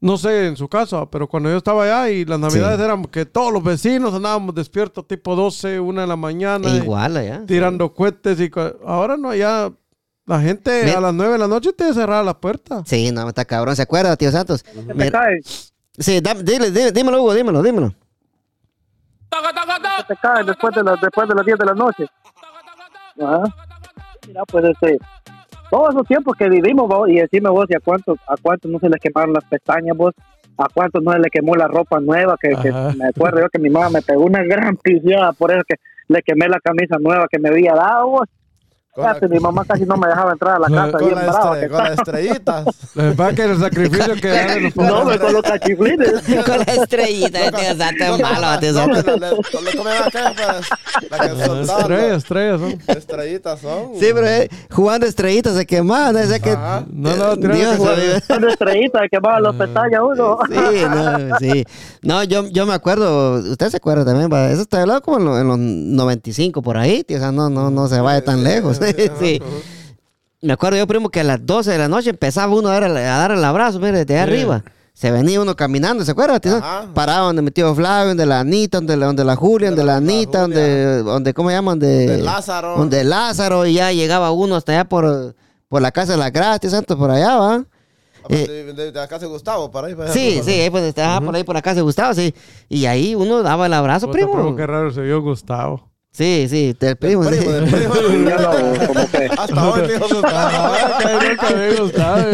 no 0.00 0.16
sé 0.16 0.46
en 0.46 0.56
su 0.56 0.68
caso, 0.68 1.10
pero 1.10 1.28
cuando 1.28 1.50
yo 1.50 1.56
estaba 1.58 1.84
allá 1.84 2.10
y 2.10 2.24
las 2.24 2.38
navidades 2.40 2.78
Sí. 2.78 2.84
eran 2.84 3.04
que 3.04 3.26
todos 3.26 3.52
los 3.52 3.62
vecinos 3.62 4.14
andábamos 4.14 4.54
despiertos 4.54 5.06
tipo 5.06 5.36
12, 5.36 5.78
1 5.78 6.00
de 6.00 6.06
la 6.06 6.16
mañana, 6.16 6.74
Igual 6.74 7.16
allá. 7.18 7.42
tirando 7.46 7.92
cohetes 7.92 8.40
y 8.40 8.48
co- 8.48 8.76
ahora 8.86 9.16
no, 9.18 9.34
ya 9.34 9.70
la 10.30 10.40
gente 10.40 10.84
Me- 10.84 10.92
a 10.92 11.00
las 11.00 11.12
9 11.12 11.32
de 11.32 11.38
la 11.38 11.48
noche 11.48 11.72
tiene 11.72 11.92
cerrada 11.92 12.22
la 12.22 12.34
puerta. 12.34 12.82
Sí, 12.86 13.10
no, 13.10 13.28
está 13.28 13.44
cabrón, 13.44 13.74
¿se 13.76 13.82
acuerda, 13.82 14.16
tío 14.16 14.30
Santos? 14.30 14.60
Se 14.64 14.82
te 14.82 14.94
Mira- 14.94 15.10
cae, 15.10 15.40
sí, 15.98 16.20
dame- 16.20 16.42
dile, 16.42 16.70
dile, 16.70 16.92
dímelo, 16.92 17.20
Hugo, 17.22 17.34
dímelo, 17.34 17.62
dímelo. 17.62 17.92
se 19.30 20.14
te 20.14 20.16
cae 20.20 20.44
después 20.44 20.74
de, 20.74 20.82
las 20.82 21.00
después 21.00 21.28
de 21.28 21.34
las 21.34 21.44
10 21.44 21.58
de 21.58 21.66
la 21.66 21.74
noche. 21.74 22.06
Ajá. 23.20 23.42
Mira, 24.26 24.42
pues 24.46 24.64
este, 24.64 24.98
todos 25.70 25.90
esos 25.94 26.06
tiempos 26.06 26.34
que 26.36 26.48
vivimos, 26.48 26.88
vos, 26.88 27.08
y 27.08 27.16
decime 27.20 27.50
vos, 27.50 27.66
¿y 27.68 27.74
a 27.74 27.80
cuántos, 27.80 28.18
a 28.26 28.36
cuántos 28.40 28.70
no 28.70 28.78
se 28.78 28.88
les 28.88 29.00
quemaron 29.00 29.32
las 29.34 29.44
pestañas, 29.44 29.96
vos? 29.96 30.14
¿A 30.58 30.66
cuántos 30.72 31.02
no 31.02 31.12
se 31.12 31.18
les 31.18 31.30
quemó 31.30 31.54
la 31.56 31.68
ropa 31.68 32.00
nueva? 32.00 32.36
Que, 32.40 32.50
que 32.50 32.70
me 32.72 33.08
acuerdo 33.08 33.40
yo 33.40 33.48
que 33.48 33.58
mi 33.58 33.70
mamá 33.70 33.88
me 33.90 34.02
pegó 34.02 34.24
una 34.24 34.42
gran 34.42 34.76
pillada 34.76 35.32
por 35.32 35.50
eso 35.52 35.62
que 35.66 35.76
le 36.08 36.22
quemé 36.22 36.48
la 36.48 36.60
camisa 36.60 36.96
nueva 37.00 37.26
que 37.30 37.38
me 37.38 37.48
había 37.48 37.72
dado, 37.74 38.08
vos. 38.08 38.28
Fíjate, 39.00 39.28
mi 39.28 39.38
mamá 39.40 39.64
casi 39.66 39.84
no 39.84 39.96
me 39.96 40.08
dejaba 40.08 40.32
entrar 40.32 40.56
a 40.56 40.58
la 40.58 40.68
casa, 40.68 40.98
con 40.98 41.06
bien 41.08 41.14
la 41.14 41.22
brava 41.32 41.56
estre- 41.56 41.60
que 41.60 41.68
con 41.68 41.78
las 41.84 41.92
estrellitas. 41.98 42.64
Lo 42.94 43.02
que 43.02 43.10
pasa 43.16 43.30
es 43.30 43.36
que 43.36 43.44
el 43.44 43.58
sacrificio 43.60 44.14
que 44.16 44.30
hacen 44.30 44.62
los 44.64 44.76
No, 44.76 45.04
me 45.04 45.18
con 45.18 45.32
los 45.32 45.42
cachiflines. 45.42 46.10
Con 46.46 46.58
la 46.58 46.72
estrellita, 46.74 47.38
tío 47.50 47.76
Santos, 47.76 48.06
es 48.08 48.20
malo, 48.20 48.58
tío 48.60 48.72
pues, 48.74 49.06
la- 49.20 49.30
lo 49.30 49.40
que 49.42 49.76
me 49.78 49.84
va 49.84 49.98
a 49.98 50.10
pues, 50.10 50.70
Ah, 51.10 51.60
Estrellas, 51.60 52.16
estrellas, 52.18 52.60
¿no? 52.60 52.68
las 52.86 52.96
Estrellitas 52.96 53.60
son. 53.60 53.92
Sí, 53.98 54.06
pero 54.14 54.26
eh, 54.26 54.48
jugando 54.70 55.06
estrellitas 55.06 55.54
se 55.54 55.66
quemaban, 55.66 56.14
¿no? 56.14 56.20
Que... 56.42 56.56
No, 56.90 57.16
no, 57.16 57.36
Dios, 57.36 57.76
se-. 57.76 58.20
Son 58.26 58.48
estrellitas 58.48 59.02
que 59.10 59.18
van 59.18 59.34
a 59.36 59.40
los 59.40 59.56
pestañas 59.56 60.00
uno. 60.02 60.38
Sí, 60.48 60.84
no, 60.88 61.38
sí. 61.38 61.64
No, 62.02 62.24
yo, 62.24 62.46
yo 62.48 62.66
me 62.66 62.74
acuerdo, 62.74 63.34
usted 63.50 63.68
se 63.68 63.76
acuerda 63.76 64.04
también, 64.04 64.30
va, 64.32 64.50
eso 64.50 64.62
está 64.62 64.80
hablando 64.82 65.02
como 65.02 65.18
en, 65.18 65.24
lo- 65.24 65.38
en 65.38 65.48
los 65.48 65.58
95 65.58 66.62
por 66.62 66.76
ahí, 66.76 67.04
tío, 67.04 67.16
o 67.18 67.20
sea, 67.20 67.32
no, 67.32 67.50
no, 67.50 67.70
no 67.70 67.88
se 67.88 68.00
vaya 68.00 68.24
tan 68.24 68.42
lejos. 68.44 68.78
sí. 69.20 69.40
Me 70.42 70.52
acuerdo 70.54 70.78
yo, 70.78 70.86
primo, 70.86 71.10
que 71.10 71.20
a 71.20 71.24
las 71.24 71.44
12 71.44 71.70
de 71.72 71.78
la 71.78 71.88
noche 71.88 72.10
empezaba 72.10 72.54
uno 72.54 72.68
a 72.70 72.72
dar 72.72 72.84
el, 72.84 72.96
a 72.96 73.02
dar 73.18 73.30
el 73.32 73.44
abrazo, 73.44 73.78
mire, 73.78 74.04
desde 74.04 74.14
Sí. 74.14 74.20
arriba. 74.20 74.64
Se 74.94 75.10
venía 75.10 75.40
uno 75.40 75.56
caminando, 75.56 76.04
¿se 76.04 76.10
acuerda? 76.10 76.38
Paraba 76.94 77.26
donde 77.26 77.40
mi 77.42 77.50
tío 77.50 77.74
Flavio, 77.74 78.08
donde 78.08 78.26
la 78.26 78.40
Anita, 78.40 78.78
donde 78.78 78.96
la, 78.98 79.06
donde 79.06 79.24
la 79.24 79.36
Julia, 79.36 79.68
donde 79.70 79.82
la 79.84 79.92
la- 79.94 80.00
la 80.00 80.12
Anita, 80.12 80.42
Julia. 80.42 80.56
donde, 80.62 81.02
donde, 81.02 81.34
¿cómo 81.34 81.50
llaman? 81.50 81.78
De, 81.78 82.06
De 82.06 82.22
Lázaro. 82.22 82.76
Donde 82.76 83.04
Lázaro, 83.04 83.64
y 83.66 83.74
ya 83.74 83.92
llegaba 83.92 84.30
uno 84.30 84.56
hasta 84.56 84.72
allá 84.72 84.84
por, 84.84 85.34
por 85.68 85.80
la 85.80 85.90
casa 85.90 86.12
de 86.12 86.18
la 86.18 86.28
Gracia, 86.30 86.68
Santos, 86.68 86.98
por 86.98 87.10
allá, 87.10 87.36
¿va? 87.36 87.54
Ah, 88.22 88.26
pues, 88.28 88.46
de, 88.48 88.64
de- 88.74 88.92
de 88.92 88.92
la 88.92 89.08
casa 89.08 89.20
de 89.24 89.28
Gustavo, 89.28 89.70
para 89.70 89.86
ahí. 89.86 89.94
para 89.94 90.10
allá, 90.10 90.12
Sí, 90.14 90.34
por- 90.36 90.44
sí, 90.44 90.50
ahí 90.60 90.70
pues 90.70 90.84
estaba 90.84 91.24
por 91.24 91.34
ahí 91.34 91.44
por 91.44 91.54
la 91.54 91.62
casa 91.62 91.76
de 91.76 91.82
Gustavo, 91.82 92.12
sí. 92.12 92.34
Y 92.68 92.84
ahí 92.84 93.14
uno 93.14 93.42
daba 93.42 93.66
el 93.66 93.72
abrazo, 93.72 94.10
primo, 94.10 94.54
qué 94.56 94.66
raro 94.66 94.90
se 94.90 95.00
vio 95.00 95.22
Gustavo. 95.22 95.89
Sí, 96.12 96.46
sí, 96.50 96.74
del 96.78 96.96
primo. 96.96 97.22
sí. 97.24 97.30
Primo, 97.36 97.52
del 97.52 97.64
primo. 97.70 97.94
Que 99.12 99.26
Hasta. 99.26 99.54
Ah, 99.56 99.72
que 100.98 101.06
nunca 101.28 101.50
me 101.54 101.74
gustaba. 101.76 102.24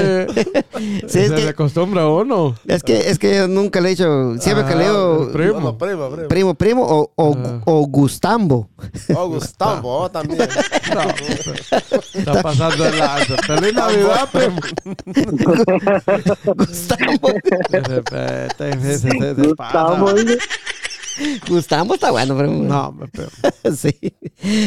Sí, 1.07 1.19
es 1.19 1.23
se 1.29 1.35
que- 1.35 1.43
le 1.43 1.49
acostumbra 1.51 2.03
a 2.03 2.09
uno. 2.09 2.55
Es 2.67 2.83
que, 2.83 3.11
es 3.11 3.19
que 3.19 3.37
yo 3.37 3.49
nunca 3.49 3.81
le 3.83 3.89
he 3.89 3.91
dicho, 3.91 4.35
siempre 4.41 4.65
que 4.67 4.75
le 4.77 4.85
Ah, 4.87 4.89
digo 4.89 5.29
primo. 5.33 5.61
No, 5.61 5.77
primo, 5.79 6.09
primo. 6.11 6.29
primo, 6.29 6.55
primo 6.55 6.83
o, 6.87 7.13
o, 7.17 7.37
Ah. 7.37 7.61
o 7.67 7.87
Gustambo. 7.87 8.71
Oh, 9.15 9.29
Gustavo 9.29 9.99
oh, 10.05 10.11
también. 10.11 10.41
Está 12.15 12.43
pasando 12.43 12.87
el 12.87 12.99
lanza. 12.99 13.37
Feliz 13.47 13.75
Navidad, 13.75 14.29
primo. 14.33 14.59
Gustambo. 16.57 17.29
Gustavo. 21.49 21.55
Gustambo 21.55 21.95
está 21.95 22.11
bueno, 22.11 22.37
primo. 22.37 22.63
No, 22.65 22.93
me 22.93 23.07
pero, 23.09 23.29
sí. 23.77 23.95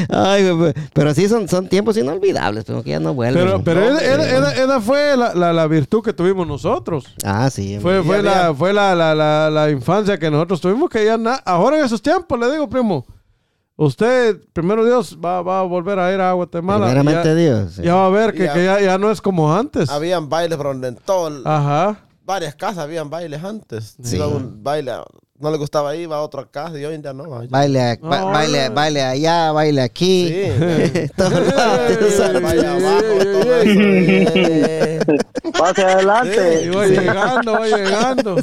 Ay, 0.09 0.49
güey, 0.51 0.73
pero 0.93 1.13
sí 1.13 1.27
son, 1.29 1.47
son 1.47 1.67
tiempos 1.69 1.97
inolvidables, 1.97 2.63
pero 2.65 2.83
que 2.83 2.91
ya 2.91 2.99
no 2.99 3.13
vuelven. 3.13 3.43
pero, 3.43 3.63
pero 3.63 3.81
No, 3.91 3.97
esa- 3.99 4.53
esa 4.63 4.81
fue 4.81 5.15
la, 5.15 5.33
la, 5.33 5.53
la 5.53 5.67
virtud 5.67 6.01
que 6.03 6.13
tuvimos 6.13 6.47
nosotros. 6.47 7.05
Ah, 7.23 7.49
sí. 7.49 7.77
Fue, 7.81 8.03
fue, 8.03 8.17
había- 8.19 8.31
la, 8.47 8.53
fue 8.53 8.73
la, 8.73 8.95
la, 8.95 9.13
la, 9.15 9.49
la 9.49 9.69
infancia 9.69 10.17
que 10.17 10.29
nosotros 10.31 10.59
tuvimos 10.61 10.89
que 10.89 11.05
ya 11.05 11.17
na- 11.17 11.41
ahora 11.45 11.77
en 11.79 11.85
esos 11.85 12.01
tiempos, 12.01 12.39
le 12.39 12.51
digo, 12.51 12.67
primo, 12.69 13.05
Usted, 13.81 14.41
primero 14.51 14.83
Dios, 14.85 15.17
va, 15.23 15.41
va 15.41 15.61
a 15.61 15.63
volver 15.63 15.97
a 15.99 16.13
ir 16.13 16.19
a 16.19 16.33
Guatemala. 16.33 16.87
Primeramente 16.87 17.29
ya, 17.29 17.33
Dios. 17.35 17.73
sí. 17.75 17.81
ya 17.83 17.95
va 17.95 18.07
a 18.07 18.09
ver 18.09 18.33
que, 18.33 18.43
Ya. 18.43 18.53
que 18.53 18.65
ya, 18.65 18.81
ya 18.81 18.97
no 18.97 19.09
es 19.09 19.21
como 19.21 19.55
antes. 19.55 19.89
Habían 19.89 20.27
bailes, 20.27 20.57
pero 20.57 20.71
en 20.73 20.95
todo, 20.97 21.29
el- 21.29 21.43
Ajá. 21.47 21.97
varias 22.25 22.55
casas 22.55 22.79
habían 22.79 23.09
bailes 23.09 23.41
antes. 23.41 23.95
Sí. 24.03 24.19
Un 24.19 24.61
baile, 24.61 24.91
no 25.39 25.51
le 25.51 25.57
gustaba 25.57 25.95
ir, 25.95 26.01
iba 26.03 26.17
a 26.17 26.21
otra 26.21 26.45
casa 26.45 26.77
y 26.77 26.83
hoy 26.85 26.95
en 26.95 27.01
día 27.01 27.13
no. 27.13 27.23
Baile, 27.49 27.97
ba- 28.01 28.19
No, 28.19 28.25
baile, 28.27 28.69
baile 28.69 29.01
allá, 29.03 29.51
baile 29.51 29.81
aquí. 29.81 30.27
Sí, 30.27 31.09
Todos 31.15 31.47
lados, 31.55 31.91
Ey, 32.01 32.11
¿sabes? 32.17 32.41
vaya 32.41 32.71
abajo, 32.73 33.17
todo 33.23 33.55
eso. 33.61 35.05
Pase 35.57 35.81
adelante. 35.83 36.63
Y 36.65 36.69
va 36.69 36.85
llegando, 36.87 37.51
va 37.53 37.67
llegando. 37.67 38.35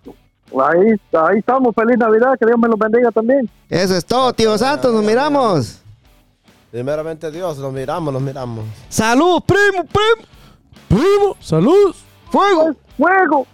Ahí, 0.53 0.91
ahí 1.13 1.39
estamos. 1.41 1.75
Feliz 1.75 1.99
Navidad. 1.99 2.35
Que 2.39 2.47
Dios 2.47 2.59
me 2.61 2.69
los 2.69 2.79
bendiga 2.79 3.11
también. 3.11 3.51
Eso 3.69 3.97
es 3.97 4.05
todo, 4.05 4.33
tío 4.33 4.57
Santos. 4.57 4.95
Nos 4.95 5.03
miramos. 5.03 5.83
Primeramente 6.71 7.31
Dios, 7.31 7.59
nos 7.59 7.73
miramos, 7.73 8.13
nos 8.13 8.23
miramos. 8.23 8.65
Salud, 8.89 9.43
primo, 9.47 9.85
primo. 9.85 10.29
Primo, 10.89 11.37
salud. 11.41 11.95
Fuego. 12.31 12.75
¡Fuego! 12.97 13.47